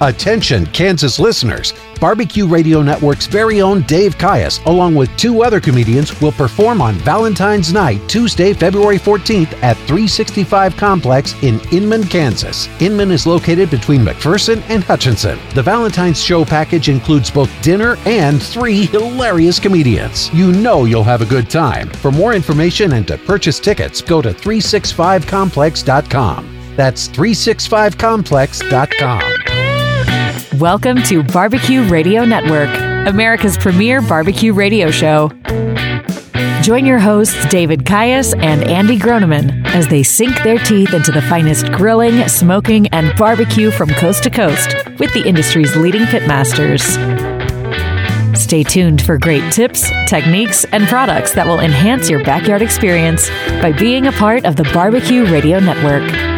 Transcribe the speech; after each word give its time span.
Attention, 0.00 0.66
Kansas 0.66 1.18
listeners. 1.18 1.72
Barbecue 1.98 2.46
Radio 2.46 2.82
Network's 2.82 3.24
very 3.24 3.62
own 3.62 3.80
Dave 3.84 4.18
Caius, 4.18 4.58
along 4.66 4.94
with 4.94 5.08
two 5.16 5.42
other 5.42 5.58
comedians, 5.58 6.20
will 6.20 6.32
perform 6.32 6.82
on 6.82 6.96
Valentine's 6.96 7.72
Night, 7.72 8.06
Tuesday, 8.06 8.52
February 8.52 8.98
14th 8.98 9.54
at 9.62 9.78
365 9.86 10.76
Complex 10.76 11.34
in 11.42 11.58
Inman, 11.72 12.04
Kansas. 12.04 12.68
Inman 12.82 13.10
is 13.10 13.26
located 13.26 13.70
between 13.70 14.04
McPherson 14.04 14.60
and 14.68 14.84
Hutchinson. 14.84 15.38
The 15.54 15.62
Valentine's 15.62 16.22
show 16.22 16.44
package 16.44 16.90
includes 16.90 17.30
both 17.30 17.50
dinner 17.62 17.96
and 18.04 18.42
three 18.42 18.84
hilarious 18.84 19.58
comedians. 19.58 20.30
You 20.34 20.52
know 20.52 20.84
you'll 20.84 21.04
have 21.04 21.22
a 21.22 21.26
good 21.26 21.48
time. 21.48 21.88
For 21.88 22.12
more 22.12 22.34
information 22.34 22.92
and 22.92 23.08
to 23.08 23.16
purchase 23.16 23.58
tickets, 23.58 24.02
go 24.02 24.20
to 24.20 24.34
365complex.com. 24.34 26.52
That's 26.76 27.08
365complex.com. 27.08 29.45
Welcome 30.60 31.02
to 31.02 31.22
Barbecue 31.22 31.82
Radio 31.82 32.24
Network, 32.24 32.70
America's 33.06 33.58
premier 33.58 34.00
barbecue 34.00 34.54
radio 34.54 34.90
show. 34.90 35.28
Join 36.62 36.86
your 36.86 36.98
hosts, 36.98 37.44
David 37.50 37.84
Caius 37.84 38.32
and 38.32 38.64
Andy 38.64 38.98
Groneman, 38.98 39.66
as 39.66 39.86
they 39.88 40.02
sink 40.02 40.42
their 40.44 40.56
teeth 40.58 40.94
into 40.94 41.12
the 41.12 41.20
finest 41.20 41.70
grilling, 41.72 42.26
smoking, 42.26 42.86
and 42.88 43.14
barbecue 43.18 43.70
from 43.70 43.90
coast 43.90 44.22
to 44.22 44.30
coast 44.30 44.74
with 44.98 45.12
the 45.12 45.26
industry's 45.26 45.76
leading 45.76 46.02
pitmasters. 46.02 46.84
Stay 48.34 48.62
tuned 48.62 49.02
for 49.02 49.18
great 49.18 49.52
tips, 49.52 49.90
techniques, 50.08 50.64
and 50.72 50.86
products 50.86 51.34
that 51.34 51.46
will 51.46 51.60
enhance 51.60 52.08
your 52.08 52.24
backyard 52.24 52.62
experience 52.62 53.28
by 53.60 53.72
being 53.72 54.06
a 54.06 54.12
part 54.12 54.46
of 54.46 54.56
the 54.56 54.64
Barbecue 54.72 55.26
Radio 55.26 55.60
Network. 55.60 56.35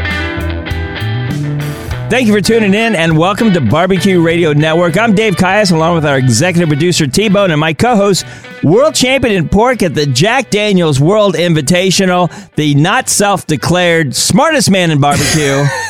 Thank 2.11 2.27
you 2.27 2.33
for 2.33 2.41
tuning 2.41 2.73
in 2.73 2.95
and 2.95 3.19
welcome 3.19 3.53
to 3.53 3.61
Barbecue 3.61 4.23
Radio 4.23 4.55
Network. 4.55 4.97
I'm 4.97 5.15
Dave 5.15 5.37
Caius 5.37 5.73
along 5.73 5.95
with 5.95 6.07
our 6.07 6.17
executive 6.17 6.71
producer 6.71 7.07
T-Bone 7.07 7.51
and 7.51 7.61
my 7.61 7.75
co-host, 7.75 8.25
world 8.63 8.95
champion 8.95 9.35
in 9.35 9.47
pork 9.47 9.83
at 9.83 9.95
the 9.95 10.07
Jack 10.07 10.49
Daniels 10.49 10.99
World 10.99 11.35
Invitational, 11.35 12.31
the 12.55 12.75
not 12.77 13.11
self-declared 13.11 14.17
smartest 14.17 14.71
man 14.71 14.91
in 14.91 15.03
barbecue. 15.03 15.67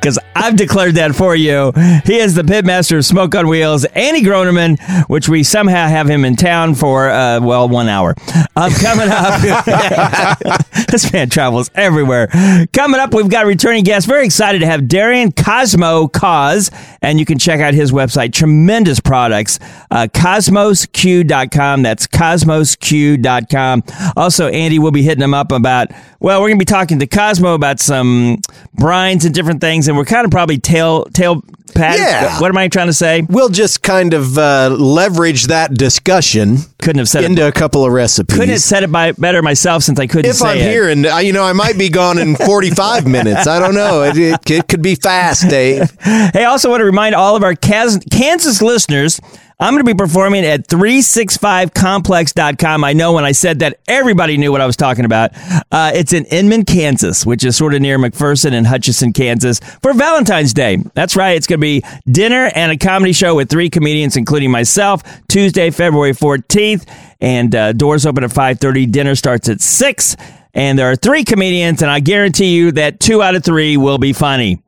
because 0.00 0.18
I've 0.34 0.56
declared 0.56 0.94
that 0.94 1.14
for 1.14 1.36
you. 1.36 1.72
He 2.06 2.16
is 2.16 2.34
the 2.34 2.42
pitmaster 2.42 2.96
of 2.96 3.04
Smoke 3.04 3.34
on 3.34 3.48
Wheels, 3.48 3.84
Andy 3.84 4.22
Groneman, 4.22 4.80
which 5.08 5.28
we 5.28 5.42
somehow 5.42 5.88
have 5.88 6.08
him 6.08 6.24
in 6.24 6.36
town 6.36 6.74
for, 6.74 7.10
uh, 7.10 7.40
well, 7.42 7.68
one 7.68 7.88
hour. 7.88 8.14
Um, 8.56 8.72
coming 8.72 9.08
up, 9.10 9.40
this 10.90 11.12
man 11.12 11.28
travels 11.28 11.70
everywhere. 11.74 12.28
Coming 12.72 12.98
up, 12.98 13.12
we've 13.12 13.28
got 13.28 13.44
returning 13.44 13.84
guest. 13.84 14.06
Very 14.06 14.24
excited 14.24 14.60
to 14.60 14.66
have 14.66 14.88
Darian 14.88 15.32
Cosmo 15.32 16.08
Cause, 16.08 16.70
and 17.02 17.18
you 17.18 17.26
can 17.26 17.38
check 17.38 17.60
out 17.60 17.74
his 17.74 17.92
website. 17.92 18.32
Tremendous 18.32 19.00
products. 19.00 19.58
Uh, 19.90 20.06
CosmosQ.com. 20.10 21.82
That's 21.82 22.06
CosmosQ.com. 22.06 23.82
Also, 24.16 24.48
Andy 24.48 24.78
will 24.78 24.92
be 24.92 25.02
hitting 25.02 25.22
him 25.22 25.34
up 25.34 25.52
about, 25.52 25.88
well, 26.20 26.40
we're 26.40 26.48
going 26.48 26.58
to 26.58 26.64
be 26.64 26.64
talking 26.64 26.98
to 27.00 27.06
Cosmo 27.06 27.52
about 27.54 27.80
some 27.80 28.38
brines 28.78 29.26
and 29.26 29.34
different 29.34 29.60
things 29.60 29.89
and 29.90 29.98
we're 29.98 30.06
kind 30.06 30.24
of 30.24 30.30
probably 30.30 30.56
tail 30.58 31.04
tail 31.12 31.42
pad. 31.74 31.98
Yeah. 31.98 32.40
What 32.40 32.48
am 32.48 32.56
I 32.56 32.68
trying 32.68 32.86
to 32.88 32.92
say? 32.92 33.22
We'll 33.28 33.48
just 33.48 33.82
kind 33.82 34.12
of 34.14 34.36
uh, 34.38 34.70
leverage 34.78 35.44
that 35.48 35.74
discussion 35.74 36.56
Couldn't 36.80 36.98
have 36.98 37.08
said 37.08 37.24
into 37.24 37.44
it. 37.44 37.48
a 37.48 37.52
couple 37.52 37.84
of 37.84 37.92
recipes. 37.92 38.34
Couldn't 38.36 38.50
have 38.50 38.60
said 38.60 38.82
it 38.82 38.90
by 38.90 39.12
better 39.12 39.40
myself 39.42 39.82
since 39.84 40.00
I 40.00 40.06
couldn't 40.06 40.30
if 40.30 40.42
I'm 40.42 40.56
it. 40.58 40.62
here 40.62 40.88
and 40.88 41.06
uh, 41.06 41.16
you 41.18 41.32
know 41.32 41.44
I 41.44 41.52
might 41.52 41.78
be 41.78 41.88
gone 41.88 42.18
in 42.18 42.34
45 42.36 43.06
minutes. 43.16 43.46
I 43.46 43.58
don't 43.60 43.74
know. 43.74 44.02
It, 44.02 44.16
it, 44.16 44.50
it 44.50 44.68
could 44.68 44.82
be 44.82 44.94
fast, 44.96 45.48
Dave. 45.48 45.90
Hey, 46.00 46.30
I 46.34 46.44
also 46.44 46.70
want 46.70 46.80
to 46.80 46.84
remind 46.86 47.14
all 47.14 47.36
of 47.36 47.42
our 47.44 47.54
Kansas 47.54 48.62
listeners. 48.62 49.20
I'm 49.60 49.74
going 49.74 49.84
to 49.84 49.94
be 49.94 49.94
performing 49.94 50.46
at 50.46 50.66
365complex.com. 50.68 52.82
I 52.82 52.94
know 52.94 53.12
when 53.12 53.26
I 53.26 53.32
said 53.32 53.58
that, 53.58 53.78
everybody 53.86 54.38
knew 54.38 54.52
what 54.52 54.62
I 54.62 54.66
was 54.66 54.76
talking 54.76 55.04
about. 55.04 55.32
Uh, 55.70 55.92
it's 55.94 56.14
in 56.14 56.24
Inman, 56.24 56.64
Kansas, 56.64 57.26
which 57.26 57.44
is 57.44 57.58
sort 57.58 57.74
of 57.74 57.82
near 57.82 57.98
McPherson 57.98 58.54
and 58.54 58.66
Hutchinson, 58.66 59.12
Kansas, 59.12 59.60
for 59.82 59.92
Valentine's 59.92 60.54
Day. 60.54 60.78
That's 60.94 61.14
right. 61.14 61.36
It's 61.36 61.46
going 61.46 61.60
to 61.60 61.60
be 61.60 61.82
dinner 62.10 62.50
and 62.54 62.72
a 62.72 62.78
comedy 62.78 63.12
show 63.12 63.34
with 63.34 63.50
three 63.50 63.68
comedians, 63.68 64.16
including 64.16 64.50
myself, 64.50 65.02
Tuesday, 65.28 65.70
February 65.70 66.12
14th. 66.12 66.88
And 67.20 67.54
uh, 67.54 67.74
doors 67.74 68.06
open 68.06 68.24
at 68.24 68.30
5.30. 68.30 68.90
Dinner 68.90 69.14
starts 69.14 69.50
at 69.50 69.60
6. 69.60 70.16
And 70.54 70.78
there 70.78 70.90
are 70.90 70.96
three 70.96 71.22
comedians, 71.22 71.82
and 71.82 71.90
I 71.90 72.00
guarantee 72.00 72.56
you 72.56 72.72
that 72.72 72.98
two 72.98 73.22
out 73.22 73.34
of 73.34 73.44
three 73.44 73.76
will 73.76 73.98
be 73.98 74.14
funny. 74.14 74.62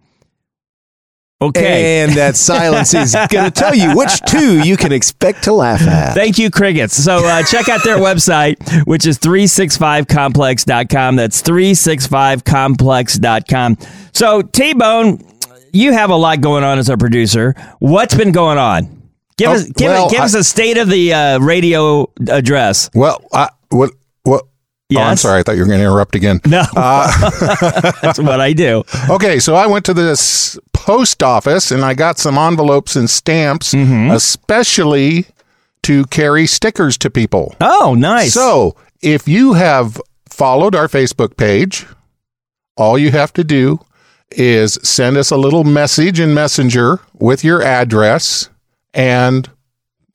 Okay. 1.48 2.03
And 2.03 2.12
that 2.12 2.36
silence 2.36 2.94
is 2.94 3.14
going 3.30 3.44
to 3.44 3.50
tell 3.50 3.75
you 3.75 3.97
which 3.97 4.20
two 4.22 4.60
you 4.60 4.76
can 4.76 4.92
expect 4.92 5.44
to 5.44 5.53
laugh 5.53 5.82
at. 5.82 6.14
Thank 6.14 6.38
you, 6.38 6.50
Crickets. 6.50 6.94
So 6.94 7.25
uh, 7.25 7.42
check 7.42 7.69
out 7.69 7.82
their 7.84 7.98
website, 7.98 8.56
which 8.86 9.06
is 9.06 9.19
365complex.com. 9.19 11.16
That's 11.16 11.42
365complex.com. 11.42 13.76
So, 14.12 14.42
T 14.42 14.75
Bone, 14.75 15.25
you 15.72 15.92
have 15.92 16.10
a 16.10 16.16
lot 16.16 16.41
going 16.41 16.64
on 16.64 16.78
as 16.78 16.88
a 16.88 16.97
producer. 16.97 17.54
What's 17.78 18.14
been 18.14 18.32
going 18.32 18.58
on? 18.58 19.02
Give 19.38 19.48
Oh, 19.48 19.52
us 19.54 19.64
give, 19.70 19.88
well, 19.88 20.10
give 20.10 20.20
us 20.20 20.34
I- 20.34 20.41
a 20.41 20.44
state 20.44 20.76
of 20.78 20.88
the 20.88 21.12
uh, 21.14 21.38
radio 21.41 22.10
address. 22.28 22.91
Well, 22.94 23.25
I, 23.32 23.48
what 23.70 23.91
what? 24.97 25.03
Oh, 25.06 25.10
I'm 25.10 25.16
sorry. 25.16 25.41
I 25.41 25.42
thought 25.42 25.53
you 25.56 25.60
were 25.62 25.66
going 25.66 25.78
to 25.80 25.84
interrupt 25.84 26.14
again. 26.14 26.41
No, 26.47 26.64
that's 26.75 28.19
what 28.19 28.41
I 28.41 28.53
do. 28.53 28.84
Okay, 29.10 29.38
so 29.38 29.54
I 29.54 29.66
went 29.66 29.84
to 29.86 29.94
this 29.94 30.58
post 30.72 31.22
office 31.22 31.70
and 31.70 31.84
I 31.84 31.94
got 31.94 32.19
some 32.19 32.36
envelopes 32.38 32.97
and 32.97 33.08
stamps, 33.08 33.72
Mm-hmm. 33.75 34.10
especially 34.12 35.26
to 35.84 36.04
carry 36.06 36.47
stickers 36.47 36.97
to 36.98 37.10
people. 37.10 37.54
Oh, 37.60 37.94
nice. 37.98 38.32
So 38.34 38.76
if 39.00 39.26
you 39.26 39.54
have 39.54 40.00
followed 40.28 40.75
our 40.75 40.88
Facebook 40.88 41.36
page, 41.36 41.86
all 42.76 42.97
you 42.98 43.10
have 43.10 43.32
to 43.34 43.44
do 43.44 43.81
is 44.31 44.78
send 44.82 45.16
us 45.16 45.31
a 45.31 45.36
little 45.36 45.64
message 45.64 46.19
in 46.20 46.32
Messenger 46.34 47.00
with 47.19 47.44
your 47.44 47.62
address 47.62 48.48
and 48.94 49.50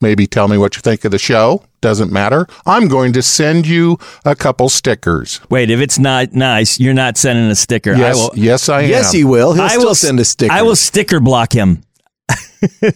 maybe 0.00 0.26
tell 0.26 0.48
me 0.48 0.58
what 0.58 0.76
you 0.76 0.82
think 0.82 1.04
of 1.04 1.10
the 1.10 1.18
show. 1.18 1.64
Doesn't 1.80 2.10
matter. 2.10 2.46
I'm 2.66 2.88
going 2.88 3.12
to 3.12 3.22
send 3.22 3.66
you 3.66 3.98
a 4.24 4.34
couple 4.34 4.68
stickers. 4.68 5.40
Wait, 5.48 5.70
if 5.70 5.80
it's 5.80 5.98
not 5.98 6.32
nice, 6.32 6.80
you're 6.80 6.94
not 6.94 7.16
sending 7.16 7.46
a 7.50 7.54
sticker. 7.54 7.94
Yes, 7.94 8.16
I 8.16 8.20
will. 8.20 8.30
yes, 8.34 8.68
I 8.68 8.82
am. 8.82 8.90
Yes, 8.90 9.12
he 9.12 9.24
will. 9.24 9.52
He'll 9.54 9.62
I 9.62 9.68
still 9.68 9.84
will 9.86 9.94
send 9.94 10.18
a 10.20 10.24
sticker. 10.24 10.52
I 10.52 10.62
will 10.62 10.76
sticker 10.76 11.20
block 11.20 11.52
him. 11.52 11.82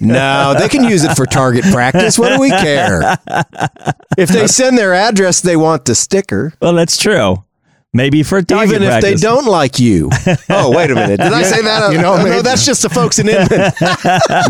No, 0.00 0.54
they 0.58 0.68
can 0.68 0.82
use 0.82 1.04
it 1.04 1.14
for 1.16 1.24
target 1.24 1.64
practice. 1.66 2.18
What 2.18 2.34
do 2.34 2.40
we 2.40 2.50
care? 2.50 3.16
If 4.18 4.28
they 4.28 4.48
send 4.48 4.76
their 4.76 4.92
address, 4.92 5.40
they 5.40 5.56
want 5.56 5.84
the 5.84 5.94
sticker. 5.94 6.52
Well, 6.60 6.74
that's 6.74 6.96
true. 6.96 7.44
Maybe 7.94 8.22
for 8.22 8.40
target 8.40 8.76
Even 8.76 8.82
if 8.88 9.02
they 9.02 9.14
don't 9.14 9.44
like 9.44 9.78
you. 9.78 10.08
Oh, 10.48 10.74
wait 10.74 10.90
a 10.90 10.94
minute. 10.94 11.20
Did 11.20 11.32
I 11.32 11.42
say 11.42 11.60
that? 11.62 11.92
You 11.92 11.98
know, 11.98 12.14
oh, 12.14 12.18
no, 12.18 12.24
maybe- 12.24 12.42
that's 12.42 12.64
just 12.64 12.82
the 12.82 12.88
folks 12.88 13.18
in 13.18 13.28
Inman. 13.28 13.72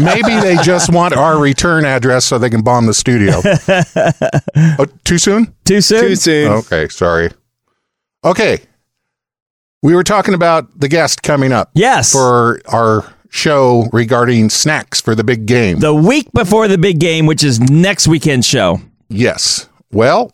Maybe 0.04 0.40
they 0.40 0.56
just 0.62 0.92
want 0.92 1.14
our 1.14 1.38
return 1.40 1.84
address 1.84 2.24
so 2.24 2.38
they 2.38 2.50
can 2.50 2.62
bomb 2.62 2.86
the 2.86 2.94
studio. 2.94 3.40
oh, 4.78 4.86
too 5.04 5.18
soon? 5.18 5.54
Too 5.64 5.80
soon. 5.80 6.00
Too 6.02 6.16
soon. 6.16 6.52
Okay, 6.52 6.88
sorry. 6.88 7.30
Okay. 8.24 8.60
We 9.82 9.94
were 9.94 10.04
talking 10.04 10.34
about 10.34 10.78
the 10.78 10.88
guest 10.88 11.22
coming 11.22 11.52
up 11.52 11.70
Yes. 11.74 12.12
for 12.12 12.60
our 12.68 13.12
show 13.30 13.86
regarding 13.92 14.50
snacks 14.50 15.00
for 15.00 15.14
the 15.14 15.24
big 15.24 15.46
game. 15.46 15.78
the 15.80 15.94
week 15.94 16.30
before 16.32 16.68
the 16.68 16.78
big 16.78 17.00
game, 17.00 17.26
which 17.26 17.42
is 17.42 17.58
next 17.60 18.06
weekend's 18.06 18.46
show. 18.46 18.80
yes. 19.08 19.68
Well, 19.92 20.32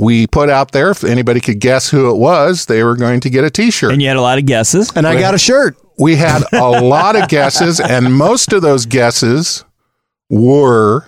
we 0.00 0.26
put 0.26 0.48
out 0.48 0.72
there 0.72 0.90
if 0.90 1.04
anybody 1.04 1.40
could 1.40 1.60
guess 1.60 1.90
who 1.90 2.10
it 2.10 2.16
was, 2.16 2.66
they 2.66 2.82
were 2.82 2.96
going 2.96 3.20
to 3.20 3.28
get 3.30 3.44
a 3.44 3.50
t-shirt. 3.50 3.92
And 3.92 4.00
you 4.00 4.08
had 4.08 4.16
a 4.16 4.22
lot 4.22 4.38
of 4.38 4.46
guesses. 4.46 4.90
And 4.96 5.06
I 5.06 5.20
got 5.20 5.34
a 5.34 5.38
shirt. 5.38 5.76
we 5.98 6.16
had 6.16 6.42
a 6.52 6.68
lot 6.80 7.16
of 7.16 7.28
guesses, 7.28 7.78
and 7.94 8.14
most 8.14 8.52
of 8.54 8.62
those 8.62 8.86
guesses 8.86 9.64
were 10.30 11.04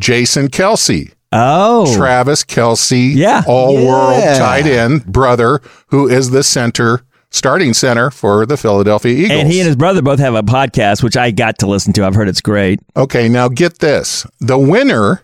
Jason 0.00 0.48
Kelce. 0.48 1.12
Oh. 1.32 1.94
Travis 1.96 2.44
Kelce, 2.44 3.14
Yeah. 3.14 3.42
all 3.46 3.74
world 3.74 4.18
Yeah. 4.22 4.38
tight 4.38 4.66
end 4.66 5.06
brother, 5.06 5.60
who 5.88 6.08
is 6.08 6.30
the 6.30 6.42
center, 6.44 7.02
starting 7.30 7.74
center 7.74 8.10
for 8.10 8.46
the 8.46 8.56
Philadelphia 8.56 9.12
Eagles. 9.12 9.40
and 9.40 9.48
he 9.50 9.58
and 9.60 9.66
his 9.66 9.74
brother 9.76 10.00
both 10.02 10.20
have 10.20 10.34
a 10.36 10.42
podcast, 10.44 11.02
which 11.02 11.16
I 11.16 11.30
got 11.32 11.58
to 11.58 11.66
listen 11.66 11.92
to. 11.94 12.04
I've 12.06 12.14
heard 12.14 12.28
it's 12.28 12.40
great. 12.40 12.80
okay, 12.96 13.28
now 13.28 13.48
get 13.48 13.78
this: 13.80 14.26
the 14.40 14.58
winner 14.58 15.22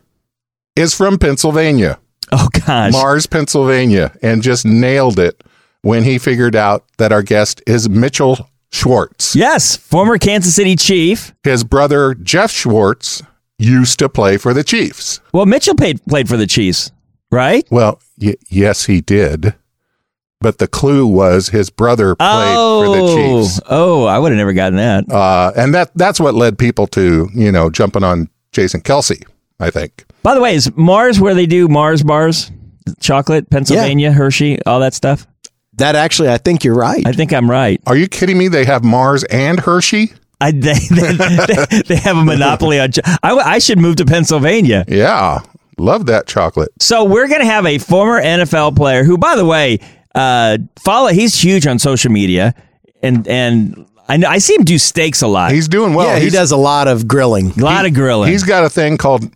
is 0.74 0.94
from 0.94 1.16
Pennsylvania, 1.18 1.98
Oh, 2.32 2.48
gosh. 2.66 2.92
Mars, 2.92 3.26
Pennsylvania, 3.26 4.16
and 4.22 4.42
just 4.42 4.64
nailed 4.64 5.18
it 5.18 5.42
when 5.82 6.04
he 6.04 6.18
figured 6.18 6.54
out 6.54 6.84
that 6.98 7.10
our 7.12 7.22
guest 7.22 7.62
is 7.66 7.88
Mitchell 7.88 8.48
Schwartz. 8.72 9.34
yes. 9.34 9.76
Former 9.76 10.16
Kansas 10.18 10.54
City 10.54 10.76
Chief. 10.76 11.34
His 11.42 11.64
brother 11.64 12.14
Geoff 12.14 12.50
Schwartz 12.52 13.22
used 13.58 13.98
to 13.98 14.08
play 14.08 14.36
for 14.36 14.54
the 14.54 14.62
Chiefs. 14.64 15.20
Well, 15.32 15.46
Mitchell 15.46 15.74
played, 15.74 16.04
played 16.06 16.28
for 16.28 16.36
the 16.36 16.46
Chiefs, 16.46 16.92
right? 17.32 17.66
Well, 17.70 18.00
y- 18.20 18.36
yes, 18.48 18.86
he 18.86 19.00
did. 19.00 19.54
but 20.40 20.58
the 20.58 20.68
clue 20.68 21.06
was 21.06 21.48
his 21.48 21.68
brother 21.68 22.14
played 22.14 22.28
oh, 22.56 22.84
for 22.84 22.96
the 22.96 23.14
Chiefs. 23.42 23.60
oh, 23.68 24.04
I 24.04 24.18
would 24.18 24.30
have 24.32 24.38
never 24.38 24.52
gotten 24.52 24.76
that. 24.76 25.10
Uh, 25.10 25.52
and 25.56 25.74
that 25.74 25.90
that's 25.96 26.20
what 26.20 26.34
led 26.34 26.58
people 26.58 26.86
to, 26.88 27.28
you 27.34 27.50
know, 27.52 27.68
jumping 27.70 28.04
on 28.04 28.28
Jason 28.52 28.80
Kelce, 28.82 29.22
I 29.60 29.70
think. 29.70 30.04
By 30.22 30.34
the 30.34 30.40
way, 30.40 30.54
is 30.54 30.74
Mars 30.76 31.20
where 31.20 31.34
they 31.34 31.46
do 31.46 31.68
Mars 31.68 32.02
bars, 32.02 32.50
chocolate, 33.00 33.50
Pennsylvania, 33.50 34.10
Hershey, 34.12 34.62
all 34.64 34.80
that 34.80 34.94
stuff? 34.94 35.26
That 35.74 35.94
actually, 35.96 36.28
I 36.30 36.38
think 36.38 36.64
you're 36.64 36.74
right. 36.74 37.06
I 37.06 37.12
think 37.12 37.32
I'm 37.32 37.50
right. 37.50 37.80
Are 37.86 37.96
you 37.96 38.08
kidding 38.08 38.36
me? 38.36 38.48
They 38.48 38.64
have 38.64 38.82
Mars 38.84 39.24
and 39.24 39.60
Hershey? 39.60 40.12
I, 40.40 40.50
they, 40.52 40.74
they, 40.74 41.12
they, 41.16 41.82
they 41.86 41.96
have 41.96 42.16
a 42.16 42.24
monopoly 42.24 42.80
on. 42.80 42.92
Cho- 42.92 43.02
I, 43.22 43.32
I 43.36 43.58
should 43.58 43.78
move 43.78 43.96
to 43.96 44.04
Pennsylvania. 44.04 44.84
Yeah. 44.88 45.40
Love 45.78 46.06
that 46.06 46.26
chocolate. 46.26 46.70
So 46.80 47.04
we're 47.04 47.28
going 47.28 47.40
to 47.40 47.46
have 47.46 47.64
a 47.66 47.78
former 47.78 48.20
NFL 48.20 48.76
player 48.76 49.04
who, 49.04 49.16
by 49.16 49.36
the 49.36 49.44
way, 49.46 49.78
uh, 50.14 50.58
follow. 50.84 51.08
He's 51.08 51.34
huge 51.40 51.66
on 51.66 51.78
social 51.78 52.10
media, 52.12 52.54
and 53.02 53.26
and 53.26 53.86
I, 54.06 54.18
know- 54.18 54.28
I 54.28 54.38
see 54.38 54.54
him 54.56 54.64
do 54.64 54.76
steaks 54.76 55.22
a 55.22 55.26
lot. 55.28 55.52
He's 55.52 55.68
doing 55.68 55.94
well. 55.94 56.08
yeah, 56.08 56.18
he 56.18 56.28
does 56.28 56.50
a 56.50 56.56
lot 56.58 56.88
of 56.88 57.08
grilling. 57.08 57.52
a 57.58 57.64
lot 57.64 57.86
of 57.86 57.94
grilling. 57.94 58.30
He's 58.30 58.42
got 58.42 58.64
a 58.64 58.68
thing 58.68 58.98
called 58.98 59.32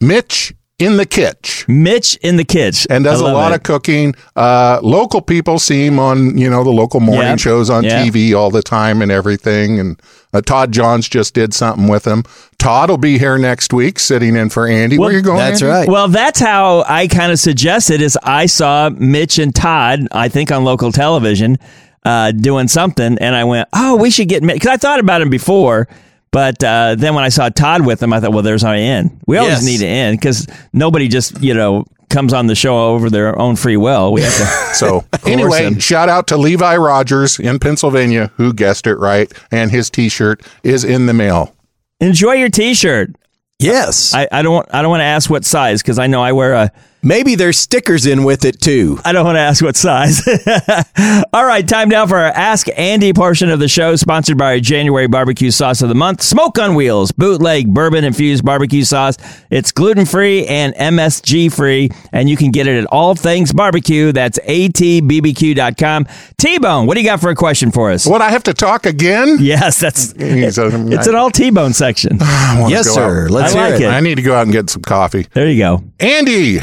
Mitch 0.00 0.54
in 0.78 0.96
the 0.96 1.04
Kitch 1.04 1.66
Mitch 1.68 2.16
in 2.22 2.36
the 2.36 2.44
kids 2.44 2.86
and 2.86 3.04
does 3.04 3.20
a 3.20 3.24
lot 3.24 3.52
of 3.52 3.62
cooking. 3.62 4.14
Uh, 4.34 4.80
local 4.82 5.20
people 5.20 5.58
see 5.58 5.84
him 5.84 5.98
on, 5.98 6.38
you 6.38 6.48
know, 6.48 6.64
the 6.64 6.70
local 6.70 7.00
morning 7.00 7.22
Yeah. 7.32 7.36
shows 7.36 7.68
on 7.68 7.84
Yeah. 7.84 8.02
TV 8.02 8.32
all 8.34 8.50
the 8.50 8.62
time 8.62 9.02
and 9.02 9.12
everything. 9.12 9.78
And 9.78 10.00
uh, 10.32 10.40
Todd 10.40 10.72
Johns 10.72 11.06
just 11.06 11.34
did 11.34 11.52
something 11.52 11.86
with 11.86 12.06
him. 12.06 12.24
Todd 12.58 12.88
will 12.88 12.96
be 12.96 13.18
here 13.18 13.36
next 13.36 13.74
week 13.74 13.98
sitting 13.98 14.36
in 14.36 14.48
for 14.48 14.66
Andy. 14.66 14.96
Well, 14.96 15.08
Where 15.10 15.16
you 15.18 15.22
going? 15.22 15.36
That's 15.36 15.60
Andy? 15.60 15.70
right. 15.70 15.88
Well, 15.88 16.08
that's 16.08 16.40
how 16.40 16.82
I 16.88 17.06
kind 17.08 17.30
of 17.30 17.38
suggested. 17.38 18.00
Is 18.00 18.16
I 18.22 18.46
saw 18.46 18.88
Mitch 18.88 19.38
and 19.38 19.54
Todd, 19.54 20.08
I 20.12 20.28
think 20.30 20.50
on 20.50 20.64
local 20.64 20.92
television, 20.92 21.58
uh, 22.06 22.32
doing 22.32 22.68
something, 22.68 23.18
and 23.20 23.34
I 23.36 23.44
went, 23.44 23.68
"Oh, 23.74 23.96
we 23.96 24.10
should 24.10 24.28
get 24.30 24.42
Mitch," 24.42 24.54
because 24.56 24.70
I 24.70 24.76
thought 24.78 24.98
about 25.00 25.20
him 25.20 25.28
before. 25.28 25.88
But 26.32 26.62
uh, 26.62 26.94
then 26.96 27.14
when 27.14 27.24
I 27.24 27.28
saw 27.28 27.48
Todd 27.48 27.84
with 27.84 28.02
him, 28.02 28.12
I 28.12 28.20
thought, 28.20 28.32
well, 28.32 28.42
there's 28.44 28.62
our 28.62 28.74
end. 28.74 29.20
We 29.26 29.36
always 29.38 29.54
Yes. 29.54 29.64
need 29.64 29.80
an 29.86 29.92
end 29.92 30.18
because 30.20 30.46
nobody 30.72 31.08
just 31.08 31.40
you 31.42 31.54
know 31.54 31.84
comes 32.08 32.32
on 32.32 32.46
the 32.46 32.54
show 32.54 32.88
over 32.90 33.10
their 33.10 33.36
own 33.38 33.56
free 33.56 33.76
will. 33.76 34.12
We 34.12 34.22
have 34.22 34.36
to. 34.36 34.70
So 34.74 35.04
anyway, 35.26 35.64
him. 35.64 35.78
shout 35.80 36.08
out 36.08 36.28
to 36.28 36.36
Levi 36.36 36.76
Rogers 36.76 37.38
in 37.40 37.58
Pennsylvania 37.58 38.30
who 38.36 38.52
guessed 38.52 38.86
it 38.86 38.94
right, 38.96 39.30
and 39.50 39.70
his 39.72 39.90
T-shirt 39.90 40.42
is 40.62 40.84
in 40.84 41.06
the 41.06 41.12
mail. 41.12 41.54
Enjoy 42.00 42.32
your 42.34 42.48
T-shirt. 42.48 43.10
yes. 43.58 44.14
I, 44.14 44.28
I 44.30 44.42
don't. 44.42 44.66
I 44.72 44.80
don't 44.82 44.90
want 44.90 45.00
to 45.00 45.04
ask 45.06 45.28
what 45.28 45.44
size 45.44 45.82
because 45.82 45.98
I 45.98 46.06
know 46.06 46.22
I 46.22 46.32
wear 46.32 46.54
a. 46.54 46.72
Maybe 47.02 47.34
there's 47.34 47.58
stickers 47.58 48.04
in 48.06 48.24
with 48.24 48.44
it 48.44 48.60
too. 48.60 48.98
I 49.04 49.12
don't 49.12 49.24
want 49.24 49.36
to 49.36 49.40
ask 49.40 49.62
what 49.62 49.74
size. 49.76 50.20
All 51.32 51.46
right, 51.46 51.66
time 51.66 51.88
now 51.88 52.06
for 52.06 52.16
our 52.18 52.26
Ask 52.32 52.66
Andy 52.76 53.12
portion 53.14 53.48
of 53.48 53.58
the 53.58 53.68
show, 53.68 53.96
sponsored 53.96 54.36
by 54.36 54.52
our 54.52 54.60
January 54.60 55.06
barbecue 55.06 55.50
sauce 55.50 55.80
of 55.80 55.88
the 55.88 55.94
month, 55.94 56.20
Smoke 56.20 56.58
on 56.58 56.74
Wheels, 56.74 57.10
bootleg 57.12 57.72
bourbon 57.72 58.04
infused 58.04 58.44
barbecue 58.44 58.84
sauce. 58.84 59.16
It's 59.50 59.72
gluten 59.72 60.04
free 60.04 60.46
and 60.46 60.74
MSG 60.74 61.50
free, 61.52 61.90
and 62.12 62.28
you 62.28 62.36
can 62.36 62.50
get 62.50 62.66
it 62.66 62.78
at 62.78 62.86
All 62.86 63.14
Things 63.14 63.52
Barbecue. 63.52 64.12
That's 64.12 64.38
atbbq.com. 64.40 66.06
T 66.38 66.58
Bone, 66.58 66.86
what 66.86 66.94
do 66.96 67.00
you 67.00 67.06
got 67.06 67.20
for 67.20 67.30
a 67.30 67.34
question 67.34 67.70
for 67.70 67.90
us? 67.90 68.06
What 68.06 68.20
I 68.22 68.30
have 68.30 68.42
to 68.44 68.54
talk 68.54 68.84
again? 68.86 69.38
Yes, 69.40 69.80
that's 69.80 70.12
He's 70.20 70.58
a- 70.58 70.66
it's 70.92 71.06
an 71.06 71.14
all 71.14 71.30
T 71.30 71.50
Bone 71.50 71.72
section. 71.72 72.18
Yes, 72.70 72.88
sir. 72.90 73.24
out. 73.24 73.30
Let's 73.30 73.54
I 73.54 73.58
hear 73.58 73.70
like 73.72 73.80
it. 73.80 73.84
it. 73.86 73.88
I 73.88 74.00
need 74.00 74.16
to 74.16 74.22
go 74.22 74.34
out 74.34 74.42
and 74.42 74.52
get 74.52 74.68
some 74.70 74.82
coffee. 74.82 75.26
There 75.32 75.48
you 75.48 75.58
go. 75.58 75.82
Andy, 75.98 76.58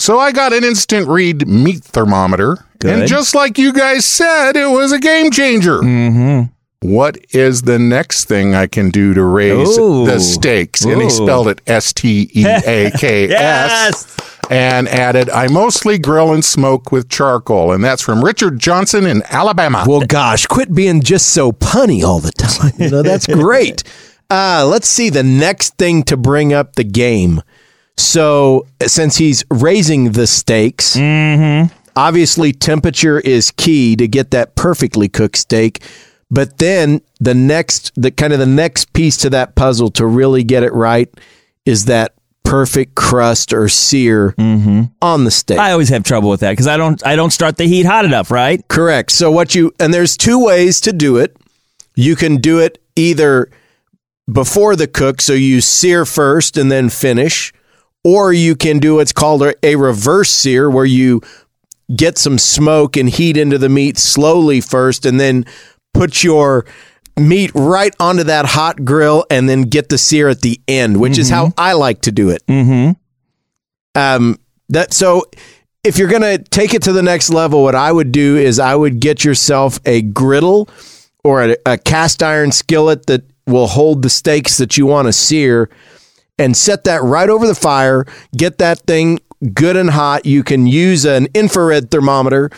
so 0.00 0.18
I 0.18 0.32
got 0.32 0.54
an 0.54 0.64
instant 0.64 1.08
read 1.08 1.46
meat 1.46 1.84
thermometer, 1.84 2.64
Good. 2.78 3.00
and 3.00 3.08
just 3.08 3.34
like 3.34 3.58
you 3.58 3.70
guys 3.72 4.06
said, 4.06 4.56
it 4.56 4.70
was 4.70 4.92
a 4.92 4.98
game 4.98 5.30
changer. 5.30 5.80
Mm-hmm. 5.80 7.20
is 7.34 7.62
the 7.62 7.78
next 7.78 8.24
thing 8.24 8.54
I 8.54 8.66
can 8.66 8.88
do 8.88 9.12
to 9.12 9.22
raise 9.22 9.78
Ooh. 9.78 10.06
the 10.06 10.18
stakes? 10.18 10.86
And 10.86 11.02
he 11.02 11.10
spelled 11.10 11.48
it 11.48 11.60
S 11.66 11.92
T 11.92 12.30
E 12.34 12.46
A 12.46 12.90
K 12.92 13.28
Yes. 13.28 14.16
And 14.48 14.88
added, 14.88 15.28
I 15.28 15.48
mostly 15.48 15.98
grill 15.98 16.32
and 16.32 16.42
smoke 16.42 16.90
with 16.90 17.10
charcoal. 17.10 17.70
And 17.70 17.84
that's 17.84 18.00
from 18.00 18.24
Richard 18.24 18.58
Johnson 18.58 19.06
in 19.06 19.22
Alabama. 19.30 19.84
Well, 19.86 20.00
gosh, 20.00 20.46
quit 20.46 20.74
being 20.74 21.02
just 21.02 21.28
so 21.28 21.52
punny 21.52 22.02
all 22.02 22.20
the 22.20 22.32
time. 22.32 22.72
You 22.78 22.90
know, 22.90 23.02
that's 23.02 23.26
great. 23.28 23.84
Uh, 24.30 24.66
let's 24.66 24.88
see 24.88 25.10
the 25.10 25.22
next 25.22 25.76
thing 25.76 26.04
to 26.04 26.16
bring 26.16 26.54
up 26.54 26.76
the 26.76 26.84
game. 26.84 27.42
So, 28.00 28.66
since 28.86 29.16
he's 29.16 29.44
raising 29.50 30.12
the 30.12 30.26
stakes, 30.26 30.96
mm-hmm. 30.96 31.72
obviously 31.96 32.52
temperature 32.52 33.20
is 33.20 33.50
key 33.50 33.96
to 33.96 34.08
get 34.08 34.30
that 34.30 34.54
perfectly 34.54 35.08
cooked 35.08 35.36
steak. 35.36 35.82
But 36.30 36.58
then 36.58 37.00
the 37.18 37.34
next, 37.34 37.92
the 38.00 38.10
kind 38.10 38.32
of 38.32 38.38
the 38.38 38.46
next 38.46 38.92
piece 38.92 39.16
to 39.18 39.30
that 39.30 39.56
puzzle 39.56 39.90
to 39.92 40.06
really 40.06 40.44
get 40.44 40.62
it 40.62 40.72
right 40.72 41.08
is 41.66 41.86
that 41.86 42.14
perfect 42.44 42.96
crust 42.96 43.52
or 43.52 43.68
sear 43.68 44.32
mm-hmm. 44.32 44.82
on 45.00 45.24
the 45.24 45.30
steak. 45.30 45.58
I 45.58 45.70
always 45.72 45.88
have 45.90 46.02
trouble 46.02 46.30
with 46.30 46.40
that 46.40 46.50
because 46.50 46.66
I 46.66 46.76
don't 46.76 47.04
I 47.06 47.14
don't 47.14 47.30
start 47.30 47.56
the 47.56 47.66
heat 47.66 47.86
hot 47.86 48.04
enough, 48.04 48.30
right? 48.30 48.66
Correct. 48.68 49.12
So 49.12 49.30
what 49.30 49.54
you 49.54 49.72
and 49.78 49.94
there's 49.94 50.16
two 50.16 50.44
ways 50.44 50.80
to 50.82 50.92
do 50.92 51.16
it. 51.16 51.36
You 51.94 52.16
can 52.16 52.36
do 52.36 52.58
it 52.58 52.82
either 52.96 53.50
before 54.30 54.74
the 54.74 54.86
cook, 54.86 55.20
so 55.20 55.32
you 55.32 55.60
sear 55.60 56.04
first 56.04 56.56
and 56.56 56.70
then 56.70 56.88
finish, 56.88 57.52
or 58.04 58.32
you 58.32 58.56
can 58.56 58.78
do 58.78 58.96
what's 58.96 59.12
called 59.12 59.42
a, 59.62 59.76
reverse 59.76 60.30
sear, 60.30 60.70
where 60.70 60.84
you 60.84 61.20
get 61.94 62.18
some 62.18 62.38
smoke 62.38 62.96
and 62.96 63.08
heat 63.08 63.36
into 63.36 63.58
the 63.58 63.68
meat 63.68 63.98
slowly 63.98 64.60
first, 64.60 65.04
and 65.06 65.20
then 65.20 65.44
put 65.92 66.22
your 66.22 66.64
meat 67.18 67.50
right 67.54 67.94
onto 68.00 68.24
that 68.24 68.46
hot 68.46 68.84
grill, 68.84 69.24
and 69.30 69.48
then 69.48 69.62
get 69.62 69.88
the 69.88 69.98
sear 69.98 70.28
at 70.28 70.40
the 70.40 70.60
end, 70.66 70.98
which 71.00 71.18
is 71.18 71.28
how 71.28 71.52
I 71.58 71.74
like 71.74 72.02
to 72.02 72.12
do 72.12 72.30
it. 72.30 72.44
Mm-hmm. 72.46 72.92
Um, 74.00 74.38
that 74.68 74.92
so 74.92 75.24
if 75.82 75.98
you're 75.98 76.08
gonna 76.08 76.38
take 76.38 76.74
it 76.74 76.82
to 76.82 76.92
the 76.92 77.02
next 77.02 77.30
level, 77.30 77.62
what 77.62 77.74
I 77.74 77.90
would 77.90 78.12
do 78.12 78.36
is 78.36 78.58
I 78.58 78.74
would 78.74 79.00
get 79.00 79.24
yourself 79.24 79.80
a 79.84 80.02
griddle 80.02 80.68
or 81.24 81.42
a, 81.42 81.56
a 81.66 81.78
cast 81.78 82.22
iron 82.22 82.52
skillet 82.52 83.06
that 83.06 83.22
will 83.46 83.66
hold 83.66 84.02
the 84.02 84.10
steaks 84.10 84.58
that 84.58 84.76
you 84.76 84.86
want 84.86 85.08
to 85.08 85.12
sear, 85.12 85.68
and 86.40 86.56
set 86.56 86.84
that 86.84 87.02
right 87.02 87.28
over 87.28 87.46
the 87.46 87.54
fire. 87.54 88.06
Get 88.36 88.58
that 88.58 88.80
thing 88.80 89.20
good 89.52 89.76
and 89.76 89.90
hot. 89.90 90.26
You 90.26 90.42
can 90.42 90.66
use 90.66 91.04
an 91.04 91.28
infrared 91.34 91.90
thermometer 91.90 92.50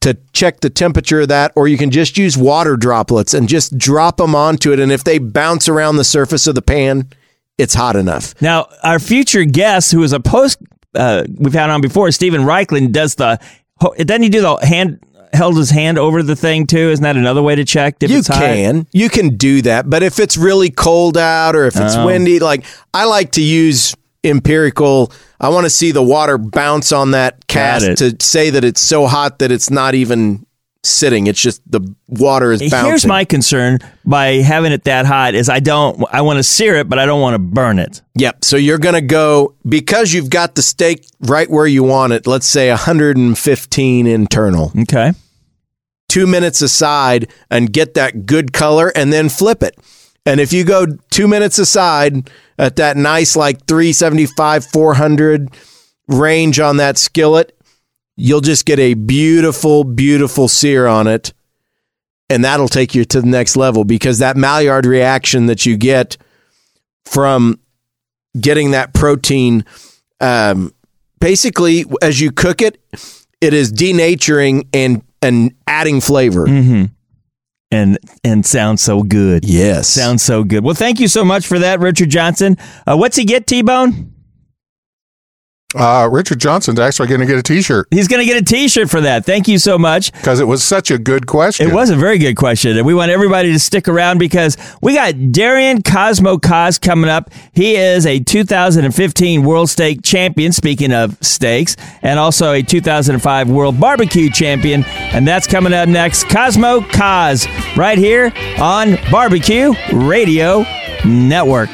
to 0.00 0.18
check 0.32 0.60
the 0.60 0.70
temperature 0.70 1.22
of 1.22 1.28
that, 1.28 1.52
or 1.54 1.68
you 1.68 1.78
can 1.78 1.90
just 1.90 2.18
use 2.18 2.36
water 2.36 2.76
droplets 2.76 3.34
and 3.34 3.48
just 3.48 3.76
drop 3.78 4.16
them 4.16 4.34
onto 4.34 4.72
it. 4.72 4.80
And 4.80 4.90
if 4.92 5.04
they 5.04 5.18
bounce 5.18 5.68
around 5.68 5.96
the 5.96 6.04
surface 6.04 6.46
of 6.46 6.54
the 6.54 6.62
pan, 6.62 7.08
it's 7.56 7.74
hot 7.74 7.96
enough. 7.96 8.34
Now, 8.42 8.68
our 8.82 8.98
future 8.98 9.44
guest, 9.44 9.92
who 9.92 10.02
is 10.02 10.12
a 10.12 10.20
post 10.20 10.58
uh, 10.94 11.24
we've 11.38 11.52
had 11.52 11.70
on 11.70 11.80
before, 11.80 12.10
Steven 12.10 12.42
Raichlen, 12.42 12.92
does 12.92 13.14
the 13.14 13.40
doesn't 13.80 14.22
he 14.22 14.28
do 14.28 14.40
the 14.40 14.56
hand 14.64 15.00
held 15.32 15.56
his 15.56 15.70
hand 15.70 15.98
over 15.98 16.22
the 16.22 16.36
thing 16.36 16.66
too? 16.66 16.90
Isn't 16.90 17.02
that 17.02 17.16
another 17.16 17.42
way 17.42 17.54
to 17.54 17.64
check 17.64 17.96
if 18.02 18.10
you 18.10 18.18
hot? 18.18 18.26
can 18.36 18.86
you 18.92 19.08
can 19.08 19.36
do 19.36 19.62
that 19.62 19.88
but 19.88 20.02
if 20.02 20.18
it's 20.18 20.36
really 20.36 20.70
cold 20.70 21.16
out 21.16 21.56
or 21.56 21.64
if 21.66 21.74
it's 21.76 21.94
Oh. 21.96 22.06
windy 22.06 22.38
like 22.38 22.64
i 22.92 23.04
like 23.06 23.32
to 23.32 23.42
use 23.42 23.94
empirical 24.24 25.10
i 25.40 25.48
want 25.48 25.64
to 25.64 25.70
see 25.70 25.90
the 25.90 26.02
water 26.02 26.38
bounce 26.38 26.92
on 26.92 27.10
that 27.12 27.46
cast 27.48 27.98
to 27.98 28.16
say 28.24 28.50
that 28.50 28.62
it's 28.64 28.80
so 28.80 29.06
hot 29.06 29.38
that 29.40 29.50
it's 29.50 29.70
not 29.70 29.94
even 29.94 30.46
sitting 30.84 31.28
it's 31.28 31.40
just 31.40 31.62
the 31.70 31.80
water 32.08 32.50
is 32.50 32.60
bouncing 32.70 32.88
Here's 32.90 33.06
my 33.06 33.24
concern 33.24 33.78
by 34.04 34.34
having 34.42 34.72
it 34.72 34.84
that 34.84 35.06
hot 35.06 35.34
is 35.34 35.48
I 35.48 35.60
don't 35.60 36.02
I 36.12 36.22
want 36.22 36.38
to 36.38 36.42
sear 36.42 36.74
it, 36.76 36.88
but 36.88 36.98
I 36.98 37.06
don't 37.06 37.20
want 37.20 37.34
to 37.34 37.38
burn 37.38 37.78
it. 37.78 38.02
yep 38.16 38.44
so 38.44 38.56
you're 38.56 38.78
gonna 38.78 39.00
go 39.00 39.54
because 39.68 40.12
you've 40.12 40.28
got 40.30 40.56
the 40.56 40.62
steak 40.62 41.06
right 41.20 41.48
where 41.48 41.66
you 41.68 41.84
want 41.84 42.12
it 42.12 42.26
let's 42.26 42.46
say 42.46 42.68
115 42.70 44.06
internal 44.06 44.72
Okay. 44.82 45.12
two 46.08 46.26
minutes 46.26 46.60
aside 46.62 47.30
and 47.50 47.72
get 47.72 47.94
that 47.94 48.26
good 48.26 48.52
color 48.52 48.92
and 48.96 49.12
then 49.12 49.28
flip 49.28 49.62
it. 49.62 49.78
And 50.26 50.40
if 50.40 50.52
you 50.52 50.62
go 50.64 50.86
two 51.10 51.26
minutes 51.26 51.58
aside 51.58 52.30
at 52.58 52.76
that 52.76 52.96
nice, 52.96 53.34
like 53.34 53.66
375, 53.66 54.64
400 54.66 55.48
range 56.06 56.60
on 56.60 56.76
that 56.76 56.96
skillet, 56.98 57.56
you'll 58.16 58.40
just 58.40 58.66
get 58.66 58.78
a 58.78 58.94
beautiful, 58.94 59.84
beautiful 59.84 60.48
sear 60.48 60.86
on 60.86 61.06
it. 61.06 61.32
And 62.28 62.44
that'll 62.44 62.68
take 62.68 62.94
you 62.94 63.04
to 63.06 63.20
the 63.20 63.26
next 63.26 63.56
level 63.56 63.84
because 63.84 64.18
that 64.20 64.36
Maillard 64.36 64.86
reaction 64.86 65.46
that 65.46 65.66
you 65.66 65.76
get 65.76 66.16
from 67.04 67.60
getting 68.40 68.70
that 68.70 68.94
protein, 68.94 69.66
um, 70.20 70.72
basically, 71.20 71.84
as 72.00 72.20
you 72.20 72.30
cook 72.30 72.62
it, 72.62 72.80
it 73.40 73.52
is 73.52 73.72
denaturing 73.72 74.66
and 74.72 75.02
and 75.20 75.54
adding 75.66 76.00
flavor. 76.00 76.46
Mm-hmm. 76.46 76.84
And 77.70 77.98
and 78.24 78.46
sounds 78.46 78.80
so 78.82 79.02
good. 79.02 79.44
Yes. 79.44 79.88
Sounds 79.88 80.22
so 80.22 80.44
good. 80.44 80.64
Well, 80.64 80.74
thank 80.74 81.00
you 81.00 81.08
so 81.08 81.24
much 81.24 81.46
for 81.46 81.58
that, 81.58 81.80
Richard 81.80 82.10
Johnson. 82.10 82.56
Uh, 82.86 82.96
what's 82.96 83.16
he 83.16 83.24
get, 83.24 83.46
T 83.46 83.62
Bone? 83.62 84.11
Uh, 85.74 86.08
Richard 86.10 86.38
Johnson's 86.38 86.78
actually 86.78 87.08
going 87.08 87.20
to 87.20 87.26
get 87.26 87.38
a 87.38 87.42
T-shirt 87.42 87.88
He's 87.90 88.08
going 88.08 88.20
to 88.20 88.26
get 88.30 88.40
a 88.40 88.44
T-shirt 88.44 88.90
for 88.90 89.00
that. 89.00 89.24
Thank 89.24 89.48
you 89.48 89.58
so 89.58 89.78
much. 89.78 90.12
because 90.12 90.40
it 90.40 90.44
was 90.46 90.62
such 90.62 90.90
a 90.90 90.98
good 90.98 91.26
question. 91.26 91.68
It 91.68 91.74
was 91.74 91.90
a 91.90 91.96
very 91.96 92.18
good 92.18 92.36
question, 92.36 92.76
and 92.76 92.86
we 92.86 92.94
want 92.94 93.10
everybody 93.10 93.52
to 93.52 93.58
stick 93.58 93.88
around 93.88 94.18
because 94.18 94.56
we 94.82 94.94
got 94.94 95.32
Darian 95.32 95.82
Cosmo 95.82 96.38
Cos 96.38 96.78
coming 96.78 97.08
up. 97.10 97.30
He 97.52 97.76
is 97.76 98.06
a 98.06 98.18
2015 98.20 99.44
World 99.44 99.70
Steak 99.70 100.02
Champion. 100.02 100.52
Speaking 100.52 100.92
of 100.92 101.16
steaks, 101.22 101.76
and 102.02 102.18
also 102.18 102.52
a 102.52 102.62
2005 102.62 103.50
World 103.50 103.80
Barbecue 103.80 104.30
Champion, 104.30 104.84
and 104.84 105.26
that's 105.26 105.46
coming 105.46 105.72
up 105.72 105.88
next. 105.88 106.28
Cosmo 106.28 106.80
Cos, 106.82 107.46
right 107.76 107.98
here 107.98 108.32
on 108.58 108.96
Barbecue 109.10 109.72
Radio 109.92 110.64
Network. 111.04 111.68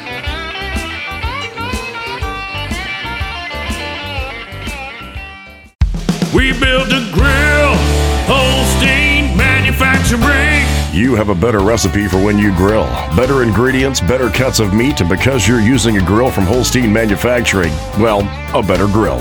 We 6.33 6.51
build 6.51 6.89
a 6.93 7.09
grill, 7.11 7.73
Holstein 8.29 9.35
Manufacturing. 9.35 10.63
You 10.93 11.15
have 11.15 11.29
a 11.29 11.35
better 11.35 11.59
recipe 11.59 12.07
for 12.07 12.23
when 12.23 12.37
you 12.37 12.55
grill. 12.55 12.85
Better 13.15 13.41
ingredients, 13.41 13.99
better 13.99 14.29
cuts 14.29 14.59
of 14.59 14.71
meat, 14.71 15.01
and 15.01 15.09
because 15.09 15.47
you're 15.47 15.59
using 15.59 15.97
a 15.97 16.05
grill 16.05 16.29
from 16.29 16.43
Holstein 16.43 16.93
Manufacturing, 16.93 17.71
well, 17.99 18.19
a 18.55 18.61
better 18.61 18.85
grill. 18.85 19.19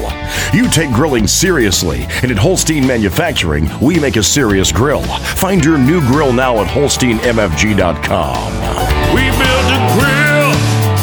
You 0.52 0.68
take 0.68 0.92
grilling 0.92 1.26
seriously, 1.26 2.06
and 2.22 2.30
at 2.30 2.36
Holstein 2.36 2.86
Manufacturing, 2.86 3.70
we 3.80 3.98
make 3.98 4.16
a 4.16 4.22
serious 4.22 4.70
grill. 4.70 5.02
Find 5.02 5.64
your 5.64 5.78
new 5.78 6.02
grill 6.08 6.34
now 6.34 6.58
at 6.58 6.66
holsteinmfg.com. 6.66 8.52
We 9.14 9.22
build 9.22 9.72
a 9.72 9.80
grill, 9.96 10.52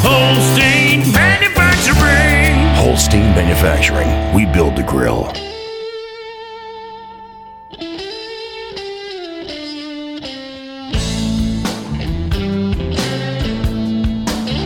Holstein 0.05 1.11
Manufacturing. 1.11 1.55
Holstein 2.75 3.33
Manufacturing, 3.33 4.35
we 4.35 4.45
build 4.45 4.75
the 4.75 4.83
grill. 4.83 5.33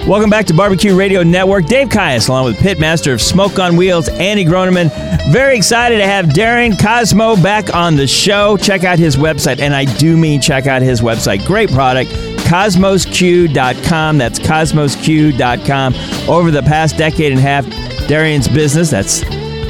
Welcome 0.10 0.32
back 0.32 0.48
to 0.48 0.56
Barbecue 0.56 0.96
Radio 0.96 1.22
Network. 1.22 1.68
Dave 1.68 1.92
Caius, 1.92 2.30
along 2.30 2.46
with 2.46 2.58
Pitmaster 2.58 3.14
of 3.14 3.22
Smoke 3.22 3.60
on 3.60 3.78
Wheels, 3.78 4.10
Andy 4.10 4.44
Groneman. 4.44 4.90
Very 5.32 5.56
excited 5.56 6.00
to 6.00 6.08
have 6.08 6.26
Darren 6.26 6.82
Cosmo 6.82 7.36
back 7.36 7.76
on 7.76 7.96
the 7.96 8.08
show. 8.08 8.58
Check 8.58 8.84
out 8.84 8.98
his 8.98 9.18
website, 9.18 9.60
and 9.60 9.72
I 9.72 9.86
do 9.86 10.18
mean 10.18 10.42
check 10.42 10.66
out 10.66 10.82
his 10.82 11.02
website. 11.02 11.46
Great 11.46 11.70
product, 11.70 12.10
cosmosq.com. 12.10 14.18
That's 14.18 14.40
cosmosq.com. 14.40 15.94
Over 16.28 16.50
the 16.50 16.64
past 16.64 16.98
decade 16.98 17.32
and 17.32 17.40
a 17.40 17.44
half, 17.44 17.68
Darian's 18.08 18.48
business, 18.48 18.90
that's 18.90 19.22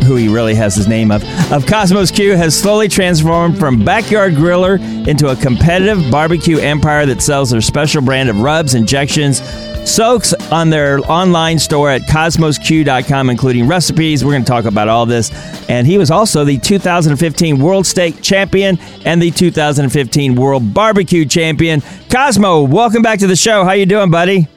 who 0.05 0.15
he 0.15 0.29
really 0.29 0.55
has 0.55 0.73
his 0.73 0.87
name 0.87 1.11
of, 1.11 1.21
of 1.51 1.65
Cosmos 1.65 2.11
Q 2.11 2.37
has 2.37 2.57
slowly 2.57 2.87
transformed 2.87 3.59
from 3.59 3.83
backyard 3.83 4.35
griller 4.35 4.79
into 5.05 5.27
a 5.27 5.35
competitive 5.35 6.09
barbecue 6.09 6.59
empire 6.59 7.05
that 7.05 7.21
sells 7.21 7.49
their 7.49 7.59
special 7.59 8.01
brand 8.01 8.29
of 8.29 8.39
rubs, 8.39 8.73
injections, 8.73 9.41
soaks 9.85 10.33
on 10.51 10.69
their 10.69 10.99
online 11.11 11.57
store 11.59 11.89
at 11.89 12.01
cosmosq.com, 12.03 13.29
including 13.29 13.67
recipes. 13.67 14.23
We're 14.23 14.31
going 14.33 14.43
to 14.43 14.49
talk 14.49 14.65
about 14.65 14.87
all 14.87 15.05
this. 15.05 15.31
And 15.69 15.85
he 15.87 15.97
was 15.97 16.11
also 16.11 16.43
the 16.43 16.57
2015 16.57 17.59
World 17.59 17.85
Steak 17.85 18.21
Champion 18.21 18.77
and 19.05 19.21
the 19.21 19.31
2015 19.31 20.35
World 20.35 20.73
Barbecue 20.73 21.25
Champion. 21.25 21.81
Cosmo, 22.11 22.61
welcome 22.63 23.01
back 23.01 23.19
to 23.19 23.27
the 23.27 23.35
show. 23.35 23.63
How 23.63 23.71
you 23.73 23.85
doing, 23.85 24.11
buddy? 24.11 24.47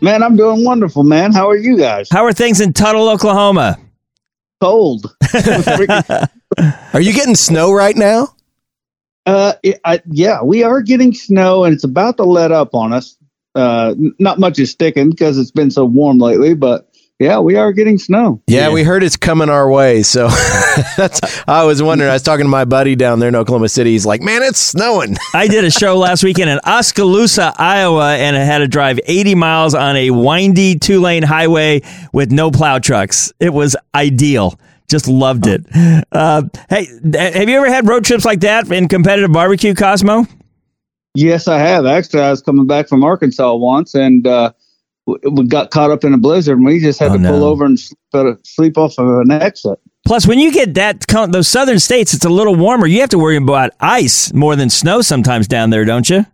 Man, 0.00 0.22
I'm 0.22 0.36
doing 0.36 0.64
wonderful, 0.64 1.02
man. 1.02 1.32
How 1.32 1.48
are 1.48 1.56
you 1.56 1.76
guys? 1.76 2.08
How 2.10 2.24
are 2.24 2.32
things 2.32 2.60
in 2.60 2.72
Tuttle, 2.72 3.08
Oklahoma? 3.08 3.76
Cold. 4.60 5.14
Are 6.92 7.00
you 7.00 7.12
getting 7.14 7.34
snow 7.34 7.72
right 7.72 7.96
now? 7.96 8.28
uh, 9.26 9.52
it- 9.62 9.80
I, 9.84 10.00
yeah, 10.10 10.42
we 10.42 10.62
are 10.64 10.80
getting 10.82 11.14
snow, 11.14 11.64
and 11.64 11.72
it's 11.74 11.84
about 11.84 12.16
to 12.18 12.24
let 12.24 12.50
up 12.52 12.74
on 12.74 12.92
us. 12.92 13.16
Uh, 13.54 13.94
not 14.18 14.38
much 14.38 14.58
is 14.58 14.70
sticking 14.70 15.10
because 15.10 15.38
it's 15.38 15.50
been 15.50 15.70
so 15.70 15.84
warm 15.84 16.18
lately, 16.18 16.54
but 16.54 16.86
yeah, 17.18 17.38
we 17.38 17.56
are 17.56 17.72
getting 17.72 17.98
snow. 17.98 18.40
Yeah, 18.46 18.68
Yeah. 18.68 18.72
we 18.72 18.82
heard 18.82 19.02
it's 19.02 19.16
coming 19.16 19.50
our 19.50 19.70
way. 19.70 20.02
So 20.02 20.28
that's 20.96 21.20
I 21.46 21.64
was 21.64 21.82
wondering. 21.82 22.08
I 22.08 22.14
was 22.14 22.22
talking 22.22 22.44
to 22.46 22.48
my 22.50 22.64
buddy 22.64 22.96
down 22.96 23.18
there 23.18 23.28
in 23.28 23.34
Oklahoma 23.36 23.68
City. 23.68 23.90
He's 23.90 24.06
like, 24.06 24.22
"Man, 24.22 24.42
it's 24.42 24.58
snowing." 24.58 25.16
I 25.34 25.46
did 25.48 25.64
a 25.64 25.70
show 25.70 25.98
last 25.98 26.24
weekend 26.24 26.48
in 26.48 26.60
Oskaloosa, 26.66 27.52
Iowa, 27.58 28.14
and 28.16 28.36
I 28.36 28.40
had 28.40 28.58
to 28.58 28.68
drive 28.68 28.98
80 29.04 29.34
miles 29.34 29.74
on 29.74 29.96
a 29.96 30.10
windy 30.12 30.78
two 30.78 31.00
lane 31.00 31.22
highway 31.22 31.82
with 32.12 32.30
no 32.32 32.50
plow 32.50 32.78
trucks. 32.78 33.32
It 33.40 33.52
was 33.52 33.76
ideal. 33.94 34.58
Just 34.88 35.06
loved 35.06 35.46
it. 35.46 35.66
Uh, 36.10 36.42
hey, 36.68 36.86
have 37.12 37.48
you 37.48 37.56
ever 37.58 37.68
had 37.70 37.86
road 37.88 38.04
trips 38.04 38.24
like 38.24 38.40
that 38.40 38.70
in 38.72 38.88
competitive 38.88 39.30
barbecue, 39.30 39.74
Cosmo? 39.74 40.26
Yes, 41.14 41.48
I 41.48 41.58
have. 41.58 41.86
Actually, 41.86 42.22
I 42.22 42.30
was 42.30 42.40
coming 42.42 42.66
back 42.66 42.88
from 42.88 43.02
Arkansas 43.02 43.54
once, 43.54 43.94
and 43.94 44.26
uh, 44.26 44.52
we 45.06 45.44
got 45.48 45.70
caught 45.70 45.90
up 45.90 46.04
in 46.04 46.14
a 46.14 46.18
blizzard, 46.18 46.56
and 46.58 46.66
we 46.66 46.78
just 46.80 47.00
had 47.00 47.10
Oh, 47.10 47.16
to 47.18 47.22
pull 47.28 47.40
no. 47.40 47.46
over 47.48 47.64
and 47.64 47.78
sleep, 47.80 48.36
sleep 48.44 48.78
off 48.78 48.96
of 48.98 49.06
an 49.20 49.30
exit. 49.32 49.78
Plus, 50.06 50.26
when 50.26 50.38
you 50.38 50.52
get 50.52 50.74
that 50.74 51.04
those 51.30 51.48
southern 51.48 51.78
states, 51.78 52.14
it's 52.14 52.24
a 52.24 52.28
little 52.30 52.54
warmer. 52.54 52.86
You 52.86 53.00
have 53.00 53.10
to 53.10 53.18
worry 53.18 53.36
about 53.36 53.72
ice 53.80 54.32
more 54.32 54.56
than 54.56 54.70
snow 54.70 55.02
sometimes 55.02 55.46
down 55.48 55.70
there, 55.70 55.84
don't 55.84 56.08
you? 56.08 56.24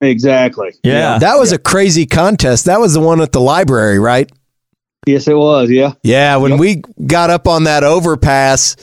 Exactly. 0.00 0.72
Yeah. 0.82 1.18
That 1.18 1.36
was 1.38 1.52
a 1.52 1.58
crazy 1.58 2.06
contest. 2.06 2.64
That 2.66 2.80
was 2.80 2.94
the 2.94 3.00
one 3.00 3.20
at 3.20 3.32
the 3.32 3.40
library, 3.40 3.98
right? 3.98 4.30
Yes, 5.06 5.28
it 5.28 5.34
was. 5.36 5.70
Yeah. 5.70 5.92
Yeah, 6.02 6.36
when 6.36 6.52
Yep. 6.52 6.60
we 6.60 6.82
got 7.06 7.30
up 7.30 7.46
on 7.48 7.64
that 7.64 7.84
overpass, 7.84 8.76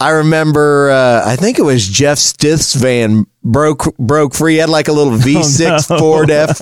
I 0.00 0.10
remember 0.10 0.90
uh, 0.90 1.22
I 1.24 1.36
think 1.36 1.58
it 1.58 1.62
was 1.62 1.86
Jeff 1.86 2.18
Stith's 2.18 2.74
van 2.74 3.26
broke 3.46 3.96
broke 3.96 4.34
free. 4.34 4.54
He 4.54 4.58
had 4.58 4.68
like 4.68 4.88
a 4.88 4.92
little 4.92 5.12
V6 5.14 5.88
no. 5.90 5.98
Ford 5.98 6.30
F 6.30 6.60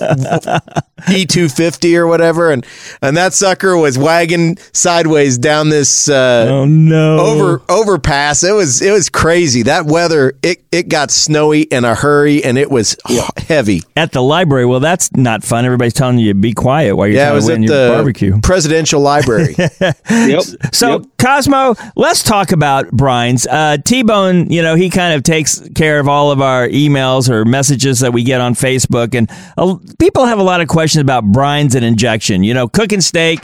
E250 1.01 1.97
or 1.97 2.07
whatever, 2.07 2.51
and 2.51 2.65
and 3.01 3.17
that 3.17 3.33
sucker 3.33 3.77
was 3.77 3.97
wagging 3.97 4.57
sideways 4.73 5.37
down 5.37 5.69
this 5.69 6.09
uh, 6.09 6.47
Oh 6.49 6.65
no! 6.65 7.19
over 7.19 7.61
overpass. 7.69 8.43
It 8.43 8.53
was 8.53 8.81
it 8.81 8.91
was 8.91 9.09
crazy. 9.09 9.63
That 9.63 9.85
weather 9.85 10.33
it 10.41 10.63
it 10.71 10.87
got 10.89 11.11
snowy 11.11 11.61
in 11.63 11.85
a 11.85 11.95
hurry, 11.95 12.43
and 12.43 12.57
it 12.57 12.69
was 12.71 12.95
heavy. 13.37 13.81
at 13.95 14.11
the 14.11 14.21
library. 14.21 14.65
Well, 14.65 14.79
that's 14.79 15.11
not 15.15 15.43
fun. 15.43 15.65
Everybody's 15.65 15.93
telling 15.93 16.17
you 16.19 16.33
to 16.33 16.39
be 16.39 16.53
quiet 16.53 16.95
while 16.95 17.07
you're 17.07 17.15
Yeah, 17.17 17.27
it 17.27 17.27
trying 17.27 17.35
was 17.35 17.45
to 17.47 17.59
your 17.61 17.67
the 17.89 17.93
barbecue. 17.93 18.39
presidential 18.41 19.01
library. 19.01 19.55
Yep. 20.09 20.43
So, 20.73 20.91
Yep. 20.99 21.01
Cosmo, 21.17 21.75
let's 21.95 22.23
talk 22.23 22.51
about 22.51 22.87
brines. 22.87 23.45
Uh, 23.49 23.77
T 23.77 24.03
Bone, 24.03 24.49
you 24.51 24.61
know, 24.61 24.75
he 24.75 24.89
kind 24.89 25.13
of 25.13 25.23
takes 25.23 25.59
care 25.75 25.99
of 25.99 26.07
all 26.07 26.31
of 26.31 26.41
our 26.41 26.67
emails 26.75 27.29
or 27.29 27.45
messages 27.45 27.99
that 27.99 28.13
we 28.13 28.23
get 28.23 28.41
on 28.41 28.53
Facebook. 28.53 29.15
And 29.15 29.29
uh, 29.57 29.77
people 29.99 30.25
have 30.25 30.39
a 30.39 30.43
lot 30.43 30.61
of 30.61 30.67
questions 30.67 31.01
about 31.01 31.23
brines 31.25 31.75
and 31.75 31.83
injection. 31.83 32.43
You 32.43 32.53
know, 32.53 32.67
cooking 32.67 33.01
steak. 33.01 33.39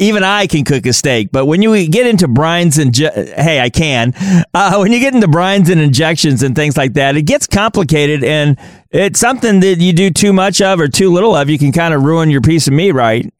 Even 0.00 0.24
I 0.24 0.48
can 0.48 0.64
cook 0.64 0.86
a 0.86 0.92
steak, 0.92 1.28
but 1.30 1.46
when 1.46 1.62
you 1.62 1.88
get 1.88 2.04
into 2.04 2.26
brines 2.26 2.82
and 2.82 2.92
ju- 2.92 3.12
hey, 3.14 3.60
I 3.60 3.70
can. 3.70 4.12
Uh, 4.54 4.78
when 4.78 4.92
you 4.92 5.00
get 5.00 5.14
into 5.14 5.26
brines 5.26 5.68
and 5.68 5.80
injections 5.80 6.42
and 6.42 6.54
things 6.54 6.76
like 6.76 6.92
that, 6.94 7.16
it 7.16 7.22
gets 7.22 7.46
complicated, 7.46 8.22
and 8.22 8.56
it's 8.90 9.18
something 9.18 9.58
that 9.60 9.80
you 9.80 9.92
do 9.92 10.10
too 10.10 10.32
much 10.32 10.60
of 10.60 10.78
or 10.78 10.86
too 10.86 11.12
little 11.12 11.34
of, 11.34 11.50
you 11.50 11.58
can 11.58 11.72
kind 11.72 11.92
of 11.92 12.02
ruin 12.02 12.30
your 12.30 12.40
piece 12.40 12.68
of 12.68 12.72
meat, 12.72 12.92
right? 12.92 13.32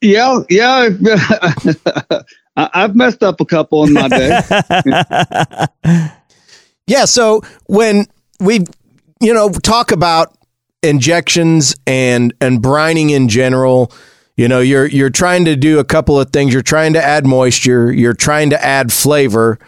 Yeah. 0.00 0.40
Yeah. 0.50 0.90
I've 2.56 2.94
messed 2.94 3.22
up 3.22 3.40
a 3.40 3.46
couple 3.46 3.84
in 3.84 3.94
my 3.94 4.08
day. 4.08 4.40
Yeah. 6.86 7.04
So 7.04 7.42
when 7.66 8.06
we, 8.40 8.60
you 9.20 9.32
know, 9.34 9.50
talk 9.50 9.92
about 9.92 10.36
injections 10.82 11.76
and 11.86 12.34
and 12.40 12.62
brining 12.62 13.10
in 13.10 13.28
general, 13.28 13.92
you 14.36 14.48
know, 14.48 14.60
you're 14.60 14.86
you're 14.86 15.10
trying 15.10 15.44
to 15.44 15.56
do 15.56 15.78
a 15.78 15.84
couple 15.84 16.18
of 16.18 16.30
things. 16.30 16.52
You're 16.52 16.62
trying 16.62 16.94
to 16.94 17.02
add 17.02 17.26
moisture. 17.26 17.92
You're 17.92 18.14
trying 18.14 18.50
to 18.50 18.64
add 18.64 18.92
flavor. 18.92 19.58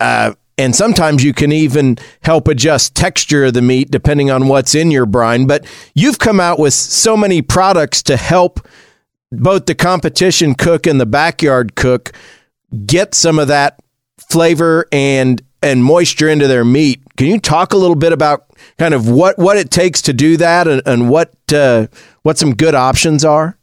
Uh, 0.00 0.34
and 0.56 0.74
sometimes 0.74 1.24
you 1.24 1.32
can 1.32 1.50
even 1.50 1.98
help 2.22 2.46
adjust 2.46 2.94
texture 2.94 3.46
of 3.46 3.54
the 3.54 3.62
meat 3.62 3.90
depending 3.90 4.30
on 4.30 4.46
what's 4.46 4.74
in 4.74 4.90
your 4.90 5.06
brine. 5.06 5.46
But 5.46 5.66
you've 5.94 6.18
come 6.18 6.38
out 6.38 6.58
with 6.58 6.74
so 6.74 7.16
many 7.16 7.42
products 7.42 8.02
to 8.04 8.16
help 8.16 8.66
both 9.32 9.66
the 9.66 9.74
competition 9.74 10.54
cook 10.54 10.86
and 10.86 11.00
the 11.00 11.06
backyard 11.06 11.74
cook 11.74 12.12
get 12.86 13.14
some 13.14 13.38
of 13.38 13.48
that 13.48 13.80
flavor 14.30 14.86
and 14.92 15.42
and 15.64 15.82
moisture 15.82 16.28
into 16.28 16.46
their 16.46 16.64
meat. 16.64 17.02
Can 17.16 17.26
you 17.28 17.40
talk 17.40 17.72
a 17.72 17.76
little 17.76 17.96
bit 17.96 18.12
about 18.12 18.46
kind 18.78 18.92
of 18.94 19.08
what 19.08 19.38
what 19.38 19.56
it 19.56 19.70
takes 19.70 20.02
to 20.02 20.12
do 20.12 20.36
that 20.36 20.68
and, 20.68 20.82
and 20.86 21.08
what 21.08 21.32
uh, 21.52 21.86
what 22.22 22.38
some 22.38 22.54
good 22.54 22.74
options 22.74 23.24
are? 23.24 23.58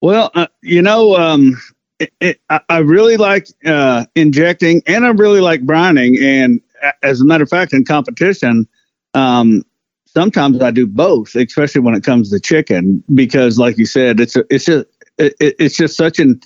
Well, 0.00 0.30
uh, 0.34 0.46
you 0.62 0.82
know, 0.82 1.14
um, 1.16 1.60
it, 2.00 2.12
it, 2.20 2.40
I, 2.50 2.60
I 2.68 2.78
really 2.78 3.16
like 3.16 3.46
uh, 3.64 4.06
injecting, 4.16 4.82
and 4.86 5.04
I 5.06 5.10
really 5.10 5.40
like 5.40 5.60
brining. 5.62 6.20
And 6.20 6.60
as 7.02 7.20
a 7.20 7.24
matter 7.24 7.44
of 7.44 7.50
fact, 7.50 7.72
in 7.72 7.84
competition, 7.84 8.66
um, 9.14 9.62
sometimes 10.06 10.60
I 10.60 10.70
do 10.72 10.86
both, 10.86 11.34
especially 11.36 11.82
when 11.82 11.94
it 11.94 12.02
comes 12.02 12.30
to 12.30 12.40
chicken, 12.40 13.04
because, 13.14 13.58
like 13.58 13.78
you 13.78 13.86
said, 13.86 14.18
it's 14.18 14.34
a, 14.34 14.44
it's 14.50 14.64
just 14.64 14.86
it, 15.18 15.34
it- 15.40 15.56
it's 15.58 15.76
just 15.76 15.96
such 15.96 16.18
an 16.18 16.40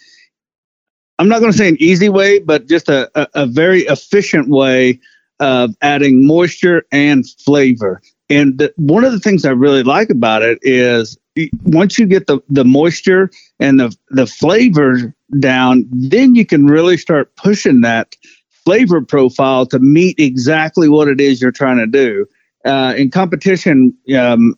I'm 1.18 1.28
not 1.28 1.40
going 1.40 1.52
to 1.52 1.56
say 1.58 1.68
an 1.68 1.76
easy 1.80 2.08
way, 2.08 2.38
but 2.38 2.66
just 2.66 2.88
a, 2.88 3.10
a, 3.14 3.42
a 3.42 3.46
very 3.46 3.82
efficient 3.82 4.48
way 4.48 5.00
of 5.40 5.74
adding 5.82 6.26
moisture 6.26 6.84
and 6.92 7.28
flavor. 7.44 8.00
And 8.28 8.58
the, 8.58 8.72
one 8.76 9.04
of 9.04 9.12
the 9.12 9.20
things 9.20 9.44
I 9.44 9.50
really 9.50 9.82
like 9.82 10.10
about 10.10 10.42
it 10.42 10.58
is 10.62 11.16
once 11.64 11.98
you 11.98 12.06
get 12.06 12.26
the, 12.26 12.40
the 12.48 12.64
moisture 12.64 13.30
and 13.60 13.78
the, 13.78 13.96
the 14.10 14.26
flavor 14.26 15.14
down, 15.38 15.86
then 15.90 16.34
you 16.34 16.44
can 16.44 16.66
really 16.66 16.96
start 16.96 17.34
pushing 17.36 17.82
that 17.82 18.16
flavor 18.64 19.00
profile 19.00 19.64
to 19.66 19.78
meet 19.78 20.18
exactly 20.18 20.88
what 20.88 21.08
it 21.08 21.20
is 21.20 21.40
you're 21.40 21.52
trying 21.52 21.78
to 21.78 21.86
do. 21.86 22.26
Uh, 22.64 22.94
in 22.96 23.10
competition, 23.10 23.96
um, 24.18 24.54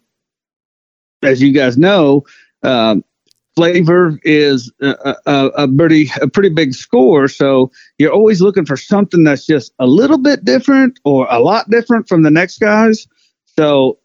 as 1.23 1.43
you 1.43 1.53
guys 1.53 1.77
know, 1.77 2.25
um, 2.63 3.05
flavor 3.59 4.21
is 4.23 4.73
a, 4.81 5.17
a, 5.27 5.47
a 5.47 5.69
pretty 5.69 6.11
a 6.21 6.29
pretty 6.29 6.49
big 6.49 6.75
score. 6.75 7.27
So 7.27 7.73
you're 7.99 8.13
always 8.13 8.41
looking 8.41 8.65
for 8.65 8.77
something 8.77 9.25
that's 9.25 9.45
just 9.45 9.73
a 9.81 9.87
little 9.87 10.19
bit 10.19 10.45
different 10.45 11.01
or 11.05 11.27
a 11.29 11.41
lot 11.41 11.69
different 11.69 12.09
from 12.09 12.23
the 12.23 12.31
next 12.31 12.61
guys. 12.61 13.09
So 13.57 13.99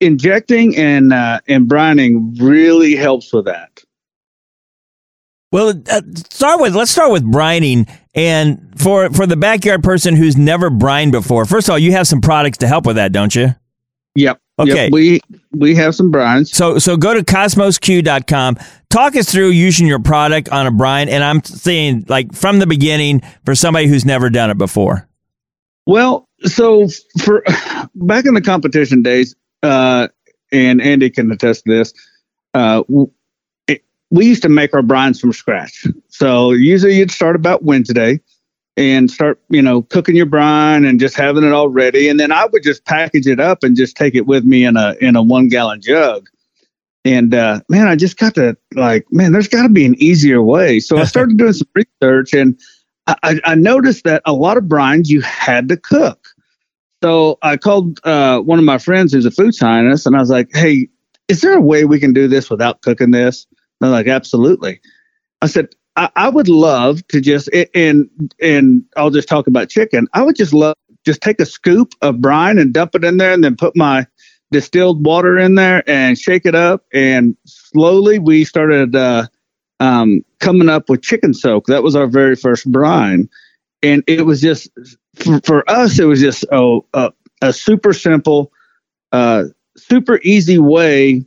injecting 0.00 0.76
and 0.76 1.12
uh, 1.12 1.40
and 1.48 1.66
brining 1.66 2.38
really 2.38 2.94
helps 2.94 3.32
with 3.32 3.46
that. 3.46 3.82
Well, 5.50 5.70
uh, 5.90 6.02
start 6.14 6.60
with 6.60 6.74
let's 6.74 6.90
start 6.90 7.10
with 7.10 7.24
brining. 7.24 7.90
And 8.14 8.72
for 8.76 9.10
for 9.10 9.26
the 9.26 9.36
backyard 9.36 9.82
person 9.82 10.14
who's 10.14 10.36
never 10.36 10.68
brined 10.68 11.12
before, 11.12 11.46
first 11.46 11.68
of 11.68 11.72
all, 11.72 11.78
you 11.78 11.92
have 11.92 12.06
some 12.06 12.20
products 12.20 12.58
to 12.58 12.66
help 12.66 12.84
with 12.84 12.96
that, 12.96 13.12
don't 13.12 13.34
you? 13.34 13.54
Yep. 14.14 14.40
Okay. 14.58 14.84
Yep, 14.84 14.92
we 14.92 15.20
we 15.50 15.74
have 15.74 15.94
some 15.94 16.12
brines. 16.12 16.48
So 16.48 16.78
so 16.78 16.96
go 16.96 17.14
to 17.14 17.24
cosmosq.com. 17.24 18.56
Talk 18.88 19.16
us 19.16 19.30
through 19.30 19.48
using 19.48 19.86
your 19.86 19.98
product 19.98 20.48
on 20.50 20.66
a 20.66 20.70
brine, 20.70 21.08
and 21.08 21.24
I'm 21.24 21.42
saying 21.42 22.04
like 22.08 22.32
from 22.32 22.60
the 22.60 22.66
beginning 22.66 23.22
for 23.44 23.54
somebody 23.56 23.88
who's 23.88 24.04
never 24.04 24.30
done 24.30 24.50
it 24.50 24.58
before. 24.58 25.08
Well, 25.86 26.28
so 26.44 26.86
for 27.20 27.42
back 27.96 28.26
in 28.26 28.34
the 28.34 28.42
competition 28.42 29.02
days, 29.02 29.34
uh, 29.64 30.08
and 30.52 30.80
Andy 30.80 31.10
can 31.10 31.32
attest 31.32 31.64
to 31.64 31.76
this. 31.76 31.92
Uh, 32.54 32.84
it, 33.66 33.82
we 34.10 34.26
used 34.26 34.42
to 34.42 34.48
make 34.48 34.72
our 34.72 34.82
brines 34.82 35.20
from 35.20 35.32
scratch. 35.32 35.84
So 36.08 36.52
usually 36.52 36.96
you'd 36.96 37.10
start 37.10 37.34
about 37.34 37.64
Wednesday 37.64 38.20
and 38.76 39.10
start, 39.10 39.40
you 39.50 39.62
know, 39.62 39.82
cooking 39.82 40.16
your 40.16 40.26
brine 40.26 40.84
and 40.84 40.98
just 40.98 41.16
having 41.16 41.44
it 41.44 41.52
all 41.52 41.68
ready. 41.68 42.08
And 42.08 42.18
then 42.18 42.32
I 42.32 42.46
would 42.46 42.62
just 42.62 42.84
package 42.84 43.26
it 43.26 43.40
up 43.40 43.62
and 43.62 43.76
just 43.76 43.96
take 43.96 44.14
it 44.14 44.26
with 44.26 44.44
me 44.44 44.64
in 44.64 44.76
a 44.76 44.94
in 45.00 45.16
a 45.16 45.22
one 45.22 45.48
gallon 45.48 45.80
jug. 45.80 46.28
And 47.04 47.34
uh, 47.34 47.60
man, 47.68 47.86
I 47.86 47.96
just 47.96 48.16
got 48.16 48.34
to 48.36 48.56
like, 48.74 49.06
man, 49.10 49.32
there's 49.32 49.48
got 49.48 49.62
to 49.62 49.68
be 49.68 49.84
an 49.84 49.94
easier 50.02 50.42
way. 50.42 50.80
So 50.80 50.98
I 50.98 51.04
started 51.04 51.36
doing 51.36 51.52
some 51.52 51.68
research 51.74 52.32
and 52.32 52.58
I- 53.06 53.40
I, 53.44 53.54
noticed 53.54 54.04
that 54.04 54.22
a 54.24 54.32
lot 54.32 54.56
of 54.56 54.64
brines 54.64 55.08
you 55.08 55.20
had 55.20 55.68
to 55.68 55.76
cook. 55.76 56.28
So 57.02 57.38
I 57.42 57.58
called 57.58 58.00
uh, 58.04 58.40
one 58.40 58.58
of 58.58 58.64
my 58.64 58.78
friends 58.78 59.12
who's 59.12 59.26
a 59.26 59.30
food 59.30 59.54
scientist, 59.54 60.06
and 60.06 60.16
I 60.16 60.20
was 60.20 60.30
like, 60.30 60.48
"Hey, 60.54 60.88
is 61.28 61.42
there 61.42 61.52
a 61.52 61.60
way 61.60 61.84
we 61.84 62.00
can 62.00 62.14
do 62.14 62.28
this 62.28 62.48
without 62.48 62.80
cooking 62.80 63.10
this?" 63.10 63.46
And 63.50 63.58
they're 63.82 63.90
like, 63.90 64.06
"Absolutely." 64.06 64.80
I 65.42 65.46
said, 65.46 65.68
I, 65.96 66.08
"I 66.16 66.28
would 66.28 66.48
love 66.48 67.06
to 67.08 67.20
just 67.20 67.48
and 67.74 68.08
and 68.40 68.84
I'll 68.96 69.10
just 69.10 69.28
talk 69.28 69.46
about 69.46 69.68
chicken. 69.68 70.08
I 70.14 70.22
would 70.22 70.36
just 70.36 70.52
love 70.52 70.74
just 71.04 71.20
take 71.20 71.40
a 71.40 71.46
scoop 71.46 71.94
of 72.02 72.20
brine 72.20 72.58
and 72.58 72.72
dump 72.72 72.94
it 72.94 73.04
in 73.04 73.18
there, 73.18 73.32
and 73.32 73.44
then 73.44 73.56
put 73.56 73.76
my 73.76 74.06
distilled 74.50 75.04
water 75.04 75.38
in 75.38 75.54
there 75.56 75.82
and 75.88 76.18
shake 76.18 76.46
it 76.46 76.54
up. 76.54 76.84
And 76.92 77.36
slowly 77.46 78.18
we 78.18 78.44
started 78.44 78.94
uh, 78.94 79.26
um, 79.80 80.24
coming 80.40 80.68
up 80.68 80.88
with 80.88 81.02
chicken 81.02 81.34
soak. 81.34 81.66
That 81.66 81.82
was 81.82 81.96
our 81.96 82.06
very 82.06 82.36
first 82.36 82.70
brine, 82.70 83.28
and 83.82 84.02
it 84.06 84.24
was 84.26 84.40
just 84.40 84.70
for, 85.16 85.40
for 85.44 85.70
us. 85.70 85.98
It 85.98 86.04
was 86.04 86.20
just 86.20 86.44
a, 86.50 86.80
a, 86.94 87.12
a 87.42 87.52
super 87.52 87.92
simple, 87.92 88.52
uh, 89.12 89.44
super 89.76 90.20
easy 90.22 90.58
way, 90.58 91.22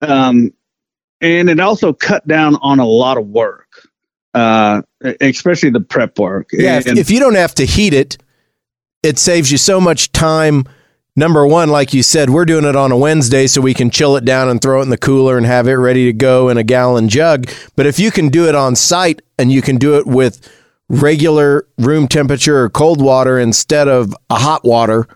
um, 0.00 0.52
and 1.20 1.50
it 1.50 1.60
also 1.60 1.92
cut 1.92 2.26
down 2.26 2.56
on 2.62 2.78
a 2.78 2.86
lot 2.86 3.18
of 3.18 3.26
work, 3.26 3.88
uh, 4.34 4.82
especially 5.20 5.70
the 5.70 5.80
prep 5.80 6.18
work. 6.18 6.50
Yeah, 6.52 6.78
if, 6.78 6.86
if 6.86 7.10
you 7.10 7.20
don't 7.20 7.34
have 7.34 7.54
to 7.56 7.66
heat 7.66 7.94
it, 7.94 8.18
it 9.02 9.18
saves 9.18 9.50
you 9.50 9.58
so 9.58 9.80
much 9.80 10.12
time. 10.12 10.64
Number 11.16 11.46
one, 11.46 11.68
like 11.68 11.92
you 11.92 12.02
said, 12.02 12.30
we're 12.30 12.44
doing 12.44 12.64
it 12.64 12.76
on 12.76 12.92
a 12.92 12.96
Wednesday 12.96 13.46
so 13.46 13.60
we 13.60 13.74
can 13.74 13.90
chill 13.90 14.16
it 14.16 14.24
down 14.24 14.48
and 14.48 14.62
throw 14.62 14.80
it 14.80 14.84
in 14.84 14.90
the 14.90 14.98
cooler 14.98 15.36
and 15.36 15.44
have 15.44 15.66
it 15.66 15.74
ready 15.74 16.06
to 16.06 16.12
go 16.12 16.48
in 16.48 16.56
a 16.56 16.62
gallon 16.62 17.08
jug. 17.08 17.50
But 17.76 17.86
if 17.86 17.98
you 17.98 18.10
can 18.10 18.28
do 18.28 18.48
it 18.48 18.54
on 18.54 18.76
site 18.76 19.20
and 19.38 19.50
you 19.50 19.60
can 19.60 19.76
do 19.76 19.96
it 19.98 20.06
with 20.06 20.48
regular 20.88 21.66
room 21.78 22.06
temperature 22.08 22.62
or 22.62 22.70
cold 22.70 23.02
water 23.02 23.38
instead 23.38 23.88
of 23.88 24.14
a 24.30 24.36
hot 24.36 24.64
water, 24.64 25.08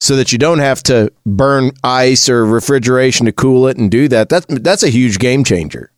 so 0.00 0.16
that 0.16 0.32
you 0.32 0.38
don't 0.38 0.58
have 0.58 0.82
to 0.82 1.10
burn 1.24 1.70
ice 1.82 2.28
or 2.28 2.44
refrigeration 2.44 3.24
to 3.24 3.32
cool 3.32 3.66
it 3.66 3.78
and 3.78 3.90
do 3.90 4.06
that, 4.08 4.28
that's 4.28 4.44
that's 4.60 4.82
a 4.82 4.90
huge 4.90 5.18
game 5.18 5.44
changer. 5.44 5.90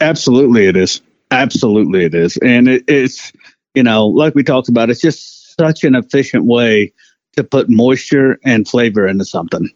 Absolutely, 0.00 0.66
it 0.66 0.76
is. 0.76 1.00
Absolutely, 1.32 2.04
it 2.04 2.14
is. 2.14 2.36
And 2.36 2.68
it, 2.68 2.84
it's, 2.86 3.32
you 3.74 3.82
know, 3.82 4.06
like 4.06 4.34
we 4.34 4.42
talked 4.42 4.68
about, 4.68 4.90
it's 4.90 5.00
just 5.00 5.56
such 5.56 5.82
an 5.82 5.94
efficient 5.94 6.44
way 6.44 6.92
to 7.36 7.42
put 7.42 7.70
moisture 7.70 8.38
and 8.44 8.68
flavor 8.68 9.08
into 9.08 9.24
something. 9.24 9.70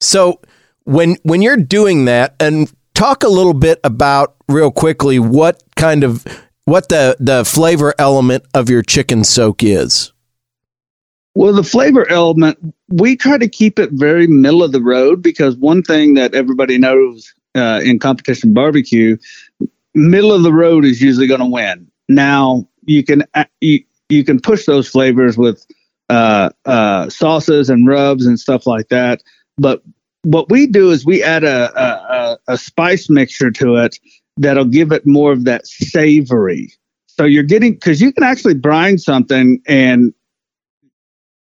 So 0.00 0.40
when 0.84 1.16
when 1.22 1.42
you're 1.42 1.56
doing 1.56 2.06
that, 2.06 2.34
and 2.40 2.72
talk 2.94 3.22
a 3.22 3.28
little 3.28 3.54
bit 3.54 3.78
about 3.84 4.36
real 4.48 4.70
quickly 4.70 5.18
what 5.18 5.62
kind 5.76 6.04
of 6.04 6.24
what 6.64 6.88
the 6.88 7.16
the 7.20 7.44
flavor 7.44 7.94
element 7.98 8.44
of 8.54 8.70
your 8.70 8.82
chicken 8.82 9.24
soak 9.24 9.62
is. 9.62 10.12
Well, 11.34 11.52
the 11.52 11.62
flavor 11.62 12.08
element, 12.10 12.58
we 12.88 13.16
try 13.16 13.38
to 13.38 13.48
keep 13.48 13.78
it 13.78 13.90
very 13.92 14.26
middle 14.26 14.62
of 14.62 14.72
the 14.72 14.82
road 14.82 15.22
because 15.22 15.56
one 15.56 15.82
thing 15.82 16.14
that 16.14 16.34
everybody 16.34 16.78
knows 16.78 17.32
uh, 17.54 17.80
in 17.84 17.98
competition 17.98 18.52
barbecue, 18.52 19.16
middle 19.98 20.32
of 20.32 20.42
the 20.42 20.52
road 20.52 20.84
is 20.84 21.02
usually 21.02 21.26
going 21.26 21.40
to 21.40 21.46
win. 21.46 21.90
Now 22.08 22.68
you 22.84 23.04
can 23.04 23.24
uh, 23.34 23.44
you, 23.60 23.84
you 24.08 24.24
can 24.24 24.40
push 24.40 24.64
those 24.64 24.88
flavors 24.88 25.36
with 25.36 25.64
uh, 26.08 26.50
uh, 26.64 27.10
sauces 27.10 27.68
and 27.68 27.86
rubs 27.86 28.24
and 28.26 28.40
stuff 28.40 28.66
like 28.66 28.88
that, 28.88 29.22
but 29.58 29.82
what 30.22 30.50
we 30.50 30.66
do 30.66 30.90
is 30.90 31.06
we 31.06 31.22
add 31.22 31.44
a, 31.44 31.80
a, 31.80 32.38
a, 32.48 32.58
spice 32.58 33.08
mixture 33.08 33.50
to 33.52 33.76
it 33.76 33.98
that'll 34.36 34.64
give 34.64 34.92
it 34.92 35.06
more 35.06 35.32
of 35.32 35.44
that 35.44 35.66
savory. 35.66 36.72
So 37.06 37.24
you're 37.24 37.44
getting 37.44 37.74
because 37.74 38.00
you 38.00 38.12
can 38.12 38.24
actually 38.24 38.54
brine 38.54 38.98
something 38.98 39.60
and 39.66 40.12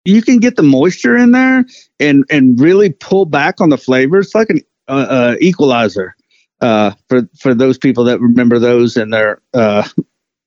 you 0.06 0.22
can 0.22 0.40
get 0.40 0.56
the 0.56 0.64
moisture 0.64 1.16
in 1.18 1.32
there 1.32 1.66
and 2.00 2.26
and 2.30 2.60
really 2.60 2.92
pull 2.92 3.26
back 3.26 3.62
on 3.62 3.70
the 3.70 3.78
flavor. 3.78 4.20
It's 4.20 4.36
like 4.36 4.50
an 4.50 4.62
uh, 4.88 4.92
uh, 5.10 5.36
equalizer 5.40 6.16
uh, 6.64 6.92
for 7.10 7.30
for 7.38 7.54
those 7.54 7.78
people 7.78 8.06
that 8.06 8.20
remember 8.22 8.58
those 8.58 8.96
in 8.96 9.10
their 9.10 9.42
uh, 9.54 9.88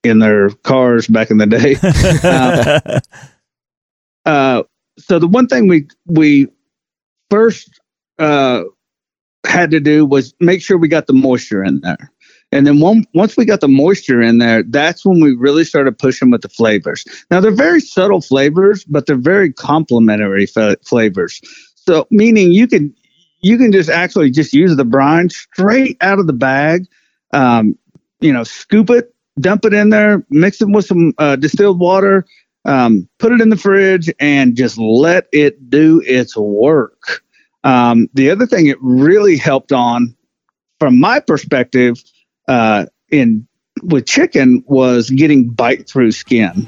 in 0.03 0.19
their 0.19 0.49
cars 0.65 1.07
back 1.07 1.31
in 1.31 1.39
the 1.39 1.47
day. 1.47 1.77
Uh, 4.27 4.31
uh, 4.31 4.63
so 4.99 5.19
the 5.21 5.27
one 5.29 5.47
thing 5.47 5.69
we 5.69 5.87
we 6.07 6.49
first 7.31 7.81
uh, 8.19 8.63
had 9.47 9.71
to 9.71 9.79
do 9.79 10.05
was 10.05 10.35
make 10.41 10.63
sure 10.63 10.79
we 10.79 10.89
got 10.89 11.07
the 11.07 11.13
moisture 11.13 11.63
in 11.63 11.81
there. 11.83 12.11
And 12.51 12.67
then 12.67 12.81
one, 12.81 13.05
once 13.15 13.37
we 13.37 13.45
got 13.45 13.61
the 13.61 13.69
moisture 13.69 14.23
in 14.23 14.39
there, 14.39 14.63
that's 14.63 15.05
when 15.05 15.21
we 15.21 15.35
really 15.35 15.65
started 15.65 15.99
pushing 15.99 16.31
with 16.31 16.43
the 16.43 16.49
flavors. 16.49 17.05
Now 17.31 17.41
they're 17.41 17.51
very 17.51 17.81
subtle 17.81 18.21
flavors, 18.21 18.85
but 18.85 19.07
they're 19.07 19.17
very 19.17 19.53
complementary 19.53 20.47
fa- 20.47 20.79
flavors. 20.85 21.41
So 21.75 22.07
meaning 22.11 22.53
you 22.53 22.67
can 22.67 22.95
you 23.47 23.57
can 23.59 23.71
just 23.71 23.89
actually 23.89 24.29
just 24.29 24.53
use 24.53 24.75
the 24.75 24.85
brine 24.85 25.31
straight 25.31 25.97
out 26.01 26.19
of 26.19 26.27
the 26.27 26.33
bag. 26.33 26.89
Um, 27.33 27.79
you 28.21 28.33
know, 28.33 28.43
scoop 28.43 28.91
it, 28.91 29.15
dump 29.39 29.65
it 29.65 29.73
in 29.73 29.91
there, 29.91 30.27
mix 30.31 30.61
it 30.61 30.69
with 30.69 30.85
some 30.85 31.15
uh, 31.19 31.37
distilled 31.37 31.79
water, 31.79 32.27
um, 32.65 33.09
put 33.21 33.31
it 33.31 33.41
in 33.41 33.51
the 33.51 33.57
fridge, 33.57 34.13
and 34.19 34.57
just 34.57 34.79
let 34.79 35.29
it 35.33 35.71
do 35.71 36.03
its 36.05 36.37
work. 36.37 37.23
Um, 37.63 38.09
the 38.15 38.31
other 38.31 38.47
thing 38.47 38.67
it 38.67 38.79
really 38.81 39.37
helped 39.37 39.71
on, 39.71 40.17
from 40.81 40.99
my 40.99 41.21
perspective, 41.21 42.03
uh, 42.49 42.87
in 43.11 43.47
with 43.85 44.07
chicken 44.07 44.65
was 44.67 45.09
getting 45.09 45.51
bite 45.51 45.89
through 45.89 46.11
skin. 46.11 46.67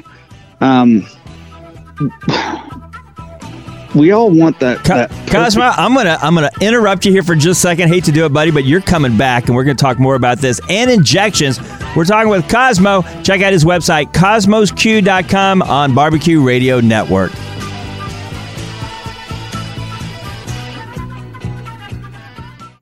We 3.94 4.12
all 4.12 4.30
want 4.30 4.60
that. 4.60 4.84
Co- 4.84 4.94
that 4.94 5.10
Cosmo, 5.30 5.62
I'm 5.62 5.94
gonna 5.94 6.18
I'm 6.20 6.34
gonna 6.34 6.50
interrupt 6.60 7.04
you 7.06 7.12
here 7.12 7.22
for 7.22 7.34
just 7.34 7.58
a 7.58 7.68
second. 7.68 7.88
Hate 7.88 8.04
to 8.04 8.12
do 8.12 8.24
it, 8.26 8.32
buddy, 8.32 8.50
but 8.50 8.64
you're 8.64 8.80
coming 8.80 9.16
back, 9.16 9.46
and 9.46 9.56
we're 9.56 9.64
gonna 9.64 9.74
talk 9.76 9.98
more 9.98 10.14
about 10.14 10.38
this 10.38 10.60
and 10.68 10.90
injections. 10.90 11.58
We're 11.96 12.04
talking 12.04 12.30
with 12.30 12.48
Cosmo. 12.48 13.02
Check 13.22 13.40
out 13.40 13.52
his 13.52 13.64
website, 13.64 14.12
cosmosq.com 14.12 15.62
on 15.62 15.94
Barbecue 15.94 16.42
Radio 16.42 16.80
Network. 16.80 17.32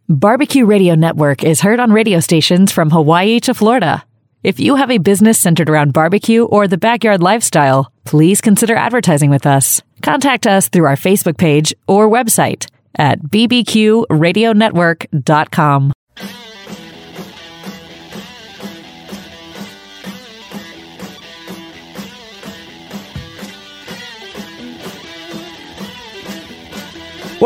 Barbecue 0.08 0.64
Radio 0.64 0.94
Network 0.94 1.42
is 1.42 1.60
heard 1.60 1.80
on 1.80 1.92
radio 1.92 2.20
stations 2.20 2.70
from 2.70 2.90
Hawaii 2.90 3.40
to 3.40 3.52
Florida. 3.54 4.04
If 4.42 4.60
you 4.60 4.76
have 4.76 4.90
a 4.90 4.98
business 4.98 5.38
centered 5.38 5.70
around 5.70 5.92
barbecue 5.92 6.44
or 6.44 6.66
the 6.68 6.78
backyard 6.78 7.22
lifestyle, 7.22 7.92
please 8.04 8.40
consider 8.40 8.76
advertising 8.76 9.30
with 9.30 9.46
us. 9.46 9.82
Contact 10.02 10.46
us 10.46 10.68
through 10.68 10.86
our 10.86 10.96
Facebook 10.96 11.36
page 11.36 11.74
or 11.88 12.08
website 12.08 12.70
at 12.94 13.20
bbqradionetwork.com. 13.22 15.92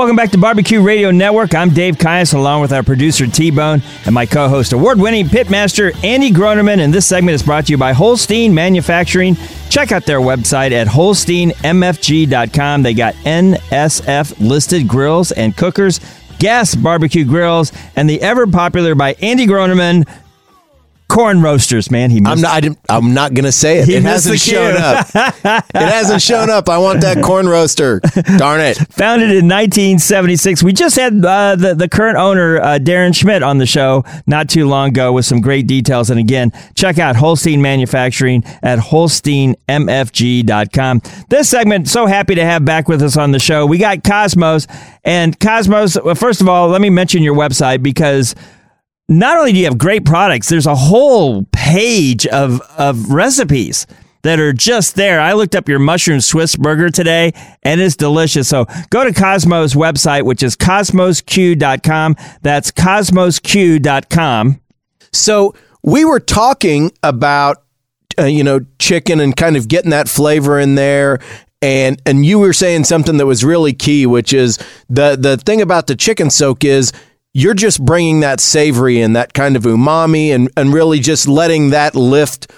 Welcome 0.01 0.17
back 0.17 0.31
to 0.31 0.39
Barbecue 0.39 0.81
Radio 0.81 1.11
Network. 1.11 1.55
I'm 1.55 1.69
Dave 1.69 1.99
Caius, 1.99 2.33
along 2.33 2.63
with 2.63 2.73
our 2.73 2.83
producer 2.83 3.27
T 3.27 3.51
Bone 3.51 3.83
and 4.07 4.15
my 4.15 4.25
co 4.25 4.49
host, 4.49 4.73
award 4.73 4.99
winning 4.99 5.27
pitmaster 5.27 5.95
Andy 6.03 6.31
Groneman. 6.31 6.79
And 6.81 6.91
this 6.91 7.05
segment 7.05 7.35
is 7.35 7.43
brought 7.43 7.67
to 7.67 7.73
you 7.73 7.77
by 7.77 7.93
Holstein 7.93 8.55
Manufacturing. 8.55 9.37
Check 9.69 9.93
out 9.93 10.07
their 10.07 10.21
website 10.21 10.73
at 10.73 10.87
holsteinmfg.com. 10.87 12.83
They 12.83 12.95
got 12.95 13.13
NSF 13.17 14.41
listed 14.41 14.89
grills 14.89 15.33
and 15.33 15.55
cookers, 15.55 16.01
gas 16.39 16.75
barbecue 16.75 17.27
grills, 17.27 17.71
and 17.95 18.09
the 18.09 18.23
ever 18.23 18.47
popular 18.47 18.95
by 18.95 19.13
Andy 19.21 19.47
Groneman 19.47 20.09
corn 21.11 21.42
roasters, 21.42 21.90
man. 21.90 22.11
He 22.11 22.20
missed 22.20 22.33
I'm 22.33 22.40
not. 22.40 22.53
I 22.53 22.61
didn't, 22.61 22.79
I'm 22.88 23.12
not 23.12 23.35
gonna 23.35 23.51
say 23.53 23.81
it. 23.81 23.88
He 23.88 23.96
it 23.96 24.05
hasn't 24.05 24.38
shown 24.40 24.77
up. 24.77 25.09
it 25.14 25.64
hasn't 25.75 26.23
shown 26.23 26.49
up. 26.49 26.68
I 26.68 26.79
want 26.79 27.01
that 27.03 27.20
corn 27.23 27.49
roaster. 27.49 28.01
Darn 28.38 28.61
it. 28.61 28.77
Founded 28.90 29.31
in 29.31 29.49
1976. 29.49 30.62
We 30.62 30.73
just 30.73 30.94
had 30.96 31.25
uh, 31.25 31.57
the, 31.57 31.75
the 31.75 31.88
current 31.88 32.16
owner, 32.16 32.61
uh, 32.61 32.79
Darren 32.79 33.12
Schmidt, 33.14 33.42
on 33.42 33.59
the 33.59 33.66
show 33.66 34.05
not 34.27 34.49
too 34.49 34.68
long 34.68 34.90
ago 34.90 35.12
with 35.12 35.27
some 35.27 35.40
great 35.40 35.66
details. 35.66 36.11
And 36.11 36.20
again, 36.20 36.53
check 36.75 36.99
out 36.99 37.16
Holstein 37.16 37.61
Manufacturing 37.61 38.44
at 38.62 38.79
holsteinmfg.com. 38.79 41.03
This 41.29 41.49
segment, 41.49 41.88
so 41.88 42.07
happy 42.07 42.37
to 42.37 42.44
have 42.44 42.64
back 42.64 42.87
with 42.88 43.03
us 43.03 43.16
on 43.16 43.33
the 43.33 43.40
show. 43.40 43.66
We 43.66 43.79
got 43.79 44.05
Cosmos. 44.05 44.68
And 45.03 45.40
Cosmos, 45.40 45.99
well, 46.03 46.14
first 46.14 46.40
of 46.40 46.49
all, 46.49 46.68
let 46.68 46.81
me 46.81 46.90
mention 46.90 47.25
your 47.25 47.35
website 47.35 47.83
because 47.83 48.37
not 49.11 49.37
only 49.37 49.53
do 49.53 49.59
you 49.59 49.64
have 49.64 49.77
great 49.77 50.05
products, 50.05 50.49
there's 50.49 50.66
a 50.66 50.77
whole 50.77 51.44
page 51.53 52.29
of, 52.29 52.61
of 52.79 53.11
recipes 53.11 53.87
that 54.23 54.38
are 54.38 54.53
just 54.53 54.94
there. 54.94 55.20
I 55.20 55.33
looked 55.33 55.57
up 55.57 55.68
your 55.68 55.81
mushroom 55.81 56.20
Swiss 56.20 56.55
burger 56.55 56.90
today 56.90 57.33
and 57.64 57.81
it's 57.81 57.96
delicious. 57.96 58.49
So 58.49 58.66
go 58.90 59.03
to 59.03 59.12
Cosmos 59.12 59.75
website, 59.75 60.23
which 60.23 60.44
is 60.44 60.55
cosmosq.com. 60.57 62.16
That's 62.42 62.70
cosmosq.com. 62.70 64.61
So 65.12 65.55
we 65.83 66.05
were 66.05 66.20
talking 66.20 66.92
about, 67.03 67.64
uh, 68.16 68.27
you 68.27 68.44
know, 68.44 68.61
chicken 68.79 69.18
and 69.18 69.37
kind 69.37 69.57
of 69.57 69.66
getting 69.66 69.90
that 69.90 70.09
flavor 70.09 70.61
in 70.61 70.77
there. 70.77 71.18
And, 71.62 72.01
and 72.07 72.25
you 72.25 72.38
were 72.38 72.53
saying 72.53 72.85
something 72.85 73.16
that 73.16 73.27
was 73.27 73.44
really 73.44 73.73
key, 73.73 74.07
which 74.07 74.33
is 74.33 74.57
the, 74.88 75.16
the 75.16 75.37
thing 75.37 75.61
about 75.61 75.88
the 75.88 75.96
chicken 75.96 76.31
soak 76.31 76.64
is 76.64 76.92
you're 77.33 77.55
just 77.55 77.85
bringing 77.85 78.21
that 78.21 78.40
savory 78.40 79.01
and 79.01 79.14
that 79.14 79.33
kind 79.33 79.57
of 79.57 79.62
umami 79.62 80.29
and, 80.29 80.51
and 80.57 80.73
really 80.73 80.99
just 80.99 81.29
letting 81.29 81.71
that 81.71 81.95
lift 81.95 82.51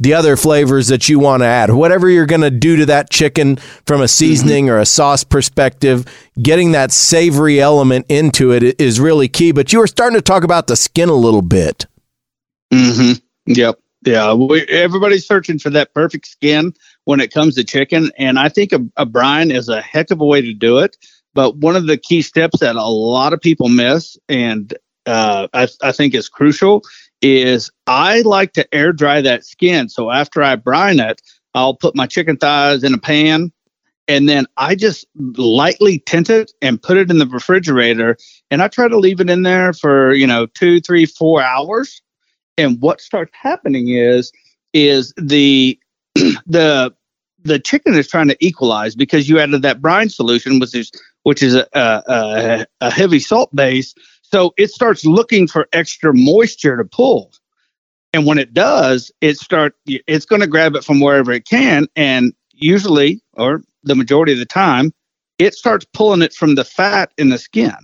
the 0.00 0.14
other 0.14 0.36
flavors 0.36 0.88
that 0.88 1.08
you 1.08 1.18
want 1.18 1.42
to 1.42 1.46
add. 1.46 1.70
Whatever 1.70 2.08
you're 2.08 2.26
going 2.26 2.40
to 2.40 2.50
do 2.50 2.76
to 2.76 2.86
that 2.86 3.10
chicken 3.10 3.56
from 3.86 4.00
a 4.00 4.08
seasoning 4.08 4.68
or 4.68 4.78
a 4.78 4.86
sauce 4.86 5.22
perspective, 5.24 6.04
getting 6.42 6.72
that 6.72 6.90
savory 6.90 7.60
element 7.60 8.06
into 8.08 8.50
it 8.50 8.80
is 8.80 8.98
really 8.98 9.28
key. 9.28 9.52
But 9.52 9.72
you 9.72 9.78
were 9.78 9.86
starting 9.86 10.18
to 10.18 10.22
talk 10.22 10.42
about 10.42 10.66
the 10.66 10.76
skin 10.76 11.08
a 11.08 11.14
little 11.14 11.42
bit. 11.42 11.86
Mm-hmm. 12.72 13.12
Yep. 13.46 13.78
Yeah. 14.04 14.34
We, 14.34 14.62
everybody's 14.62 15.26
searching 15.26 15.58
for 15.58 15.70
that 15.70 15.94
perfect 15.94 16.26
skin 16.26 16.74
when 17.04 17.20
it 17.20 17.32
comes 17.32 17.54
to 17.54 17.64
chicken. 17.64 18.10
And 18.18 18.38
I 18.38 18.48
think 18.48 18.72
a, 18.72 18.84
a 18.96 19.06
brine 19.06 19.50
is 19.50 19.68
a 19.68 19.80
heck 19.80 20.10
of 20.10 20.20
a 20.20 20.26
way 20.26 20.42
to 20.42 20.52
do 20.52 20.78
it. 20.78 20.96
But 21.34 21.56
one 21.56 21.76
of 21.76 21.86
the 21.86 21.96
key 21.96 22.22
steps 22.22 22.60
that 22.60 22.76
a 22.76 22.84
lot 22.84 23.32
of 23.32 23.40
people 23.40 23.68
miss, 23.68 24.16
and 24.28 24.72
uh, 25.06 25.48
I, 25.52 25.68
I 25.82 25.92
think 25.92 26.14
is 26.14 26.28
crucial, 26.28 26.82
is 27.20 27.70
I 27.86 28.22
like 28.22 28.52
to 28.54 28.74
air 28.74 28.92
dry 28.92 29.20
that 29.20 29.44
skin. 29.44 29.88
So 29.88 30.10
after 30.10 30.42
I 30.42 30.56
brine 30.56 31.00
it, 31.00 31.20
I'll 31.54 31.74
put 31.74 31.96
my 31.96 32.06
chicken 32.06 32.36
thighs 32.36 32.82
in 32.84 32.94
a 32.94 32.98
pan 32.98 33.52
and 34.06 34.28
then 34.28 34.46
I 34.56 34.74
just 34.74 35.06
lightly 35.16 36.00
tint 36.00 36.28
it 36.28 36.52
and 36.60 36.82
put 36.82 36.98
it 36.98 37.10
in 37.10 37.18
the 37.18 37.26
refrigerator. 37.26 38.18
And 38.50 38.62
I 38.62 38.68
try 38.68 38.88
to 38.88 38.98
leave 38.98 39.20
it 39.20 39.30
in 39.30 39.42
there 39.42 39.72
for, 39.72 40.12
you 40.12 40.26
know, 40.26 40.46
two, 40.46 40.80
three, 40.80 41.06
four 41.06 41.42
hours 41.42 42.02
and 42.56 42.80
what 42.80 43.00
starts 43.00 43.32
happening 43.34 43.88
is 43.88 44.32
is 44.72 45.12
the 45.16 45.78
the 46.46 46.94
the 47.42 47.58
chicken 47.58 47.94
is 47.94 48.08
trying 48.08 48.28
to 48.28 48.36
equalize 48.44 48.94
because 48.94 49.28
you 49.28 49.38
added 49.38 49.62
that 49.62 49.82
brine 49.82 50.08
solution 50.08 50.58
which 50.58 50.74
is 50.74 50.90
which 51.24 51.42
is 51.42 51.54
a, 51.54 51.66
a, 51.74 52.66
a 52.80 52.90
heavy 52.90 53.18
salt 53.18 53.54
base. 53.54 53.94
So 54.22 54.54
it 54.56 54.70
starts 54.70 55.04
looking 55.04 55.46
for 55.46 55.68
extra 55.72 56.14
moisture 56.14 56.76
to 56.76 56.84
pull. 56.84 57.32
And 58.12 58.26
when 58.26 58.38
it 58.38 58.54
does 58.54 59.10
it 59.20 59.38
start 59.38 59.74
it's 59.86 60.24
going 60.24 60.40
to 60.40 60.46
grab 60.46 60.76
it 60.76 60.84
from 60.84 61.00
wherever 61.00 61.32
it 61.32 61.46
can. 61.46 61.88
And 61.96 62.32
usually 62.52 63.20
or 63.32 63.62
the 63.82 63.96
majority 63.96 64.32
of 64.32 64.38
the 64.38 64.46
time 64.46 64.92
it 65.38 65.54
starts 65.54 65.84
pulling 65.92 66.22
it 66.22 66.32
from 66.32 66.54
the 66.54 66.64
fat 66.64 67.12
in 67.18 67.30
the 67.30 67.38
skin. 67.38 67.74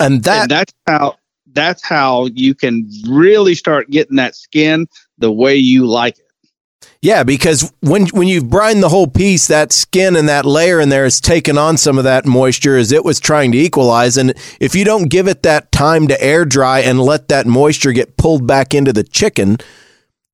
And 0.00 0.24
that 0.24 0.42
and 0.42 0.50
that's 0.50 0.72
how 0.86 1.16
that's 1.52 1.84
how 1.84 2.26
you 2.34 2.54
can 2.54 2.88
really 3.06 3.54
start 3.54 3.90
getting 3.90 4.16
that 4.16 4.34
skin 4.34 4.88
the 5.18 5.30
way 5.30 5.54
you 5.54 5.86
like 5.86 6.18
it. 6.18 6.26
Yeah, 7.00 7.24
because 7.24 7.72
when 7.80 8.06
when 8.08 8.28
you've 8.28 8.48
brined 8.48 8.82
the 8.82 8.88
whole 8.88 9.08
piece, 9.08 9.48
that 9.48 9.72
skin 9.72 10.14
and 10.14 10.28
that 10.28 10.44
layer 10.44 10.80
in 10.80 10.88
there 10.88 11.04
has 11.04 11.20
taken 11.20 11.58
on 11.58 11.76
some 11.76 11.98
of 11.98 12.04
that 12.04 12.26
moisture 12.26 12.76
as 12.76 12.92
it 12.92 13.04
was 13.04 13.18
trying 13.18 13.50
to 13.52 13.58
equalize. 13.58 14.16
And 14.16 14.34
if 14.60 14.74
you 14.74 14.84
don't 14.84 15.08
give 15.08 15.26
it 15.26 15.42
that 15.42 15.72
time 15.72 16.06
to 16.08 16.22
air 16.22 16.44
dry 16.44 16.80
and 16.80 17.00
let 17.00 17.28
that 17.28 17.46
moisture 17.46 17.92
get 17.92 18.16
pulled 18.16 18.46
back 18.46 18.72
into 18.72 18.92
the 18.92 19.02
chicken, 19.02 19.58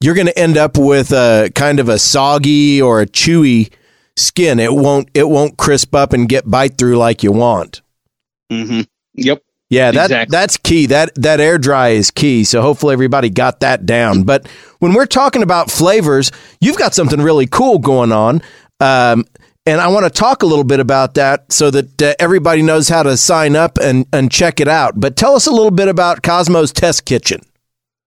you're 0.01 0.15
going 0.15 0.27
to 0.27 0.39
end 0.39 0.59
up 0.59 0.77
with 0.77 1.11
a 1.11 1.51
kind 1.55 1.81
of 1.81 1.89
a 1.89 1.99
soggy 1.99 2.83
or 2.83 3.01
a 3.01 3.07
chewy 3.07 3.73
skin. 4.17 4.61
It 4.61 4.75
won't 4.75 5.09
it 5.15 5.29
won't 5.29 5.57
crisp 5.57 5.95
up 5.95 6.13
and 6.13 6.29
get 6.29 6.51
bite 6.51 6.77
through 6.77 6.99
like 6.99 7.23
you 7.23 7.33
want. 7.33 7.81
Mm-hmm. 8.53 8.83
Yep. 9.15 9.43
Yeah, 9.71 9.91
that 9.91 10.05
Exactly. 10.07 10.33
that's 10.35 10.57
key. 10.57 10.87
That 10.87 11.15
that 11.17 11.41
air 11.41 11.59
dry 11.59 11.91
is 11.91 12.11
key. 12.11 12.45
So 12.45 12.63
hopefully 12.63 12.95
everybody 12.95 13.29
got 13.29 13.61
that 13.61 13.85
down. 13.85 14.23
But 14.23 14.49
when 14.79 14.95
we're 14.95 15.07
talking 15.07 15.43
about 15.43 15.71
flavors, 15.71 16.31
you've 16.61 16.79
got 16.79 16.95
something 16.95 17.21
really 17.21 17.47
cool 17.47 17.79
going 17.79 18.11
on. 18.13 18.41
Um, 18.81 19.27
and 19.67 19.83
I 19.83 19.89
want 19.89 20.05
to 20.05 20.11
talk 20.11 20.43
a 20.43 20.47
little 20.47 20.65
bit 20.65 20.81
about 20.81 21.15
that 21.15 21.53
so 21.53 21.71
that 21.71 22.01
uh, 22.01 22.15
everybody 22.19 22.63
knows 22.63 22.89
how 22.89 23.03
to 23.03 23.19
sign 23.19 23.55
up 23.55 23.77
and, 23.77 24.07
and 24.15 24.31
check 24.31 24.61
it 24.61 24.69
out. 24.69 24.99
But 24.99 25.17
tell 25.17 25.35
us 25.37 25.47
a 25.47 25.51
little 25.51 25.71
bit 25.71 25.89
about 25.89 26.23
Cosmos 26.23 26.73
Test 26.73 27.05
Kitchen. 27.05 27.41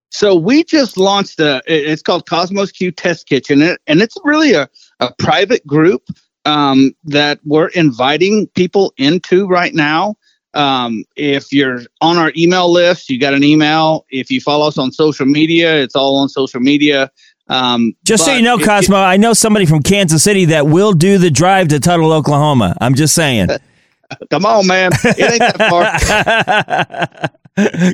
So 0.09 0.35
we 0.35 0.63
just 0.63 0.97
launched 0.97 1.39
a. 1.39 1.61
It's 1.67 2.01
called 2.01 2.27
Cosmos 2.27 2.71
Q 2.71 2.91
Test 2.91 3.27
Kitchen, 3.27 3.61
and- 3.61 3.77
and 3.87 4.01
it's 4.01 4.15
really 4.23 4.53
a 4.53 4.67
a 4.99 5.13
private 5.19 5.65
group 5.67 6.03
um, 6.45 6.95
that 7.03 7.39
we're 7.45 7.67
inviting 7.69 8.47
people 8.55 8.93
into 8.97 9.47
right 9.47 9.73
now. 9.75 10.15
Um, 10.53 11.05
if 11.15 11.53
you're 11.53 11.81
on 12.01 12.17
our 12.17 12.31
email 12.35 12.71
list, 12.71 13.09
you 13.09 13.19
got 13.19 13.33
an 13.33 13.43
email. 13.43 14.05
If 14.09 14.29
you 14.29 14.41
follow 14.41 14.67
us 14.67 14.77
on 14.77 14.91
social 14.91 15.25
media, 15.25 15.81
it's 15.81 15.95
all 15.95 16.17
on 16.17 16.29
social 16.29 16.59
media. 16.59 17.09
Um, 17.47 17.95
Just 18.05 18.25
so 18.25 18.33
you 18.33 18.41
know, 18.41 18.57
Cosmo, 18.57 18.95
I 18.97 19.17
know 19.17 19.33
somebody 19.33 19.65
from 19.65 19.81
Kansas 19.81 20.23
City 20.23 20.45
that 20.45 20.67
will 20.67 20.93
do 20.93 21.17
the 21.17 21.29
drive 21.29 21.67
to 21.69 21.79
Tuttle, 21.79 22.11
Oklahoma. 22.13 22.77
I'm 22.79 22.95
just 22.95 23.13
saying. 23.13 23.49
come 24.29 24.45
on, 24.45 24.67
man, 24.67 24.91
it 25.03 25.31
ain't 25.31 25.39
that 25.39 25.69
far. 25.69 27.31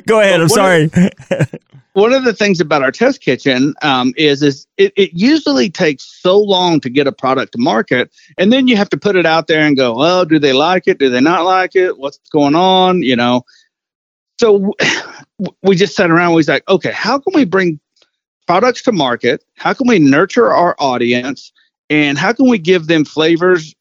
Go 0.06 0.20
ahead. 0.20 0.40
I'm 0.40 0.48
But 0.48 0.50
what 0.50 0.50
sorry. 0.50 0.90
one 1.98 2.12
of 2.12 2.24
the 2.24 2.32
things 2.32 2.60
about 2.60 2.82
our 2.82 2.92
test 2.92 3.20
kitchen 3.20 3.74
um, 3.82 4.14
is 4.16 4.42
is 4.42 4.66
it, 4.76 4.92
it 4.96 5.10
usually 5.12 5.68
takes 5.68 6.04
so 6.04 6.38
long 6.38 6.80
to 6.80 6.88
get 6.88 7.06
a 7.06 7.12
product 7.12 7.52
to 7.52 7.58
market 7.58 8.10
and 8.38 8.52
then 8.52 8.68
you 8.68 8.76
have 8.76 8.88
to 8.90 8.96
put 8.96 9.16
it 9.16 9.26
out 9.26 9.48
there 9.48 9.66
and 9.66 9.76
go 9.76 9.96
well 9.96 10.24
do 10.24 10.38
they 10.38 10.52
like 10.52 10.86
it? 10.86 10.98
Do 10.98 11.10
they 11.10 11.20
not 11.20 11.44
like 11.44 11.74
it? 11.74 11.98
What's 11.98 12.18
going 12.30 12.54
on? 12.54 13.02
You 13.02 13.16
know? 13.16 13.42
So 14.40 14.74
we 15.62 15.76
just 15.76 15.96
sat 15.96 16.10
around 16.10 16.30
we 16.30 16.36
was 16.36 16.48
like 16.48 16.68
okay 16.68 16.92
how 16.92 17.18
can 17.18 17.32
we 17.34 17.44
bring 17.44 17.80
products 18.46 18.82
to 18.82 18.92
market? 18.92 19.44
How 19.56 19.74
can 19.74 19.86
we 19.86 19.98
nurture 19.98 20.50
our 20.50 20.74
audience? 20.78 21.52
And 21.90 22.18
how 22.18 22.32
can 22.32 22.48
we 22.48 22.58
give 22.58 22.86
them 22.86 23.04
flavors 23.04 23.74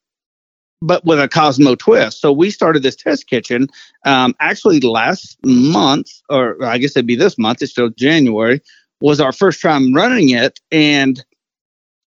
but 0.82 1.04
with 1.06 1.20
a 1.20 1.28
Cosmo 1.28 1.76
twist. 1.76 2.22
So 2.22 2.32
we 2.32 2.50
started 2.52 2.84
this 2.84 2.96
test 2.96 3.28
kitchen 3.28 3.68
um, 4.06 4.36
actually 4.40 4.80
last 4.80 5.38
month, 5.44 6.10
or 6.30 6.64
I 6.64 6.78
guess 6.78 6.92
it'd 6.92 7.08
be 7.08 7.16
this 7.16 7.38
month. 7.38 7.62
It's 7.62 7.72
still 7.72 7.90
January. 7.90 8.62
Was 9.02 9.20
our 9.20 9.32
first 9.32 9.62
time 9.62 9.94
running 9.94 10.30
it, 10.30 10.60
and 10.72 11.24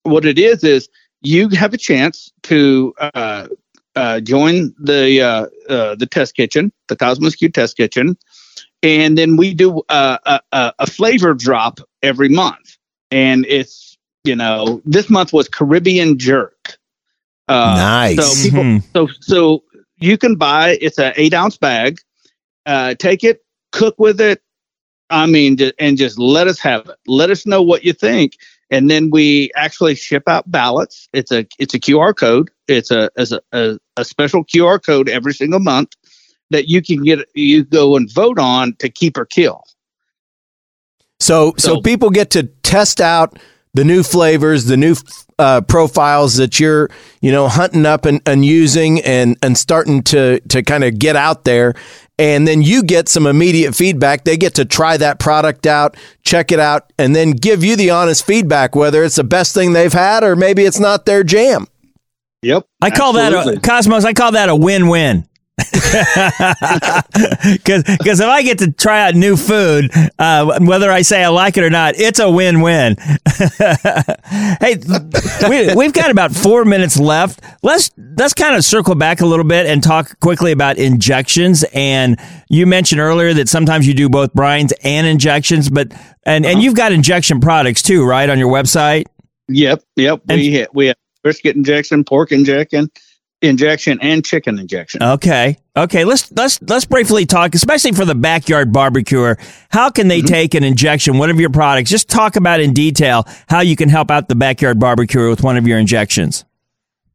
what 0.03 0.25
it 0.25 0.39
is 0.39 0.65
is 0.65 0.89
you 1.23 1.49
have 1.51 1.73
a 1.73 1.79
chance 1.79 2.33
to 2.45 2.95
uh, 3.01 3.47
uh, 3.95 4.21
join 4.21 4.75
the 4.79 5.21
uh, 5.21 5.47
uh, 5.73 5.95
the 5.95 6.07
test 6.07 6.35
kitchen, 6.35 6.73
the 6.89 6.97
Cosmos 6.97 7.37
Q 7.37 7.49
test 7.49 7.77
kitchen, 7.77 8.17
and 8.83 9.17
then 9.17 9.37
we 9.37 9.55
do 9.55 9.83
uh, 9.89 10.19
a, 10.25 10.41
a, 10.53 10.73
a 10.81 10.87
flavor 10.87 11.35
drop 11.35 11.81
every 12.03 12.29
month. 12.29 12.77
And 13.11 13.47
it's 13.49 13.97
you 14.25 14.35
know 14.37 14.81
this 14.85 15.11
month 15.11 15.33
was 15.33 15.49
Caribbean 15.49 16.19
jerk. 16.19 16.60
Uh, 17.51 17.75
Nice. 17.77 18.17
So 18.43 18.43
people, 18.49 18.63
Mhm. 18.63 18.83
so 18.93 19.09
so 19.21 19.63
you 19.99 20.17
can 20.17 20.37
buy 20.37 20.79
it's 20.81 20.99
an 20.99 21.13
eight 21.17 21.35
ounce 21.35 21.57
bag. 21.57 21.99
Uh, 22.67 22.95
take 22.99 23.25
it, 23.25 23.45
cook 23.73 23.97
with 23.99 24.21
it. 24.21 24.41
I 25.11 25.27
mean, 25.27 25.57
ju- 25.57 25.73
and 25.79 25.99
just 25.99 26.19
let 26.19 26.47
us 26.47 26.61
have 26.61 26.89
it. 26.89 26.97
Let 27.07 27.31
us 27.31 27.45
know 27.47 27.61
what 27.63 27.83
you 27.85 27.93
think, 27.93 28.35
and 28.71 28.89
then 28.89 29.11
we 29.11 29.51
actually 29.57 29.97
ship 29.97 30.23
out 30.29 30.49
ballots. 30.51 31.09
It's 31.13 31.33
a 31.33 31.45
it's 31.59 31.75
a 31.75 31.81
QR 31.81 32.15
code. 32.17 32.51
It's 32.69 32.91
a 32.93 33.11
as 33.17 33.33
a, 33.33 33.41
a, 33.53 33.79
a 33.97 34.05
special 34.05 34.45
QR 34.45 34.79
code 34.83 35.09
every 35.09 35.35
single 35.35 35.59
month 35.61 35.91
that 36.51 36.69
you 36.69 36.81
can 36.81 37.03
get. 37.03 37.19
You 37.35 37.65
go 37.65 37.97
and 37.97 38.09
vote 38.13 38.39
on 38.39 38.75
to 38.79 38.89
keep 38.89 39.17
or 39.19 39.25
kill. 39.27 39.65
So, 41.19 41.55
so 41.59 41.75
So- 41.75 41.81
people 41.83 42.11
get 42.11 42.31
to 42.31 42.45
test 42.63 43.01
out 43.01 43.39
the 43.75 43.85
new 43.85 44.03
flavors, 44.03 44.65
the 44.65 44.77
new 44.77 44.97
uh, 45.39 45.61
profiles 45.63 46.37
that 46.37 46.59
you're, 46.61 46.91
you 47.21 47.33
know, 47.33 47.49
hunting 47.49 47.87
up 47.87 48.05
and, 48.05 48.21
and 48.27 48.45
using 48.45 49.01
and, 49.03 49.37
and 49.43 49.57
starting 49.57 50.03
to, 50.03 50.41
to 50.49 50.63
kind 50.63 50.85
of 50.85 50.99
get 50.99 51.17
out 51.17 51.45
there. 51.45 51.75
And 52.19 52.47
then 52.47 52.61
you 52.61 52.83
get 52.83 53.09
some 53.09 53.27
immediate 53.27 53.75
feedback. 53.75 54.25
They 54.25 54.37
get 54.37 54.57
to 54.57 54.67
try 54.67 54.99
that 54.99 55.19
product 55.19 55.67
out, 55.67 55.97
check 56.23 56.53
it 56.53 56.59
out, 56.59 56.93
and 56.99 57.17
then 57.17 57.31
give 57.31 57.65
you 57.65 57.77
the 57.77 57.91
honest 57.91 58.27
feedback, 58.27 58.77
whether 58.77 59.03
it's 59.03 59.17
the 59.17 59.25
best 59.25 59.55
thing 59.55 59.73
they've 59.73 59.93
had 59.93 60.23
or 60.23 60.37
maybe 60.37 60.65
it's 60.65 60.81
not 60.81 61.07
their 61.07 61.25
jam. 61.25 61.67
Yep. 62.43 62.67
I 62.83 62.91
call 62.91 63.15
that 63.15 63.33
a. 63.33 63.61
Cosmos. 63.61 64.05
I 64.05 64.13
call 64.13 64.33
that 64.33 64.49
a 64.49 64.57
win-win. 64.57 65.27
Because 67.53 68.21
if 68.21 68.27
I 68.27 68.43
get 68.43 68.59
to 68.59 68.73
try 68.73 69.07
out 69.07 69.15
new 69.15 69.37
food, 69.37 69.91
uh, 70.19 70.59
whether 70.61 70.91
I 70.91 71.03
say 71.03 71.23
I 71.23 71.29
like 71.29 71.57
it 71.57 71.65
or 71.65 71.71
not, 71.71 71.95
it's 71.97 72.19
a 72.19 72.31
win-win. 72.31 72.97
hey, 74.61 74.77
we, 75.49 75.75
we've 75.75 75.93
got 75.93 76.11
about 76.11 76.33
four 76.33 76.65
minutes 76.65 76.99
left. 76.99 77.43
Let's 77.63 77.91
let's 78.17 78.35
kind 78.35 78.57
of 78.57 78.65
circle 78.65 78.95
back 78.95 79.21
a 79.21 79.27
little 79.27 79.45
bit 79.45 79.67
and 79.67 79.83
talk 79.83 80.19
quickly 80.21 80.53
about 80.53 80.79
injections. 80.79 81.65
And 81.73 82.19
you 82.49 82.67
mentioned 82.67 83.01
earlier 83.01 83.35
that 83.35 83.49
sometimes 83.49 83.87
you 83.87 83.95
do 83.95 84.09
both 84.09 84.33
brines 84.35 84.73
and 84.83 85.07
injections, 85.07 85.69
but 85.71 85.93
and 86.25 86.45
and 86.47 86.63
you've 86.63 86.75
got 86.75 86.93
injection 86.93 87.41
products 87.41 87.83
too, 87.83 88.05
right, 88.05 88.29
on 88.29 88.39
your 88.39 88.53
website. 88.53 89.05
Yep. 89.49 89.83
Yep. 89.97 90.23
And- 90.29 90.41
we 90.41 90.67
we 90.73 90.87
have 90.87 90.97
brisket 91.23 91.57
injection, 91.57 92.05
pork 92.05 92.33
injection, 92.33 92.89
injection, 93.43 93.99
and 94.01 94.25
chicken 94.25 94.59
injection. 94.59 95.03
Okay. 95.03 95.57
Okay. 95.77 96.05
Let's 96.05 96.31
let's 96.33 96.61
let's 96.63 96.85
briefly 96.85 97.27
talk, 97.27 97.55
especially 97.55 97.93
for 97.93 98.05
the 98.05 98.15
backyard 98.15 98.73
barbecuer. 98.73 99.39
How 99.71 99.91
can 99.91 100.09
they 100.09 100.21
take 100.23 100.55
an 100.55 100.65
injection, 100.65 101.19
one 101.19 101.31
of 101.31 101.41
your 101.41 101.51
products? 101.51 101.91
Just 101.91 102.09
talk 102.09 102.37
about 102.37 102.61
in 102.61 102.73
detail 102.73 103.27
how 103.49 103.61
you 103.61 103.77
can 103.77 103.89
help 103.89 104.11
out 104.11 104.29
the 104.29 104.35
backyard 104.35 104.79
barbecuer 104.79 105.29
with 105.29 105.43
one 105.43 105.57
of 105.57 105.67
your 105.67 105.79
injections. 105.79 106.45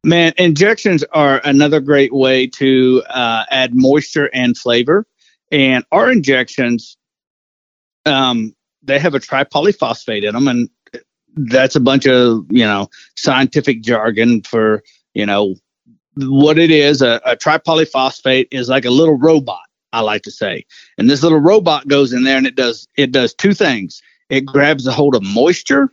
Man, 0.04 0.32
injections 0.38 1.04
are 1.12 1.40
another 1.44 1.80
great 1.80 2.12
way 2.12 2.46
to 2.46 3.02
uh, 3.10 3.44
add 3.50 3.74
moisture 3.74 4.30
and 4.32 4.56
flavor. 4.56 5.04
And 5.50 5.84
our 5.90 6.10
injections, 6.10 6.96
um, 8.04 8.54
they 8.82 8.98
have 8.98 9.14
a 9.14 9.20
tripolyphosphate 9.20 10.24
in 10.24 10.34
them, 10.34 10.48
and 10.48 10.70
that's 11.36 11.76
a 11.76 11.80
bunch 11.80 12.06
of 12.06 12.46
you 12.50 12.64
know 12.64 12.88
scientific 13.16 13.82
jargon 13.82 14.42
for 14.42 14.82
you 15.14 15.26
know 15.26 15.54
what 16.16 16.58
it 16.58 16.70
is. 16.70 17.02
A, 17.02 17.20
a 17.24 17.36
tripolyphosphate 17.36 18.48
is 18.50 18.68
like 18.68 18.84
a 18.84 18.90
little 18.90 19.16
robot. 19.16 19.62
I 19.92 20.00
like 20.00 20.22
to 20.22 20.30
say, 20.30 20.64
and 20.98 21.08
this 21.08 21.22
little 21.22 21.38
robot 21.38 21.88
goes 21.88 22.12
in 22.12 22.24
there 22.24 22.36
and 22.36 22.46
it 22.46 22.56
does 22.56 22.86
it 22.96 23.12
does 23.12 23.32
two 23.32 23.54
things. 23.54 24.02
It 24.28 24.44
grabs 24.44 24.86
a 24.86 24.92
hold 24.92 25.14
of 25.14 25.22
moisture 25.22 25.92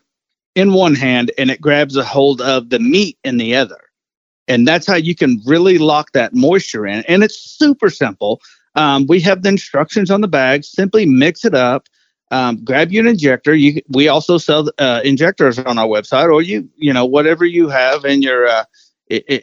in 0.55 0.73
one 0.73 0.95
hand, 0.95 1.31
and 1.37 1.49
it 1.49 1.61
grabs 1.61 1.95
a 1.95 2.03
hold 2.03 2.41
of 2.41 2.69
the 2.69 2.79
meat 2.79 3.17
in 3.23 3.37
the 3.37 3.55
other 3.55 3.79
and 4.47 4.67
that's 4.67 4.87
how 4.87 4.95
you 4.95 5.15
can 5.15 5.41
really 5.45 5.77
lock 5.77 6.11
that 6.13 6.33
moisture 6.33 6.85
in. 6.85 7.03
And 7.07 7.23
it's 7.23 7.37
super 7.37 7.89
simple. 7.89 8.41
Um, 8.75 9.05
we 9.07 9.19
have 9.21 9.43
the 9.43 9.49
instructions 9.49 10.11
on 10.11 10.21
the 10.21 10.27
bag. 10.27 10.63
Simply 10.63 11.05
mix 11.05 11.45
it 11.45 11.53
up. 11.53 11.87
Um, 12.31 12.63
grab 12.63 12.91
you 12.91 12.99
an 12.99 13.07
injector. 13.07 13.53
You 13.53 13.81
we 13.89 14.07
also 14.07 14.37
sell 14.37 14.69
uh, 14.79 15.01
injectors 15.03 15.59
on 15.59 15.77
our 15.77 15.87
website, 15.87 16.31
or 16.31 16.41
you 16.41 16.67
you 16.75 16.91
know 16.91 17.05
whatever 17.05 17.45
you 17.45 17.69
have 17.69 18.05
in 18.05 18.23
your 18.23 18.47
uh, 18.47 18.63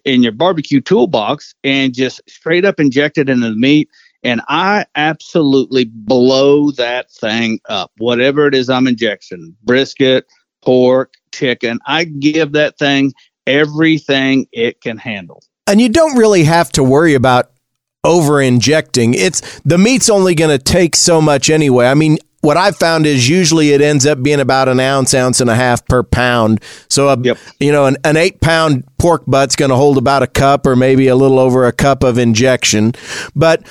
in 0.04 0.22
your 0.22 0.32
barbecue 0.32 0.80
toolbox, 0.80 1.54
and 1.64 1.94
just 1.94 2.20
straight 2.28 2.64
up 2.64 2.80
inject 2.80 3.18
it 3.18 3.28
into 3.28 3.50
the 3.50 3.56
meat. 3.56 3.88
And 4.22 4.42
I 4.48 4.84
absolutely 4.96 5.84
blow 5.86 6.72
that 6.72 7.10
thing 7.10 7.60
up. 7.68 7.90
Whatever 7.98 8.46
it 8.46 8.54
is, 8.54 8.68
I'm 8.68 8.86
injecting 8.86 9.56
brisket, 9.62 10.26
pork, 10.62 11.14
chicken. 11.32 11.78
I 11.86 12.04
give 12.04 12.52
that 12.52 12.78
thing 12.78 13.12
everything 13.46 14.46
it 14.52 14.80
can 14.80 14.98
handle. 14.98 15.42
And 15.66 15.80
you 15.80 15.88
don't 15.88 16.18
really 16.18 16.44
have 16.44 16.70
to 16.72 16.84
worry 16.84 17.14
about 17.14 17.52
over 18.04 18.40
injecting. 18.40 19.14
It's 19.14 19.60
the 19.60 19.78
meat's 19.78 20.10
only 20.10 20.34
going 20.34 20.56
to 20.56 20.62
take 20.62 20.96
so 20.96 21.20
much 21.20 21.48
anyway. 21.48 21.86
I 21.86 21.94
mean, 21.94 22.18
what 22.40 22.56
I've 22.56 22.76
found 22.76 23.06
is 23.06 23.28
usually 23.28 23.70
it 23.72 23.80
ends 23.80 24.06
up 24.06 24.22
being 24.22 24.40
about 24.40 24.68
an 24.68 24.80
ounce, 24.80 25.12
ounce 25.14 25.40
and 25.40 25.50
a 25.50 25.54
half 25.54 25.84
per 25.86 26.02
pound. 26.02 26.62
So, 26.88 27.08
a, 27.08 27.18
Yep. 27.20 27.38
you 27.58 27.70
know, 27.72 27.86
an, 27.86 27.96
an 28.04 28.16
eight 28.16 28.40
pound 28.40 28.84
pork 28.98 29.24
butt's 29.26 29.56
going 29.56 29.70
to 29.70 29.76
hold 29.76 29.98
about 29.98 30.22
a 30.22 30.26
cup 30.26 30.66
or 30.66 30.74
maybe 30.76 31.08
a 31.08 31.16
little 31.16 31.38
over 31.38 31.66
a 31.66 31.72
cup 31.72 32.02
of 32.02 32.18
injection. 32.18 32.92
But 33.36 33.62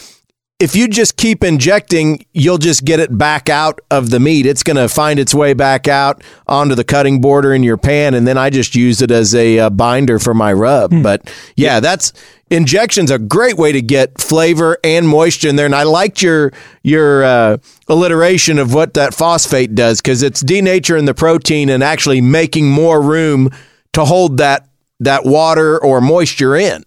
if 0.59 0.75
you 0.75 0.89
just 0.89 1.15
keep 1.15 1.41
injecting, 1.41 2.25
you'll 2.33 2.57
just 2.57 2.83
get 2.83 2.99
it 2.99 3.17
back 3.17 3.49
out 3.49 3.79
of 3.89 4.09
the 4.09 4.19
meat. 4.19 4.45
It's 4.45 4.61
going 4.61 4.75
to 4.75 4.89
find 4.89 5.17
its 5.17 5.33
way 5.33 5.53
back 5.53 5.87
out 5.87 6.21
onto 6.47 6.75
the 6.75 6.83
cutting 6.83 7.21
board 7.21 7.45
or 7.45 7.53
in 7.53 7.63
your 7.63 7.77
pan, 7.77 8.13
and 8.13 8.27
then 8.27 8.37
I 8.37 8.49
just 8.49 8.75
use 8.75 9.01
it 9.01 9.09
as 9.09 9.33
a 9.33 9.57
uh, 9.57 9.69
binder 9.69 10.19
for 10.19 10.33
my 10.33 10.51
rub. 10.51 10.91
But 11.01 11.33
yeah, 11.55 11.79
that's 11.79 12.11
injection's 12.49 13.09
a 13.09 13.19
great 13.19 13.55
way 13.55 13.71
to 13.71 13.81
get 13.81 14.19
flavor 14.19 14.77
and 14.83 15.07
moisture 15.07 15.47
in 15.47 15.55
there. 15.55 15.65
And 15.65 15.75
I 15.75 15.83
liked 15.83 16.21
your 16.21 16.51
your 16.83 17.23
uh, 17.23 17.57
alliteration 17.87 18.59
of 18.59 18.73
what 18.73 18.95
that 18.95 19.13
phosphate 19.13 19.75
does 19.75 20.01
because 20.01 20.23
it's 20.23 20.43
denaturing 20.43 21.05
the 21.05 21.13
protein 21.13 21.69
and 21.69 21.81
actually 21.81 22.19
making 22.19 22.69
more 22.69 23.01
room 23.01 23.49
to 23.93 24.03
hold 24.03 24.37
that 24.37 24.67
that 24.99 25.25
water 25.25 25.81
or 25.81 26.01
moisture 26.01 26.57
in. 26.57 26.83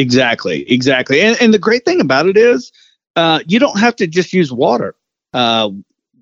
Exactly, 0.00 0.64
exactly. 0.70 1.20
And, 1.20 1.36
and 1.42 1.52
the 1.52 1.58
great 1.58 1.84
thing 1.84 2.00
about 2.00 2.26
it 2.26 2.36
is, 2.36 2.72
uh, 3.16 3.40
you 3.46 3.58
don't 3.58 3.78
have 3.78 3.94
to 3.96 4.06
just 4.06 4.32
use 4.32 4.50
water. 4.50 4.94
Uh, 5.34 5.70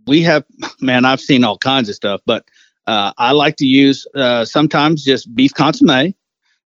we 0.07 0.21
have, 0.23 0.45
man, 0.81 1.05
I've 1.05 1.21
seen 1.21 1.45
all 1.45 1.59
kinds 1.59 1.89
of 1.89 1.95
stuff, 1.95 2.21
but 2.27 2.45
uh, 2.89 3.13
I 3.19 3.33
like 3.33 3.57
to 3.59 3.67
use 3.67 4.05
uh, 4.17 4.45
sometimes 4.45 5.05
just 5.05 5.33
beef 5.33 5.55
consomme 5.55 6.15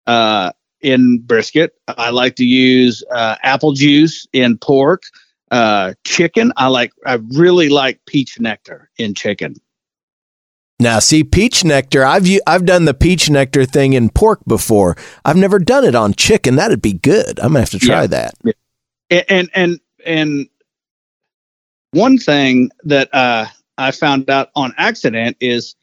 uh, 0.05 0.51
in 0.81 1.19
brisket. 1.19 1.75
I 1.87 2.09
like 2.09 2.35
to 2.37 2.45
use 2.45 3.03
uh, 3.11 3.35
apple 3.41 3.71
juice 3.71 4.27
in 4.33 4.57
pork. 4.57 5.03
Chicken, 6.03 6.51
I 6.57 6.67
like. 6.67 6.91
I 7.05 7.19
really 7.35 7.69
like 7.69 8.05
peach 8.05 8.37
nectar 8.37 8.89
in 8.97 9.13
chicken. 9.13 9.55
Now, 10.79 10.99
see, 10.99 11.23
peach 11.23 11.63
nectar. 11.63 12.05
I've 12.05 12.27
I've 12.45 12.65
done 12.65 12.85
the 12.85 12.93
peach 12.93 13.29
nectar 13.31 13.65
thing 13.65 13.93
in 13.93 14.09
pork 14.09 14.41
before. 14.47 14.95
I've 15.25 15.35
never 15.37 15.57
done 15.57 15.83
it 15.83 15.95
on 15.95 16.13
chicken. 16.13 16.55
That'd 16.55 16.81
be 16.83 16.93
good. 16.93 17.39
I'm 17.39 17.47
gonna 17.49 17.61
have 17.61 17.69
to 17.71 17.79
try 17.79 18.01
Yeah. 18.01 18.07
that. 18.07 18.33
and 19.09 19.25
and 19.29 19.49
and, 19.55 19.79
and 20.05 20.47
one 21.91 22.17
thing 22.19 22.69
that 22.83 23.11
uh, 23.13 23.47
I 23.79 23.89
found 23.91 24.29
out 24.29 24.49
on 24.55 24.73
accident 24.77 25.37
is 25.39 25.73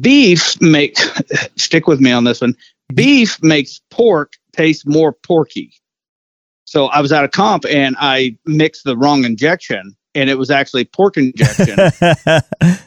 beef 0.00 0.60
make 0.60 0.98
stick 1.56 1.86
with 1.86 2.00
me 2.00 2.12
on 2.12 2.24
this 2.24 2.42
one. 2.42 2.54
Beef 2.94 3.42
makes 3.42 3.80
pork 3.90 4.34
taste 4.52 4.86
more 4.86 5.12
porky. 5.14 5.72
So 6.66 6.86
I 6.86 7.00
was 7.00 7.10
at 7.12 7.24
a 7.24 7.28
comp 7.28 7.64
and 7.66 7.96
I 7.98 8.36
mixed 8.44 8.84
the 8.84 8.96
wrong 8.98 9.24
injection, 9.24 9.96
and 10.14 10.28
it 10.28 10.36
was 10.36 10.50
actually 10.50 10.84
pork 10.84 11.16
injection. 11.16 11.78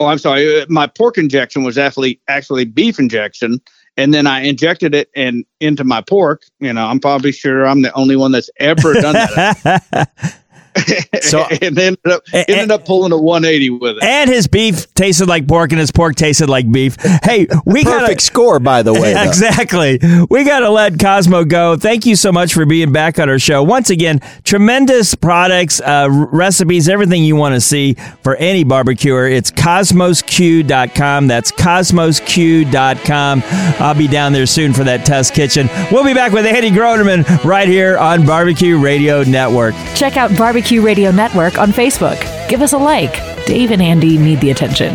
oh, 0.00 0.06
I'm 0.06 0.18
sorry, 0.18 0.62
uh, 0.62 0.66
my 0.68 0.86
pork 0.86 1.18
injection 1.18 1.62
was 1.62 1.78
actually 1.78 2.20
actually 2.26 2.64
beef 2.64 2.98
injection, 2.98 3.60
and 3.96 4.12
then 4.12 4.26
I 4.26 4.40
injected 4.40 4.94
it 4.94 5.10
and 5.14 5.44
into 5.60 5.84
my 5.84 6.00
pork. 6.00 6.42
You 6.58 6.72
know, 6.72 6.86
I'm 6.86 6.98
probably 6.98 7.32
sure 7.32 7.66
I'm 7.66 7.82
the 7.82 7.92
only 7.92 8.16
one 8.16 8.32
that's 8.32 8.50
ever 8.58 8.94
done 8.94 9.14
that. 9.14 10.10
So- 11.22 11.44
and 11.62 11.78
ended 11.78 11.98
up 12.06 12.22
ended 12.32 12.70
up 12.70 12.84
pulling 12.84 13.12
a 13.12 13.16
180 13.18 13.70
with 13.70 13.96
it. 13.98 14.02
And 14.04 14.28
his 14.30 14.46
beef 14.46 14.92
tasted 14.94 15.26
like 15.28 15.46
pork, 15.48 15.72
and 15.72 15.80
his 15.80 15.90
pork 15.92 16.16
tasted 16.16 16.48
like 16.48 16.70
beef. 16.70 16.96
Hey, 17.22 17.46
we 17.64 17.84
got 17.84 18.00
Perfect 18.00 18.20
score, 18.22 18.58
by 18.60 18.82
the 18.82 18.92
way. 18.92 19.14
though. 19.14 19.22
exactly. 19.22 19.98
We 20.30 20.44
got 20.44 20.60
to 20.60 20.70
let 20.70 20.98
Cosmo 20.98 21.44
go. 21.44 21.76
Thank 21.76 22.06
you 22.06 22.16
so 22.16 22.32
much 22.32 22.52
for 22.54 22.64
being 22.66 22.92
back 22.92 23.18
on 23.18 23.28
our 23.28 23.38
show. 23.38 23.62
Once 23.62 23.90
again, 23.90 24.20
tremendous 24.44 25.14
products, 25.14 25.80
uh, 25.80 26.08
recipes, 26.10 26.88
everything 26.88 27.24
you 27.24 27.36
want 27.36 27.54
to 27.54 27.60
see 27.60 27.94
for 28.22 28.36
any 28.36 28.64
barbecuer. 28.64 29.26
It's 29.26 29.50
cosmosq.com. 29.50 31.26
That's 31.26 31.52
cosmosq.com. 31.52 33.42
I'll 33.80 33.94
be 33.94 34.08
down 34.08 34.32
there 34.32 34.46
soon 34.46 34.72
for 34.72 34.84
that 34.84 35.04
test 35.04 35.34
kitchen. 35.34 35.68
We'll 35.90 36.04
be 36.04 36.14
back 36.14 36.32
with 36.32 36.46
Andy 36.46 36.70
Groneman 36.70 37.44
right 37.44 37.68
here 37.68 37.98
on 37.98 38.24
Barbecue 38.26 38.78
Radio 38.78 39.22
Network. 39.24 39.74
Check 39.94 40.16
out 40.16 40.36
Barbecue 40.36 40.69
Radio 40.78 41.10
Network 41.10 41.58
on 41.58 41.72
Facebook. 41.72 42.20
Give 42.48 42.62
us 42.62 42.72
a 42.72 42.78
like. 42.78 43.14
Dave 43.46 43.72
and 43.72 43.82
Andy 43.82 44.16
need 44.16 44.40
the 44.40 44.50
attention. 44.50 44.94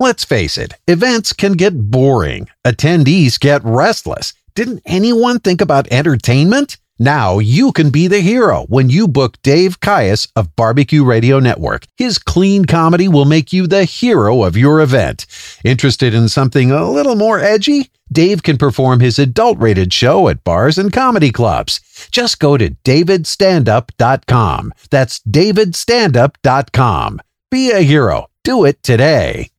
Let's 0.00 0.24
face 0.24 0.56
it, 0.56 0.74
events 0.86 1.32
can 1.32 1.52
get 1.52 1.90
boring. 1.90 2.48
Attendees 2.64 3.38
get 3.38 3.64
restless. 3.64 4.32
Didn't 4.54 4.82
anyone 4.86 5.40
think 5.40 5.60
about 5.60 5.88
entertainment? 5.88 6.78
Now 6.98 7.38
you 7.38 7.70
can 7.70 7.90
be 7.90 8.08
the 8.08 8.20
hero 8.20 8.66
when 8.68 8.90
you 8.90 9.06
book 9.06 9.40
Dave 9.42 9.78
Caius 9.78 10.26
of 10.34 10.56
Barbecue 10.56 11.04
Radio 11.04 11.38
Network. 11.38 11.86
His 11.96 12.18
clean 12.18 12.64
comedy 12.64 13.06
will 13.06 13.24
make 13.24 13.52
you 13.52 13.68
the 13.68 13.84
hero 13.84 14.42
of 14.42 14.56
your 14.56 14.80
event. 14.80 15.26
Interested 15.62 16.12
in 16.12 16.28
something 16.28 16.72
a 16.72 16.90
little 16.90 17.14
more 17.14 17.38
edgy? 17.38 17.92
Dave 18.10 18.42
can 18.42 18.56
perform 18.56 19.00
his 19.00 19.18
adult 19.18 19.58
rated 19.58 19.92
show 19.92 20.28
at 20.28 20.42
bars 20.42 20.78
and 20.78 20.92
comedy 20.92 21.30
clubs. 21.30 21.80
Just 22.10 22.40
go 22.40 22.56
to 22.56 22.70
davidstandup.com. 22.70 24.72
That's 24.90 25.20
davidstandup.com. 25.20 27.20
Be 27.50 27.70
a 27.70 27.80
hero. 27.80 28.26
Do 28.44 28.64
it 28.64 28.82
today. 28.82 29.50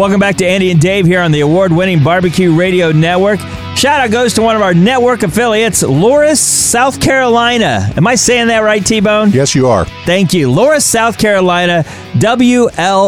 Welcome 0.00 0.18
back 0.18 0.36
to 0.36 0.46
Andy 0.46 0.70
and 0.70 0.80
Dave 0.80 1.04
here 1.04 1.20
on 1.20 1.30
the 1.30 1.40
award 1.40 1.72
winning 1.72 2.02
Barbecue 2.02 2.56
Radio 2.56 2.90
Network. 2.90 3.38
Shout 3.76 4.00
out 4.00 4.10
goes 4.10 4.32
to 4.32 4.42
one 4.42 4.56
of 4.56 4.62
our 4.62 4.72
network 4.72 5.22
affiliates, 5.22 5.82
Loris, 5.82 6.40
South 6.40 6.98
Carolina. 7.02 7.92
Am 7.94 8.06
I 8.06 8.14
saying 8.14 8.46
that 8.46 8.60
right, 8.60 8.84
T 8.84 9.00
Bone? 9.00 9.30
Yes, 9.30 9.54
you 9.54 9.68
are. 9.68 9.84
Thank 10.06 10.32
you. 10.32 10.50
Loris, 10.50 10.86
South 10.86 11.18
Carolina, 11.18 11.84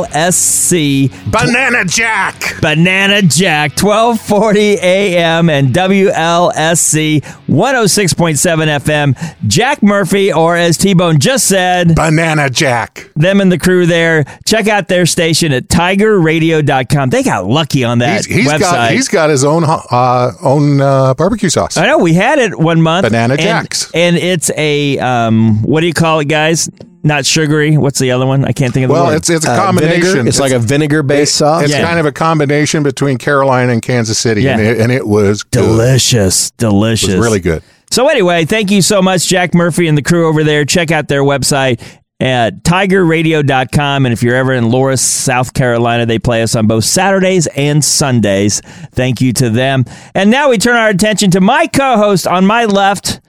WLSC 0.02 1.10
Banana 1.30 1.84
Jack. 1.84 2.54
Banana 2.60 3.22
Jack, 3.22 3.72
1240 3.82 4.78
AM 4.78 5.50
and 5.50 5.74
WLSC 5.74 7.20
106.7 7.22 8.80
FM. 8.80 9.36
Jack 9.48 9.82
Murphy, 9.82 10.32
or 10.32 10.56
as 10.56 10.76
T 10.78 10.94
Bone 10.94 11.18
just 11.18 11.46
said, 11.48 11.94
Banana 11.94 12.48
Jack. 12.48 13.10
them 13.16 13.40
and 13.40 13.50
the 13.50 13.58
crew 13.58 13.86
there. 13.86 14.24
Check 14.46 14.68
out 14.68 14.88
their 14.88 15.06
station 15.06 15.52
at 15.52 15.68
tigerradio.com. 15.68 17.10
They 17.10 17.22
got 17.22 17.46
lucky 17.46 17.84
on 17.84 17.98
that 17.98 18.24
He's, 18.24 18.34
he's 18.36 18.48
website. 18.52 18.60
got 18.60 18.92
he's 18.92 19.08
got 19.08 19.30
his 19.30 19.44
own 19.44 19.64
uh, 19.66 20.32
own 20.42 20.80
uh, 20.80 21.14
barbecue 21.14 21.48
sauce. 21.48 21.76
I 21.76 21.86
know 21.86 21.98
we 21.98 22.14
had 22.14 22.38
it 22.38 22.58
one 22.58 22.80
month. 22.80 23.04
Banana 23.06 23.34
and- 23.34 23.42
Jacks. 23.42 23.90
And 23.94 24.16
it's 24.16 24.50
a 24.56 24.98
um 25.00 25.62
what 25.62 25.80
do 25.80 25.86
you 25.86 25.94
call 25.94 26.20
it, 26.20 26.26
guys? 26.28 26.70
Not 27.04 27.26
sugary. 27.26 27.76
What's 27.76 27.98
the 27.98 28.12
other 28.12 28.26
one? 28.26 28.44
I 28.44 28.52
can't 28.52 28.72
think 28.72 28.84
of 28.84 28.88
the 28.88 28.92
Well, 28.94 29.06
word. 29.06 29.16
it's 29.16 29.28
it's 29.30 29.44
a 29.46 29.50
Uh, 29.52 29.56
combination. 29.56 30.00
vinegar? 30.02 30.28
It's, 30.28 30.38
like 30.38 30.52
a 30.52 30.58
vinegar 30.60 31.02
based 31.02 31.34
sauce. 31.34 31.64
It's 31.64 31.72
Yeah. 31.72 31.82
kind 31.84 31.98
of 31.98 32.06
a 32.06 32.12
combination 32.12 32.82
between 32.82 33.18
Carolina 33.18 33.72
and 33.72 33.82
Kansas 33.82 34.18
City, 34.18 34.46
and, 34.48 34.60
Yeah. 34.62 34.70
it, 34.70 34.78
and 34.80 34.92
it 34.92 35.06
was 35.08 35.42
good. 35.42 35.62
delicious. 35.62 36.48
It 36.48 36.56
Delicious. 36.58 37.08
was 37.08 37.18
really 37.18 37.40
good. 37.40 37.62
So 37.90 38.08
anyway, 38.08 38.44
thank 38.44 38.70
you 38.70 38.80
so 38.82 39.02
much, 39.02 39.26
Jack 39.26 39.52
Murphy 39.54 39.86
and 39.88 39.98
the 39.98 40.02
crew 40.02 40.28
over 40.28 40.44
there. 40.44 40.64
Check 40.64 40.90
out 40.92 41.08
their 41.08 41.22
website 41.22 41.80
at 42.20 42.62
tigerradio.com. 42.62 44.06
And 44.06 44.12
if 44.12 44.22
you're 44.22 44.36
ever 44.36 44.52
in 44.52 44.70
Loris, 44.70 45.00
South 45.02 45.54
Carolina, 45.54 46.06
they 46.06 46.18
play 46.18 46.42
us 46.42 46.54
on 46.54 46.66
both 46.66 46.84
Saturdays 46.84 47.46
and 47.48 47.84
Sundays. 47.84 48.62
Thank 48.94 49.20
you 49.20 49.32
to 49.34 49.50
them. 49.50 49.84
And 50.14 50.30
now 50.30 50.50
we 50.50 50.58
turn 50.58 50.76
our 50.76 50.88
attention 50.88 51.30
to 51.32 51.40
my 51.40 51.66
co-host 51.66 52.26
on 52.26 52.46
my 52.46 52.64
left. 52.64 53.20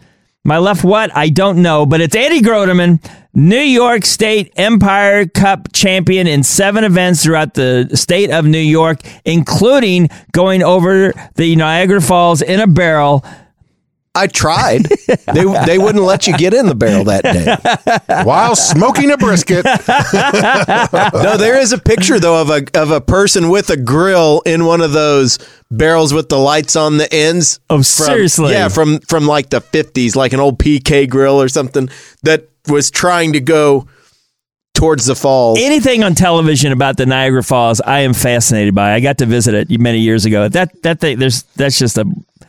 My 0.45 0.58
left 0.58 0.84
what? 0.84 1.15
I 1.15 1.29
don't 1.29 1.62
know, 1.62 1.86
but 1.86 2.01
it's 2.01 2.17
Andy 2.17 2.41
Groneman, 2.41 3.01
New 3.34 3.56
York 3.56 4.03
State 4.03 4.51
Empire 4.58 5.25
Cup 5.25 5.71
champion 5.71 6.27
in 6.27 6.43
seven 6.43 6.84
events 6.84 7.23
throughout 7.23 7.53
the 7.53 7.89
state 7.93 8.29
of 8.29 8.43
New 8.43 8.60
York, 8.60 8.99
including 9.23 10.10
going 10.34 10.62
over 10.62 11.13
the 11.36 11.56
Niagara 11.56 12.01
Falls 12.01 12.41
in 12.41 12.60
a 12.60 12.67
barrel. 12.67 13.23
I 14.15 14.28
tried. 14.28 14.84
they 15.34 15.43
they 15.65 15.78
wouldn't 15.80 16.04
let 16.04 16.28
you 16.28 16.38
get 16.38 16.54
in 16.54 16.67
the 16.67 16.76
barrel 16.76 17.04
that 17.06 17.23
day. 17.23 18.23
While 18.23 18.56
smoking 18.56 19.10
a 19.12 19.17
brisket, 19.17 19.65
No, 19.65 21.38
there 21.38 21.60
is 21.60 21.73
a 21.73 21.80
picture 21.80 22.19
though 22.19 22.39
of 22.39 22.49
a 22.49 22.63
of 22.80 22.91
a 22.91 23.02
person 23.02 23.49
with 23.49 23.69
a 23.71 23.78
grill 23.78 24.41
in 24.45 24.65
one 24.65 24.82
of 24.82 24.91
those 24.91 25.39
barrels 25.71 26.13
with 26.13 26.30
the 26.30 26.38
lights 26.38 26.76
on 26.76 26.97
the 26.97 27.12
ends. 27.12 27.60
Oh, 27.69 27.78
From- 27.78 27.84
seriously? 27.84 28.52
Yeah, 28.52 28.67
from 28.69 28.99
from 28.99 29.26
like 29.26 29.49
the 29.49 29.62
fifties, 29.62 30.15
like 30.15 30.34
an 30.34 30.39
old 30.39 30.60
PK 30.60 31.10
grill 31.10 31.41
or 31.41 31.49
something 31.49 31.89
that 32.21 32.49
was 32.67 32.91
trying 32.91 33.34
to 33.34 33.39
go 33.39 33.88
towards 34.84 35.06
the 35.06 35.15
falls. 35.15 35.58
anything 35.62 36.04
on 36.04 36.13
television 36.13 36.74
about 36.74 36.98
the 36.98 37.06
Niagara 37.06 37.41
Falls, 37.41 37.80
I 37.80 38.02
am 38.02 38.13
fascinated 38.13 38.76
by. 38.76 38.93
I 38.93 39.00
got 39.00 39.17
to 39.19 39.26
visit 39.26 39.54
it 39.54 39.80
many 39.80 40.00
years 40.00 40.26
ago. 40.26 40.50
That 40.50 40.82
that 40.84 41.00
thing, 41.00 41.19
there's 41.19 41.43
that's 41.56 41.80
just 41.80 41.98
a 41.98 42.06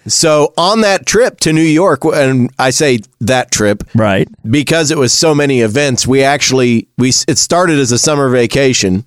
So 0.09 0.53
on 0.59 0.81
that 0.81 1.07
trip 1.07 1.39
to 1.41 1.53
New 1.53 1.63
York, 1.63 2.05
and 2.05 2.51
I 2.59 2.71
say 2.71 2.99
that 3.21 3.53
trip 3.53 3.85
right. 3.95 4.29
because 4.51 4.91
it 4.91 4.99
was 4.99 5.13
so 5.13 5.33
many 5.33 5.61
events. 5.61 6.09
We 6.09 6.25
actually 6.25 6.89
we 6.99 7.11
it 7.29 7.39
started 7.39 7.79
as 7.79 7.93
a 7.93 7.99
summer 7.99 8.29
vacation, 8.29 9.07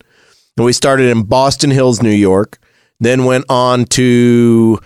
and 0.56 0.66
we 0.66 0.72
started 0.72 1.10
in 1.10 1.24
Boston 1.24 1.70
Hills, 1.70 2.02
New 2.02 2.10
York. 2.10 2.60
Then 3.02 3.26
went 3.26 3.44
on 3.50 3.86
to 3.86 4.80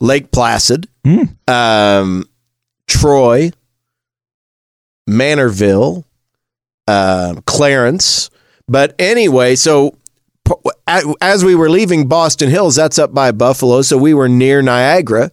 Lake 0.00 0.30
Placid, 0.30 0.88
um, 1.48 2.28
Troy, 2.86 3.50
Manorville, 5.08 6.04
uh, 6.88 7.40
Clarence. 7.46 8.30
But 8.66 8.94
anyway, 8.98 9.54
so 9.54 9.96
as 11.20 11.44
we 11.44 11.54
were 11.54 11.68
leaving 11.70 12.08
Boston 12.08 12.48
Hills, 12.50 12.76
that's 12.76 12.98
up 12.98 13.12
by 13.12 13.30
Buffalo, 13.30 13.82
so 13.82 13.98
we 13.98 14.14
were 14.14 14.28
near 14.28 14.62
Niagara. 14.62 15.30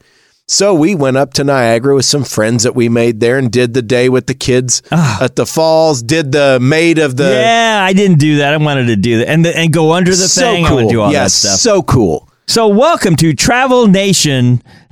So 0.47 0.75
we 0.75 0.93
went 0.93 1.17
up 1.17 1.33
to 1.35 1.43
Niagara 1.43 1.95
with 1.95 2.05
some 2.05 2.23
friends 2.23 2.63
that 2.63 2.75
we 2.75 2.87
made 2.87 3.19
there 3.19 3.39
and 3.39 3.51
did 3.51 3.73
the 3.73 3.81
day 3.81 4.09
with 4.09 4.27
the 4.27 4.35
kids 4.35 4.83
at 4.91 5.35
the 5.35 5.45
falls. 5.45 6.03
Did 6.03 6.33
the 6.33 6.59
maid 6.61 6.99
of 6.99 7.17
the 7.17 7.31
yeah, 7.31 7.79
I 7.83 7.93
didn't 7.93 8.19
do 8.19 8.37
that. 8.37 8.53
I 8.53 8.57
wanted 8.57 8.85
to 8.87 8.95
do 8.95 9.19
that 9.19 9.27
and 9.27 9.43
the, 9.43 9.57
and 9.57 9.73
go 9.73 9.93
under 9.93 10.11
the 10.11 10.17
so 10.27 10.41
thing. 10.41 10.65
I 10.65 10.69
cool. 10.69 10.81
to 10.81 10.87
do 10.87 11.01
all 11.01 11.11
yes, 11.11 11.41
that 11.41 11.47
stuff. 11.47 11.59
so 11.59 11.81
cool. 11.81 12.29
So 12.47 12.67
welcome 12.67 13.15
to 13.15 13.33
Travel 13.33 13.87
Nation. 13.87 14.61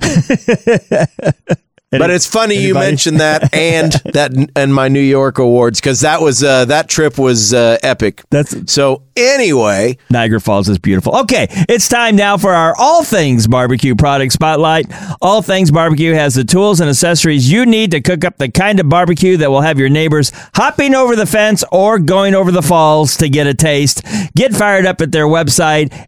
But 1.98 2.10
it's 2.10 2.26
funny 2.26 2.56
you 2.56 2.74
mentioned 2.74 3.20
that 3.20 3.54
and 3.54 3.92
that 4.12 4.32
and 4.56 4.74
my 4.74 4.88
New 4.88 5.00
York 5.00 5.38
awards 5.38 5.80
because 5.80 6.00
that 6.00 6.20
was 6.20 6.42
uh, 6.42 6.64
that 6.66 6.88
trip 6.88 7.18
was 7.18 7.54
uh, 7.54 7.78
epic. 7.82 8.22
That's 8.30 8.72
So 8.72 9.02
anyway, 9.16 9.98
Niagara 10.10 10.40
Falls 10.40 10.68
is 10.68 10.78
beautiful. 10.78 11.16
Okay, 11.20 11.46
it's 11.68 11.88
time 11.88 12.16
now 12.16 12.36
for 12.36 12.52
our 12.52 12.74
All 12.78 13.04
Things 13.04 13.46
Barbecue 13.46 13.94
product 13.94 14.32
spotlight. 14.32 14.86
All 15.20 15.42
Things 15.42 15.70
Barbecue 15.70 16.14
has 16.14 16.34
the 16.34 16.44
tools 16.44 16.80
and 16.80 16.90
accessories 16.90 17.50
you 17.50 17.66
need 17.66 17.90
to 17.92 18.00
cook 18.00 18.24
up 18.24 18.38
the 18.38 18.50
kind 18.50 18.80
of 18.80 18.88
barbecue 18.88 19.36
that 19.38 19.50
will 19.50 19.60
have 19.60 19.78
your 19.78 19.88
neighbors 19.88 20.32
hopping 20.54 20.94
over 20.94 21.16
the 21.16 21.26
fence 21.26 21.64
or 21.72 21.98
going 21.98 22.34
over 22.34 22.50
the 22.50 22.62
falls 22.62 23.16
to 23.18 23.28
get 23.28 23.46
a 23.46 23.54
taste. 23.54 24.02
Get 24.36 24.54
fired 24.54 24.86
up 24.86 25.00
at 25.00 25.12
their 25.12 25.26
website, 25.26 26.06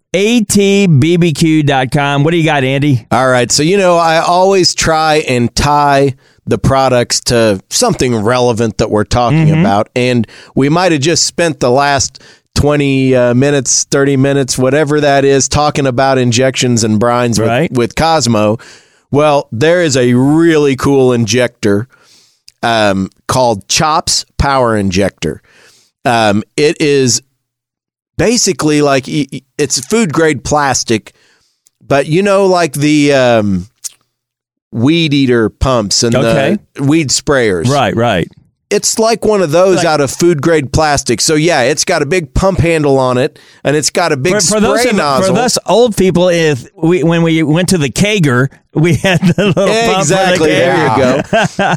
atbbq.com. 0.96 2.24
What 2.24 2.30
do 2.30 2.36
you 2.36 2.44
got, 2.44 2.64
Andy? 2.64 3.06
all 3.10 3.28
right. 3.28 3.50
So 3.50 3.62
you 3.62 3.76
know 3.76 3.96
I 3.96 4.18
always 4.18 4.74
try 4.74 5.16
and 5.28 5.54
tie 5.54 6.14
the 6.46 6.58
products 6.58 7.20
to 7.22 7.60
something 7.70 8.14
relevant 8.16 8.78
that 8.78 8.90
we're 8.90 9.04
talking 9.04 9.36
Mm-hmm. 9.46 9.60
about, 9.60 9.88
and 9.94 10.26
we 10.54 10.68
might 10.68 10.92
have 10.92 11.00
just 11.00 11.24
spent 11.24 11.60
the 11.60 11.70
last. 11.70 12.22
20 12.54 13.14
uh, 13.14 13.34
minutes, 13.34 13.84
30 13.84 14.16
minutes, 14.16 14.56
whatever 14.56 14.98
that 15.02 15.26
is, 15.26 15.46
talking 15.46 15.86
about 15.86 16.16
injections 16.16 16.84
and 16.84 16.98
brines 16.98 17.38
with, 17.38 17.76
with 17.76 17.94
Cosmo. 17.94 18.56
Well, 19.10 19.50
there 19.52 19.82
is 19.82 19.94
a 19.94 20.14
really 20.14 20.74
cool 20.74 21.12
injector 21.12 21.86
um, 22.62 23.10
called 23.28 23.68
Chops 23.68 24.24
Power 24.38 24.74
Injector. 24.74 25.42
Um, 26.06 26.42
it 26.56 26.80
is 26.80 27.20
basically 28.18 28.82
like 28.82 29.04
it's 29.06 29.80
food 29.86 30.12
grade 30.12 30.44
plastic, 30.44 31.14
but 31.80 32.06
you 32.06 32.22
know, 32.22 32.46
like 32.46 32.72
the 32.72 33.12
um, 33.12 33.66
weed 34.72 35.14
eater 35.14 35.48
pumps 35.48 36.02
and 36.02 36.14
Okay. 36.14 36.58
the 36.74 36.82
weed 36.84 37.08
sprayers. 37.10 37.66
Right, 37.66 37.94
right. 37.94 38.28
It's 38.68 38.98
like 38.98 39.24
one 39.24 39.42
of 39.42 39.52
those 39.52 39.84
out 39.84 40.00
of 40.00 40.10
food 40.10 40.42
grade 40.42 40.72
plastic. 40.72 41.20
So 41.20 41.36
yeah, 41.36 41.62
it's 41.62 41.84
got 41.84 42.02
a 42.02 42.06
big 42.06 42.34
pump 42.34 42.58
handle 42.58 42.98
on 42.98 43.16
it, 43.16 43.38
and 43.62 43.76
it's 43.76 43.90
got 43.90 44.10
a 44.10 44.16
big 44.16 44.34
For, 44.34 44.40
spray 44.40 44.58
for 44.58 44.60
those 44.60 44.92
nozzle. 44.92 45.36
for 45.36 45.40
us 45.40 45.56
old 45.66 45.96
people, 45.96 46.28
if 46.28 46.66
we 46.74 47.04
when 47.04 47.22
we 47.22 47.44
went 47.44 47.68
to 47.68 47.78
the 47.78 47.88
Kager, 47.88 48.48
we 48.74 48.94
had 48.94 49.20
the 49.20 49.46
little 49.46 49.52
pump 49.66 49.68
the 49.68 49.98
exactly. 50.00 50.48
There 50.50 50.82
you 50.82 50.96
go. 50.96 51.22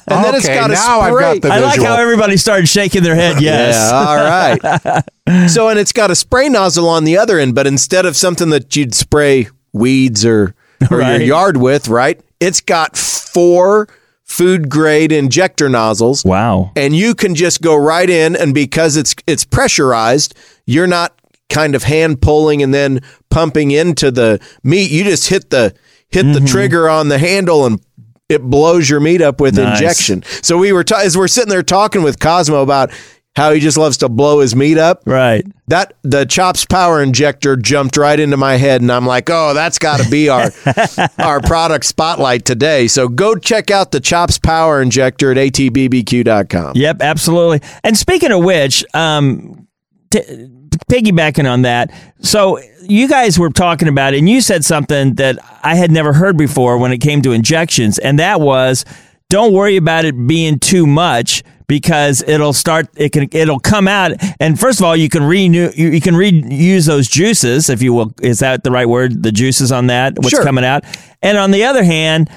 And 0.08 0.26
then 0.26 0.36
it's 0.36 0.46
Okay, 0.46 0.56
got 0.56 0.72
a 0.72 0.74
now 0.74 1.00
I've 1.02 1.14
got 1.20 1.42
the 1.44 1.50
I 1.50 1.60
like 1.60 1.80
how 1.80 1.96
everybody 1.96 2.38
started 2.38 2.68
shaking 2.68 3.04
their 3.04 3.16
head. 3.16 3.40
Yes. 3.40 3.76
Yeah, 3.92 3.96
all 3.96 4.16
right. 4.18 5.48
so, 5.50 5.70
and 5.70 5.78
it's 5.78 5.92
got 5.92 6.10
a 6.10 6.16
spray 6.16 6.50
nozzle 6.50 6.90
on 6.90 7.04
the 7.04 7.18
other 7.20 7.38
end, 7.38 7.54
but 7.54 7.68
instead 7.68 8.08
of 8.08 8.16
something 8.16 8.50
that 8.50 8.76
you'd 8.76 8.96
spray 8.96 9.48
weeds 9.74 10.26
or, 10.26 10.56
or 10.90 10.98
Right. 10.98 11.20
your 11.20 11.28
yard 11.28 11.58
with, 11.58 11.88
right? 11.88 12.20
It's 12.40 12.62
got 12.62 12.98
four 12.98 13.88
food 14.30 14.70
grade 14.70 15.12
injector 15.12 15.68
nozzles. 15.68 16.24
Wow. 16.24 16.72
And 16.76 16.96
you 16.96 17.16
can 17.16 17.34
just 17.36 17.62
go 17.62 17.76
right 17.76 18.10
in, 18.10 18.36
and 18.36 18.54
because 18.54 18.96
it's 18.96 19.16
it's 19.28 19.44
pressurized, 19.44 20.36
you're 20.66 20.88
not 20.88 21.20
kind 21.50 21.74
of 21.74 21.84
hand 21.84 22.22
pulling 22.22 22.62
and 22.62 22.72
then 22.74 23.02
pumping 23.32 23.72
into 23.72 24.12
the 24.12 24.40
meat. 24.64 24.92
You 24.92 25.04
just 25.04 25.28
hit 25.30 25.50
the 25.50 25.74
hit 26.10 26.26
Mm-hmm. 26.26 26.34
the 26.46 26.50
trigger 26.52 26.88
on 26.88 27.08
the 27.10 27.18
handle 27.18 27.66
and 27.66 27.82
it 28.30 28.44
blows 28.44 28.88
your 28.90 29.00
meat 29.00 29.22
up 29.22 29.42
with 29.42 29.58
Nice. 29.58 29.80
injection. 29.80 30.24
So 30.44 30.58
we 30.60 30.72
were 30.72 30.84
ta- 30.84 31.02
as 31.04 31.18
we're 31.18 31.28
sitting 31.28 31.50
there 31.50 31.64
talking 31.64 32.04
with 32.04 32.20
Cosmo 32.20 32.62
about 32.62 32.92
how 33.40 33.54
he 33.54 33.62
just 33.62 33.78
loves 33.78 33.96
to 33.98 34.10
blow 34.10 34.42
his 34.42 34.54
meat 34.54 34.78
up. 34.78 35.02
Right. 35.06 35.46
That 35.68 35.94
the 36.02 36.26
Chops 36.26 36.66
Power 36.66 37.02
Injector 37.02 37.56
jumped 37.56 37.96
right 37.96 38.20
into 38.20 38.36
my 38.36 38.58
head, 38.58 38.82
and 38.82 38.92
I'm 38.92 39.06
like, 39.06 39.30
"Oh, 39.30 39.54
that's 39.54 39.80
got 39.80 40.02
to 40.02 40.10
be 40.10 40.28
our 40.28 40.52
our 41.20 41.40
product 41.40 41.86
spotlight 41.86 42.44
today." 42.44 42.88
So 42.88 43.08
go 43.08 43.36
check 43.36 43.72
out 43.72 43.92
the 43.92 44.02
Chops 44.02 44.38
Power 44.38 44.82
Injector 44.82 45.32
at 45.32 45.38
atbbq.com. 45.38 46.74
Yep, 46.76 47.02
absolutely. 47.02 47.62
And 47.84 47.98
speaking 47.98 48.32
of 48.32 48.44
which, 48.44 48.84
um, 48.94 49.68
t- 50.12 50.50
piggybacking 50.92 51.50
on 51.50 51.62
that, 51.62 51.92
so 52.22 52.60
you 52.82 53.08
guys 53.08 53.40
were 53.40 53.52
talking 53.52 53.88
about 53.88 54.14
it, 54.14 54.18
and 54.18 54.28
you 54.28 54.42
said 54.42 54.66
something 54.66 55.14
that 55.16 55.38
I 55.64 55.76
had 55.76 55.92
never 55.92 56.12
heard 56.12 56.36
before 56.36 56.78
when 56.78 56.92
it 56.92 56.98
came 56.98 57.22
to 57.22 57.32
injections, 57.32 58.00
and 58.00 58.20
that 58.20 58.42
was 58.42 58.84
don't 59.30 59.54
worry 59.54 59.78
about 59.78 60.06
it 60.06 60.28
being 60.28 60.60
too 60.60 60.86
much 60.88 61.44
because 61.68 62.24
it'll 62.28 62.54
start 62.54 62.88
it 62.98 63.12
can 63.12 63.30
it'll 63.32 63.60
come 63.60 63.88
out 63.88 64.12
and 64.40 64.60
first 64.60 64.80
of 64.80 64.86
all 64.86 64.96
you 64.96 65.08
can 65.08 65.24
renew 65.24 65.70
you, 65.76 65.90
you 65.90 66.02
can 66.02 66.16
reuse 66.16 66.88
those 66.88 67.08
juices 67.08 67.70
if 67.70 67.82
you 67.82 67.94
will 67.94 68.12
is 68.22 68.40
that 68.40 68.64
the 68.64 68.72
right 68.72 68.90
word 68.90 69.22
the 69.24 69.32
juices 69.32 69.72
on 69.72 69.88
that 69.88 70.18
what's 70.18 70.30
Sure. 70.32 70.44
coming 70.44 70.66
out 70.66 70.84
and 71.22 71.38
on 71.38 71.52
the 71.52 71.64
other 71.64 71.84
hand 71.84 72.30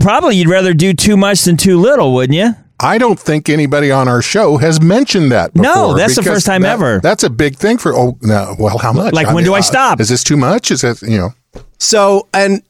probably 0.00 0.36
you'd 0.36 0.48
rather 0.48 0.72
do 0.72 0.94
too 0.94 1.16
much 1.16 1.42
than 1.42 1.56
too 1.56 1.78
little 1.78 2.14
wouldn't 2.14 2.36
you 2.36 2.54
I 2.82 2.96
don't 2.96 3.20
think 3.20 3.50
anybody 3.50 3.90
on 3.90 4.08
our 4.08 4.22
show 4.22 4.56
has 4.56 4.80
mentioned 4.80 5.30
that 5.32 5.52
before. 5.52 5.64
No, 5.64 5.94
that's 5.94 6.16
the 6.16 6.22
first 6.22 6.46
time 6.46 6.62
that- 6.62 6.72
ever. 6.72 6.98
That's 7.02 7.22
a 7.22 7.28
big 7.28 7.56
thing 7.56 7.76
for. 7.76 7.94
Oh, 7.94 8.16
no. 8.22 8.56
Well, 8.58 8.78
how 8.78 8.90
much? 8.94 9.12
Like, 9.12 9.34
when 9.34 9.44
do 9.44 9.52
I 9.52 9.58
uh, 9.58 9.62
stop? 9.62 10.00
Is 10.00 10.08
this 10.08 10.24
too 10.24 10.38
much? 10.38 10.70
Is 10.70 10.80
that 10.80 11.02
you 11.02 11.18
know? 11.18 11.34
So, 11.78 12.26
and 12.32 12.62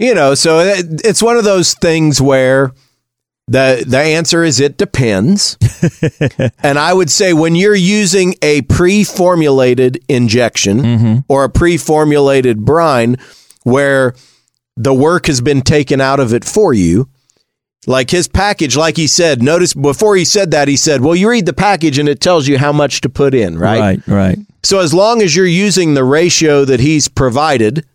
you 0.00 0.14
know, 0.16 0.34
so 0.34 0.58
it, 0.58 0.86
it's 1.04 1.22
one 1.22 1.36
of 1.36 1.44
those 1.44 1.74
things 1.74 2.20
where 2.20 2.72
the 3.48 3.84
the 3.86 3.98
answer 3.98 4.42
is 4.42 4.58
it 4.58 4.76
depends. 4.76 5.56
and 6.62 6.78
I 6.78 6.92
would 6.92 7.10
say 7.10 7.32
when 7.32 7.54
you're 7.54 7.74
using 7.74 8.34
a 8.42 8.62
pre-formulated 8.62 10.02
injection 10.08 11.24
or 11.28 11.44
a 11.44 11.50
pre-formulated 11.50 12.64
brine 12.64 13.16
where 13.62 14.14
the 14.76 14.92
work 14.92 15.26
has 15.26 15.40
been 15.40 15.62
taken 15.62 16.00
out 16.00 16.20
of 16.20 16.34
it 16.34 16.44
for 16.44 16.74
you, 16.74 17.08
like 17.86 18.10
his 18.10 18.26
package, 18.26 18.76
like 18.76 18.96
he 18.96 19.06
said, 19.06 19.42
notice 19.42 19.74
before 19.74 20.16
he 20.16 20.24
said 20.24 20.50
that, 20.50 20.66
he 20.66 20.76
said, 20.76 21.00
Well, 21.00 21.14
you 21.14 21.30
read 21.30 21.46
the 21.46 21.52
package 21.52 21.98
and 21.98 22.08
it 22.08 22.20
tells 22.20 22.48
you 22.48 22.58
how 22.58 22.72
much 22.72 23.00
to 23.02 23.08
put 23.08 23.32
in, 23.32 23.58
right? 23.58 23.78
right 23.78 24.08
right 24.08 24.38
So 24.64 24.80
as 24.80 24.92
long 24.92 25.22
as 25.22 25.36
you're 25.36 25.46
using 25.46 25.94
the 25.94 26.04
ratio 26.04 26.64
that 26.64 26.80
he's 26.80 27.06
provided, 27.06 27.86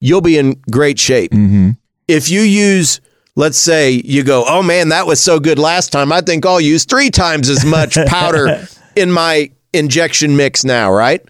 you'll 0.00 0.20
be 0.20 0.36
in 0.36 0.60
great 0.70 0.98
shape. 0.98 1.32
Mm-hmm. 1.32 1.70
If 2.08 2.28
you 2.28 2.42
use, 2.42 3.00
let's 3.36 3.58
say, 3.58 3.92
you 4.04 4.22
go, 4.22 4.44
oh 4.46 4.62
man, 4.62 4.88
that 4.90 5.06
was 5.06 5.20
so 5.20 5.40
good 5.40 5.58
last 5.58 5.92
time. 5.92 6.12
I 6.12 6.20
think 6.20 6.44
I'll 6.46 6.60
use 6.60 6.84
three 6.84 7.10
times 7.10 7.48
as 7.48 7.64
much 7.64 7.94
powder 8.06 8.66
in 8.96 9.10
my 9.12 9.50
injection 9.72 10.36
mix 10.36 10.64
now, 10.64 10.92
right? 10.92 11.22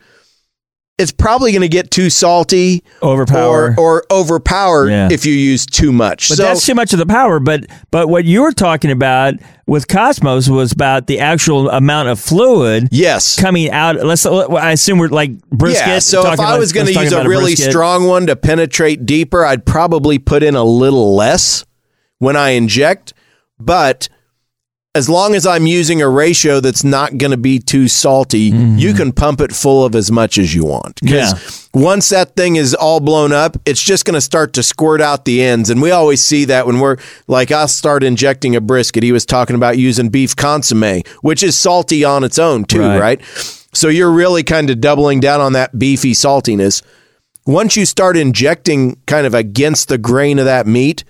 It's 0.99 1.13
probably 1.13 1.51
going 1.53 1.63
to 1.63 1.69
get 1.69 1.91
too 1.91 2.11
salty 2.11 2.85
Overpower. 3.03 3.75
or, 3.79 3.81
or 3.81 4.05
overpower 4.11 4.87
Yeah. 4.91 5.09
if 5.11 5.25
you 5.25 5.33
use 5.33 5.65
too 5.65 5.93
much. 5.93 6.29
But 6.29 6.37
so 6.37 6.43
that's 6.43 6.67
too 6.67 6.75
much 6.75 6.93
of 6.93 6.99
the 6.99 7.07
power. 7.07 7.41
But 7.41 7.65
but 7.91 8.09
what 8.11 8.27
you 8.27 8.43
were 8.43 8.53
talking 8.53 8.91
about 8.91 9.33
with 9.67 9.89
Cosmos 9.89 10.51
was 10.51 10.73
about 10.73 11.07
the 11.07 11.19
actual 11.21 11.71
amount 11.71 12.11
of 12.11 12.21
fluid 12.21 12.89
yes, 12.91 13.41
coming 13.41 13.71
out. 13.71 13.97
Let's 14.05 14.27
I 14.27 14.73
assume 14.73 14.99
we're 14.99 15.09
like 15.09 15.41
brisket. 15.49 15.87
Yeah, 15.87 15.99
so 16.01 16.31
if 16.35 16.39
I 16.39 16.59
was 16.59 16.71
going 16.71 16.87
to 16.89 16.93
use 16.93 17.13
a 17.13 17.27
really 17.27 17.53
brisket. 17.55 17.71
strong 17.71 18.07
one 18.07 18.27
to 18.27 18.37
penetrate 18.37 19.07
deeper, 19.07 19.43
I'd 19.43 19.65
probably 19.65 20.19
put 20.19 20.43
in 20.43 20.55
a 20.55 20.65
little 20.65 21.15
less 21.17 21.65
when 22.21 22.37
I 22.37 22.51
inject. 22.51 23.13
But 23.59 24.09
as 24.95 25.09
long 25.09 25.37
as 25.37 25.47
I'm 25.47 25.67
using 25.67 26.03
a 26.03 26.09
ratio 26.09 26.59
that's 26.59 26.83
not 26.83 27.17
going 27.17 27.31
to 27.31 27.37
be 27.37 27.61
too 27.61 27.87
salty, 27.87 28.41
you 28.41 28.53
mm-hmm. 28.53 28.97
can 28.97 29.13
pump 29.13 29.41
it 29.41 29.55
full 29.55 29.85
of 29.85 29.95
as 29.95 30.11
much 30.11 30.37
as 30.37 30.53
you 30.53 30.65
want. 30.65 31.01
Because 31.01 31.69
once 31.73 32.09
that 32.09 32.35
thing 32.35 32.57
is 32.57 32.75
all 32.75 32.99
blown 32.99 33.33
up, 33.33 33.57
it's 33.65 33.83
just 33.83 34.05
going 34.05 34.15
to 34.15 34.21
start 34.21 34.53
to 34.55 34.65
squirt 34.65 35.01
out 35.01 35.25
the 35.25 35.43
ends. 35.43 35.71
And 35.71 35.81
we 35.81 35.93
always 35.93 36.21
see 36.21 36.45
that 36.47 36.67
when 36.67 36.81
we're 36.81 36.97
like, 37.29 37.53
I'll 37.53 37.69
start 37.69 38.03
injecting 38.03 38.57
a 38.57 38.61
brisket. 38.61 39.05
He 39.05 39.13
was 39.13 39.25
talking 39.25 39.55
about 39.55 39.79
using 39.79 40.09
beef 40.09 40.35
consomme, 40.35 41.03
which 41.23 41.45
is 41.45 41.57
salty 41.57 42.03
on 42.03 42.25
its 42.25 42.39
own, 42.39 42.65
too, 42.65 42.81
Right. 42.81 42.99
right? 42.99 43.21
So 43.73 43.89
you're 43.89 44.11
really 44.11 44.43
kind 44.43 44.71
of 44.71 44.81
doubling 44.81 45.21
down 45.21 45.41
on 45.41 45.53
that 45.53 45.79
beefy 45.79 46.13
saltiness. 46.13 46.83
Once 47.47 47.77
you 47.77 47.87
start 47.87 48.17
injecting 48.17 48.97
kind 49.07 49.25
of 49.25 49.35
against 49.35 49.89
the 49.89 49.99
grain 49.99 50.41
of 50.41 50.47
that 50.47 50.67
meat, 50.67 51.05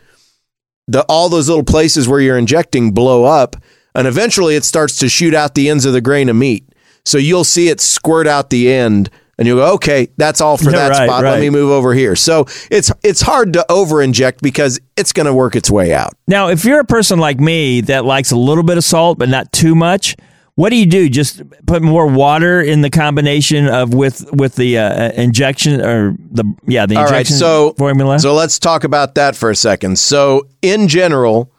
the 0.88 1.04
all 1.08 1.28
those 1.28 1.48
little 1.48 1.64
places 1.64 2.08
where 2.08 2.20
you're 2.20 2.38
injecting 2.38 2.92
blow 2.92 3.24
up, 3.24 3.56
and 3.94 4.06
eventually 4.06 4.56
it 4.56 4.64
starts 4.64 4.98
to 4.98 5.08
shoot 5.08 5.34
out 5.34 5.54
the 5.54 5.68
ends 5.68 5.84
of 5.84 5.92
the 5.92 6.00
grain 6.00 6.28
of 6.28 6.36
meat. 6.36 6.68
So 7.04 7.18
you'll 7.18 7.44
see 7.44 7.68
it 7.68 7.80
squirt 7.80 8.26
out 8.26 8.50
the 8.50 8.72
end, 8.72 9.10
and 9.38 9.46
you'll 9.46 9.58
go, 9.58 9.74
"Okay, 9.74 10.08
that's 10.16 10.40
all 10.40 10.56
for 10.56 10.64
Yeah, 10.70 10.88
that 10.88 10.98
right, 10.98 11.08
spot. 11.08 11.24
Let 11.24 11.40
me 11.40 11.50
move 11.50 11.70
over 11.70 11.94
here." 11.94 12.16
So 12.16 12.46
it's 12.70 12.92
it's 13.02 13.20
hard 13.20 13.52
to 13.54 13.70
over 13.70 14.02
inject 14.02 14.42
because 14.42 14.80
it's 14.96 15.12
going 15.12 15.26
to 15.26 15.34
work 15.34 15.56
its 15.56 15.70
way 15.70 15.94
out. 15.94 16.12
Now, 16.26 16.48
if 16.48 16.64
you're 16.64 16.80
a 16.80 16.84
person 16.84 17.18
like 17.18 17.40
me 17.40 17.80
that 17.82 18.04
likes 18.04 18.30
a 18.30 18.36
little 18.36 18.64
bit 18.64 18.76
of 18.76 18.84
salt 18.84 19.18
but 19.18 19.28
not 19.28 19.52
too 19.52 19.74
much, 19.74 20.16
what 20.60 20.68
do 20.68 20.76
you 20.76 20.84
do? 20.84 21.08
Just 21.08 21.42
put 21.64 21.80
more 21.82 22.06
water 22.06 22.60
in 22.60 22.82
the 22.82 22.90
combination 22.90 23.66
of 23.66 23.94
with 23.94 24.30
with 24.30 24.56
the 24.56 24.76
uh, 24.76 25.10
injection 25.12 25.80
or 25.80 26.14
the 26.30 26.44
yeah 26.66 26.84
the 26.84 26.96
All 26.96 27.04
right, 27.04 27.12
injection 27.12 27.36
so 27.36 27.72
formula. 27.78 28.18
So 28.18 28.34
let's 28.34 28.58
talk 28.58 28.84
about 28.84 29.14
that 29.14 29.34
for 29.34 29.48
a 29.48 29.56
second. 29.56 29.98
So 29.98 30.48
in 30.60 30.86
general, 30.86 31.50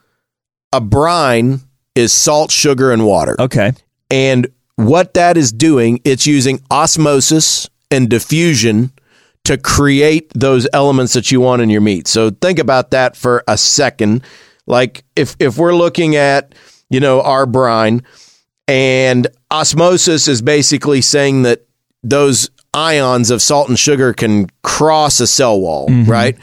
a 0.72 0.80
brine 0.80 1.62
is 1.96 2.14
salt, 2.14 2.52
sugar, 2.52 2.92
and 2.92 3.04
water. 3.04 3.36
okay, 3.40 3.72
And 4.12 4.48
what 4.76 5.16
that 5.16 5.36
is 5.36 5.52
doing, 5.52 6.00
it's 6.06 6.28
using 6.28 6.62
osmosis 6.70 7.70
and 7.90 8.08
diffusion 8.08 8.92
to 9.46 9.58
create 9.58 10.32
those 10.36 10.68
elements 10.74 11.14
that 11.14 11.32
you 11.32 11.42
want 11.42 11.64
in 11.64 11.72
your 11.72 11.82
meat. 11.82 12.08
So 12.08 12.30
think 12.30 12.60
about 12.60 12.92
that 12.92 13.18
for 13.18 13.44
a 13.48 13.58
second. 13.58 14.24
Like 14.68 15.04
if 15.16 15.36
if 15.40 15.58
we're 15.58 15.76
looking 15.76 16.16
at, 16.16 16.54
you 16.92 17.00
know, 17.00 17.22
our 17.22 17.48
brine 17.48 18.04
and 18.72 19.28
osmosis 19.52 20.30
is 20.30 20.42
basically 20.42 21.02
saying 21.02 21.44
that 21.44 21.68
those 22.04 22.50
ions 22.74 23.30
of 23.30 23.42
salt 23.42 23.68
and 23.68 23.78
sugar 23.78 24.14
can 24.14 24.50
cross 24.64 25.20
a 25.20 25.28
cell 25.28 25.60
wall, 25.60 25.90
mm-hmm. 25.90 26.10
right? 26.10 26.38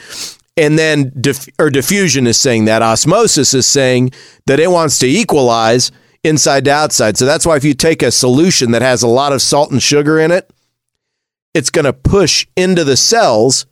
And 0.55 0.77
then 0.77 1.11
diff- 1.19 1.49
or 1.57 1.71
diffusion 1.71 2.27
is 2.27 2.39
saying 2.39 2.65
that 2.65 2.83
osmosis 2.83 3.55
is 3.55 3.65
saying 3.65 4.11
that 4.45 4.59
it 4.59 4.69
wants 4.69 4.99
to 4.99 5.07
equalize 5.07 5.91
inside 6.23 6.65
to 6.65 6.71
outside. 6.71 7.17
So 7.17 7.25
that's 7.25 7.47
why 7.47 7.55
if 7.55 7.63
you 7.63 7.73
take 7.73 8.03
a 8.03 8.11
solution 8.11 8.71
that 8.71 8.83
has 8.83 9.01
a 9.01 9.07
lot 9.07 9.33
of 9.33 9.41
salt 9.41 9.71
and 9.71 9.81
sugar 9.81 10.19
in 10.19 10.29
it, 10.29 10.53
it's 11.55 11.71
going 11.71 11.85
to 11.85 11.93
push 11.93 12.45
into 12.55 12.83
the 12.83 12.97
cells 12.97 13.65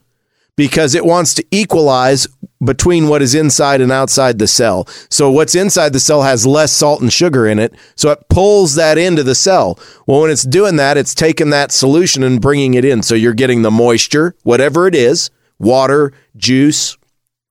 because 0.58 0.96
it 0.96 1.06
wants 1.06 1.34
to 1.34 1.46
equalize 1.52 2.26
between 2.64 3.06
what 3.06 3.22
is 3.22 3.32
inside 3.32 3.80
and 3.80 3.92
outside 3.92 4.40
the 4.40 4.46
cell. 4.48 4.88
So 5.08 5.30
what's 5.30 5.54
inside 5.54 5.92
the 5.92 6.00
cell 6.00 6.22
has 6.22 6.44
less 6.44 6.72
salt 6.72 7.00
and 7.00 7.12
sugar 7.12 7.46
in 7.46 7.60
it, 7.60 7.72
so 7.94 8.10
it 8.10 8.28
pulls 8.28 8.74
that 8.74 8.98
into 8.98 9.22
the 9.22 9.36
cell. 9.36 9.78
Well, 10.04 10.22
when 10.22 10.32
it's 10.32 10.42
doing 10.42 10.74
that, 10.74 10.96
it's 10.96 11.14
taking 11.14 11.50
that 11.50 11.70
solution 11.70 12.24
and 12.24 12.40
bringing 12.40 12.74
it 12.74 12.84
in. 12.84 13.04
So 13.04 13.14
you're 13.14 13.34
getting 13.34 13.62
the 13.62 13.70
moisture, 13.70 14.34
whatever 14.42 14.88
it 14.88 14.96
is, 14.96 15.30
water, 15.60 16.12
juice, 16.36 16.98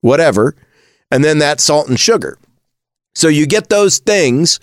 whatever, 0.01 0.53
and 1.10 1.24
then 1.24 1.38
that 1.38 1.62
salt 1.62 1.88
and 1.88 1.97
sugar. 1.97 2.38
So 3.16 3.30
you 3.30 3.47
get 3.47 3.70
those 3.70 3.99
things 3.99 4.60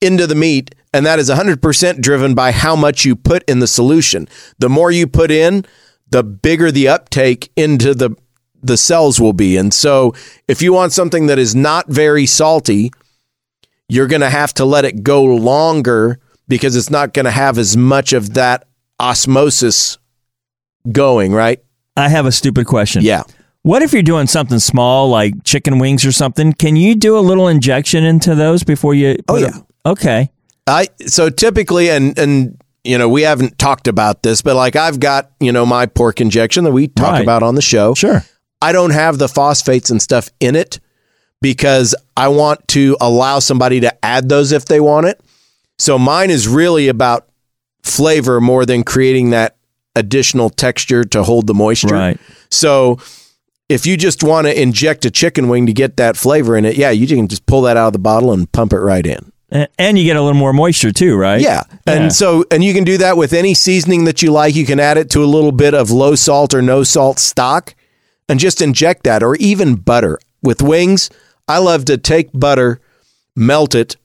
into 0.00 0.26
the 0.26 0.34
meat, 0.34 0.74
and 0.92 1.06
that 1.06 1.20
is 1.20 1.30
100% 1.30 2.00
driven 2.00 2.34
by 2.34 2.50
how 2.50 2.74
much 2.74 3.04
you 3.04 3.14
put 3.14 3.48
in 3.48 3.60
the 3.60 3.68
solution. 3.68 4.28
The 4.58 4.68
more 4.68 4.90
you 4.90 5.06
put 5.06 5.30
in, 5.30 5.64
the 6.10 6.22
bigger 6.22 6.70
the 6.70 6.88
uptake 6.88 7.50
into 7.56 7.94
the 7.94 8.10
the 8.62 8.76
cells 8.76 9.20
will 9.20 9.32
be. 9.32 9.56
And 9.56 9.72
so 9.72 10.14
if 10.48 10.62
you 10.62 10.72
want 10.72 10.92
something 10.92 11.26
that 11.26 11.38
is 11.38 11.54
not 11.54 11.88
very 11.88 12.26
salty, 12.26 12.90
you're 13.88 14.08
going 14.08 14.20
to 14.20 14.30
have 14.30 14.52
to 14.54 14.64
let 14.64 14.84
it 14.84 15.02
go 15.04 15.22
longer 15.22 16.18
because 16.48 16.74
it's 16.74 16.90
not 16.90 17.14
going 17.14 17.24
to 17.24 17.30
have 17.30 17.56
as 17.56 17.76
much 17.76 18.12
of 18.12 18.34
that 18.34 18.66
osmosis 18.98 19.98
going, 20.90 21.32
right? 21.32 21.62
I 21.96 22.08
have 22.08 22.26
a 22.26 22.32
stupid 22.32 22.66
question. 22.66 23.02
Yeah. 23.02 23.22
What 23.62 23.82
if 23.82 23.92
you're 23.92 24.02
doing 24.02 24.26
something 24.26 24.58
small 24.58 25.08
like 25.08 25.44
chicken 25.44 25.78
wings 25.78 26.04
or 26.04 26.12
something? 26.12 26.52
Can 26.52 26.76
you 26.76 26.94
do 26.94 27.18
a 27.18 27.20
little 27.20 27.48
injection 27.48 28.04
into 28.04 28.34
those 28.34 28.62
before 28.62 28.94
you? 28.94 29.16
Oh, 29.28 29.36
yeah. 29.36 29.50
Okay. 29.84 30.30
I 30.66 30.88
so 31.06 31.30
typically 31.30 31.90
and 31.90 32.16
and 32.18 32.60
you 32.84 32.96
know, 32.98 33.08
we 33.08 33.22
haven't 33.22 33.58
talked 33.58 33.88
about 33.88 34.22
this, 34.22 34.40
but 34.42 34.56
like 34.56 34.76
I've 34.76 35.00
got, 35.00 35.30
you 35.40 35.52
know, 35.52 35.66
my 35.66 35.86
pork 35.86 36.20
injection 36.20 36.64
that 36.64 36.70
we 36.72 36.88
talk 36.88 37.12
Right. 37.12 37.22
about 37.22 37.42
on 37.42 37.54
the 37.54 37.62
show. 37.62 37.94
Sure. 37.94 38.24
I 38.62 38.72
don't 38.72 38.90
have 38.90 39.18
the 39.18 39.28
phosphates 39.28 39.90
and 39.90 40.00
stuff 40.02 40.30
in 40.40 40.56
it 40.56 40.80
because 41.40 41.94
I 42.16 42.28
want 42.28 42.66
to 42.68 42.96
allow 43.00 43.38
somebody 43.38 43.80
to 43.80 44.04
add 44.04 44.28
those 44.28 44.52
if 44.52 44.64
they 44.64 44.80
want 44.80 45.06
it. 45.06 45.20
So 45.78 45.98
mine 45.98 46.30
is 46.30 46.48
really 46.48 46.88
about 46.88 47.28
flavor 47.84 48.40
more 48.40 48.66
than 48.66 48.82
creating 48.82 49.30
that 49.30 49.56
additional 49.94 50.50
texture 50.50 51.04
to 51.04 51.22
hold 51.22 51.46
the 51.46 51.54
moisture. 51.54 51.94
Right. 51.94 52.18
So 52.50 52.98
if 53.68 53.86
you 53.86 53.96
just 53.96 54.22
want 54.24 54.46
to 54.46 54.60
inject 54.60 55.04
a 55.04 55.10
chicken 55.10 55.48
wing 55.48 55.66
to 55.66 55.72
get 55.72 55.96
that 55.98 56.16
flavor 56.16 56.56
in 56.56 56.64
it, 56.64 56.76
yeah, 56.76 56.90
you 56.90 57.06
can 57.06 57.28
just 57.28 57.46
pull 57.46 57.62
that 57.62 57.76
out 57.76 57.88
of 57.88 57.92
the 57.92 57.98
bottle 57.98 58.32
and 58.32 58.50
pump 58.50 58.72
it 58.72 58.78
right 58.80 59.06
in. 59.06 59.30
And 59.50 59.98
you 59.98 60.04
get 60.04 60.16
a 60.16 60.20
little 60.22 60.38
more 60.38 60.52
moisture 60.52 60.92
too, 60.92 61.16
right? 61.16 61.40
Yeah. 61.40 61.62
And 61.86 62.04
Yeah. 62.04 62.08
so, 62.08 62.44
and 62.50 62.62
you 62.62 62.74
can 62.74 62.84
do 62.84 62.98
that 62.98 63.16
with 63.16 63.32
any 63.32 63.54
seasoning 63.54 64.04
that 64.04 64.20
you 64.22 64.30
like. 64.30 64.54
You 64.54 64.66
can 64.66 64.78
add 64.78 64.98
it 64.98 65.08
to 65.10 65.24
a 65.24 65.26
little 65.26 65.52
bit 65.52 65.72
of 65.72 65.90
low 65.90 66.14
salt 66.14 66.52
or 66.52 66.60
no 66.60 66.82
salt 66.82 67.18
stock 67.18 67.74
and 68.28 68.38
just 68.38 68.60
inject 68.60 69.04
that 69.04 69.22
or 69.22 69.36
even 69.36 69.76
butter. 69.76 70.18
With 70.42 70.60
wings, 70.60 71.08
I 71.48 71.58
love 71.58 71.86
to 71.86 71.96
take 71.96 72.28
butter, 72.34 72.80
melt 73.34 73.74
it, 73.74 73.96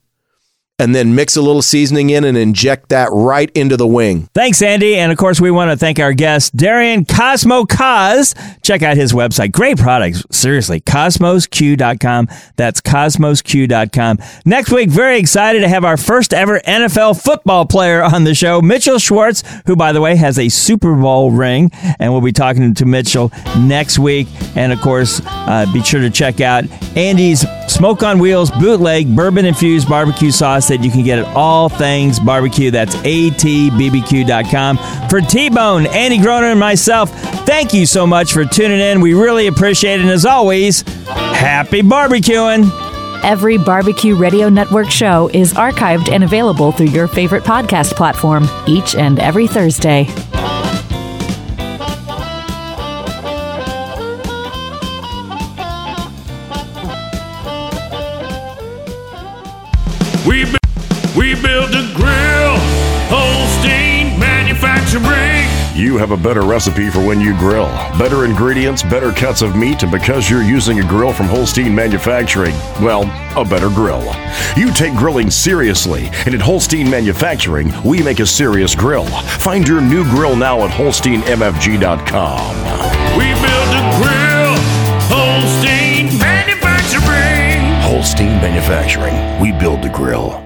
and 0.78 0.94
then 0.94 1.14
mix 1.14 1.36
a 1.36 1.42
little 1.42 1.62
seasoning 1.62 2.10
in 2.10 2.24
and 2.24 2.36
inject 2.36 2.88
that 2.88 3.08
right 3.12 3.50
into 3.54 3.76
the 3.76 3.86
wing. 3.86 4.28
Thanks, 4.34 4.60
Andy. 4.60 4.96
And 4.96 5.12
of 5.12 5.18
course, 5.18 5.40
we 5.40 5.50
want 5.50 5.70
to 5.70 5.76
thank 5.76 6.00
our 6.00 6.12
guest, 6.12 6.56
Darian 6.56 7.04
Cosmo 7.04 7.64
Cos. 7.64 8.34
Check 8.62 8.82
out 8.82 8.96
his 8.96 9.12
website. 9.12 9.52
Great 9.52 9.78
products. 9.78 10.24
Seriously. 10.32 10.80
CosmosQ.com. 10.80 12.28
That's 12.56 12.80
CosmosQ.com. 12.80 14.18
Next 14.44 14.72
week, 14.72 14.90
very 14.90 15.18
excited 15.18 15.60
to 15.60 15.68
have 15.68 15.84
our 15.84 15.96
first 15.96 16.34
ever 16.34 16.58
NFL 16.60 17.22
football 17.22 17.66
player 17.66 18.02
on 18.02 18.24
the 18.24 18.34
show, 18.34 18.60
Mitchell 18.60 18.98
Schwartz, 18.98 19.44
who, 19.66 19.76
by 19.76 19.92
the 19.92 20.00
way, 20.00 20.16
has 20.16 20.38
a 20.38 20.48
Super 20.48 20.94
Bowl 20.96 21.30
ring. 21.30 21.70
And 22.00 22.12
we'll 22.12 22.20
be 22.20 22.32
talking 22.32 22.74
to 22.74 22.84
Mitchell 22.84 23.30
next 23.60 24.00
week. 24.00 24.26
And 24.56 24.72
of 24.72 24.80
course, 24.80 25.20
uh, 25.24 25.70
be 25.72 25.82
sure 25.82 26.00
to 26.00 26.10
check 26.10 26.40
out 26.40 26.64
Andy's 26.96 27.44
Smoke 27.68 28.02
on 28.02 28.18
Wheels 28.18 28.50
bootleg 28.50 29.14
bourbon 29.14 29.44
infused 29.44 29.88
barbecue 29.88 30.30
sauce 30.30 30.68
that 30.68 30.82
you 30.84 30.90
can 30.90 31.02
get 31.02 31.18
at 31.18 31.26
all 31.36 31.68
things 31.68 32.20
barbecue. 32.20 32.70
That's 32.70 32.94
atbbq.com. 32.96 34.78
For 35.08 35.20
T 35.20 35.48
Bone, 35.50 35.86
Andy 35.86 36.18
Groner, 36.18 36.48
and 36.48 36.60
myself, 36.60 37.10
thank 37.46 37.72
you 37.74 37.86
so 37.86 38.06
much 38.06 38.32
for 38.32 38.44
tuning 38.44 38.80
in. 38.80 39.00
We 39.00 39.14
really 39.14 39.46
appreciate 39.46 40.00
it. 40.00 40.02
And 40.02 40.10
as 40.10 40.24
always, 40.26 40.82
happy 40.82 41.82
barbecuing. 41.82 42.70
Every 43.24 43.56
Barbecue 43.56 44.14
Radio 44.14 44.50
Network 44.50 44.90
show 44.90 45.30
is 45.32 45.54
archived 45.54 46.10
and 46.12 46.24
available 46.24 46.72
through 46.72 46.88
your 46.88 47.08
favorite 47.08 47.42
podcast 47.42 47.92
platform 47.92 48.46
each 48.66 48.94
and 48.94 49.18
every 49.18 49.46
Thursday. 49.46 50.06
You 65.84 65.98
have 65.98 66.12
a 66.12 66.16
better 66.16 66.40
recipe 66.40 66.88
for 66.88 67.06
when 67.06 67.20
you 67.20 67.36
grill. 67.36 67.66
Better 67.98 68.24
ingredients, 68.24 68.82
better 68.82 69.12
cuts 69.12 69.42
of 69.42 69.54
meat, 69.54 69.82
and 69.82 69.92
because 69.92 70.30
you're 70.30 70.42
using 70.42 70.80
a 70.80 70.88
grill 70.88 71.12
from 71.12 71.26
Holstein 71.26 71.74
Manufacturing, 71.74 72.54
well, 72.80 73.02
a 73.38 73.44
better 73.44 73.68
grill. 73.68 74.02
You 74.56 74.72
take 74.72 74.94
grilling 74.94 75.30
seriously, 75.30 76.08
and 76.24 76.34
at 76.34 76.40
Holstein 76.40 76.88
Manufacturing, 76.88 77.70
we 77.84 78.02
make 78.02 78.20
a 78.20 78.26
serious 78.26 78.74
grill. 78.74 79.04
Find 79.04 79.68
your 79.68 79.82
new 79.82 80.04
grill 80.04 80.36
now 80.36 80.64
at 80.64 80.70
holsteinmfg.com. 80.70 82.56
We 83.18 83.26
build 83.44 83.68
a 83.76 83.84
grill, 84.00 84.56
Holstein 85.12 86.18
Manufacturing. 86.18 87.60
Holstein 87.82 88.40
Manufacturing, 88.40 89.38
we 89.38 89.52
build 89.52 89.82
the 89.82 89.90
grill. 89.90 90.42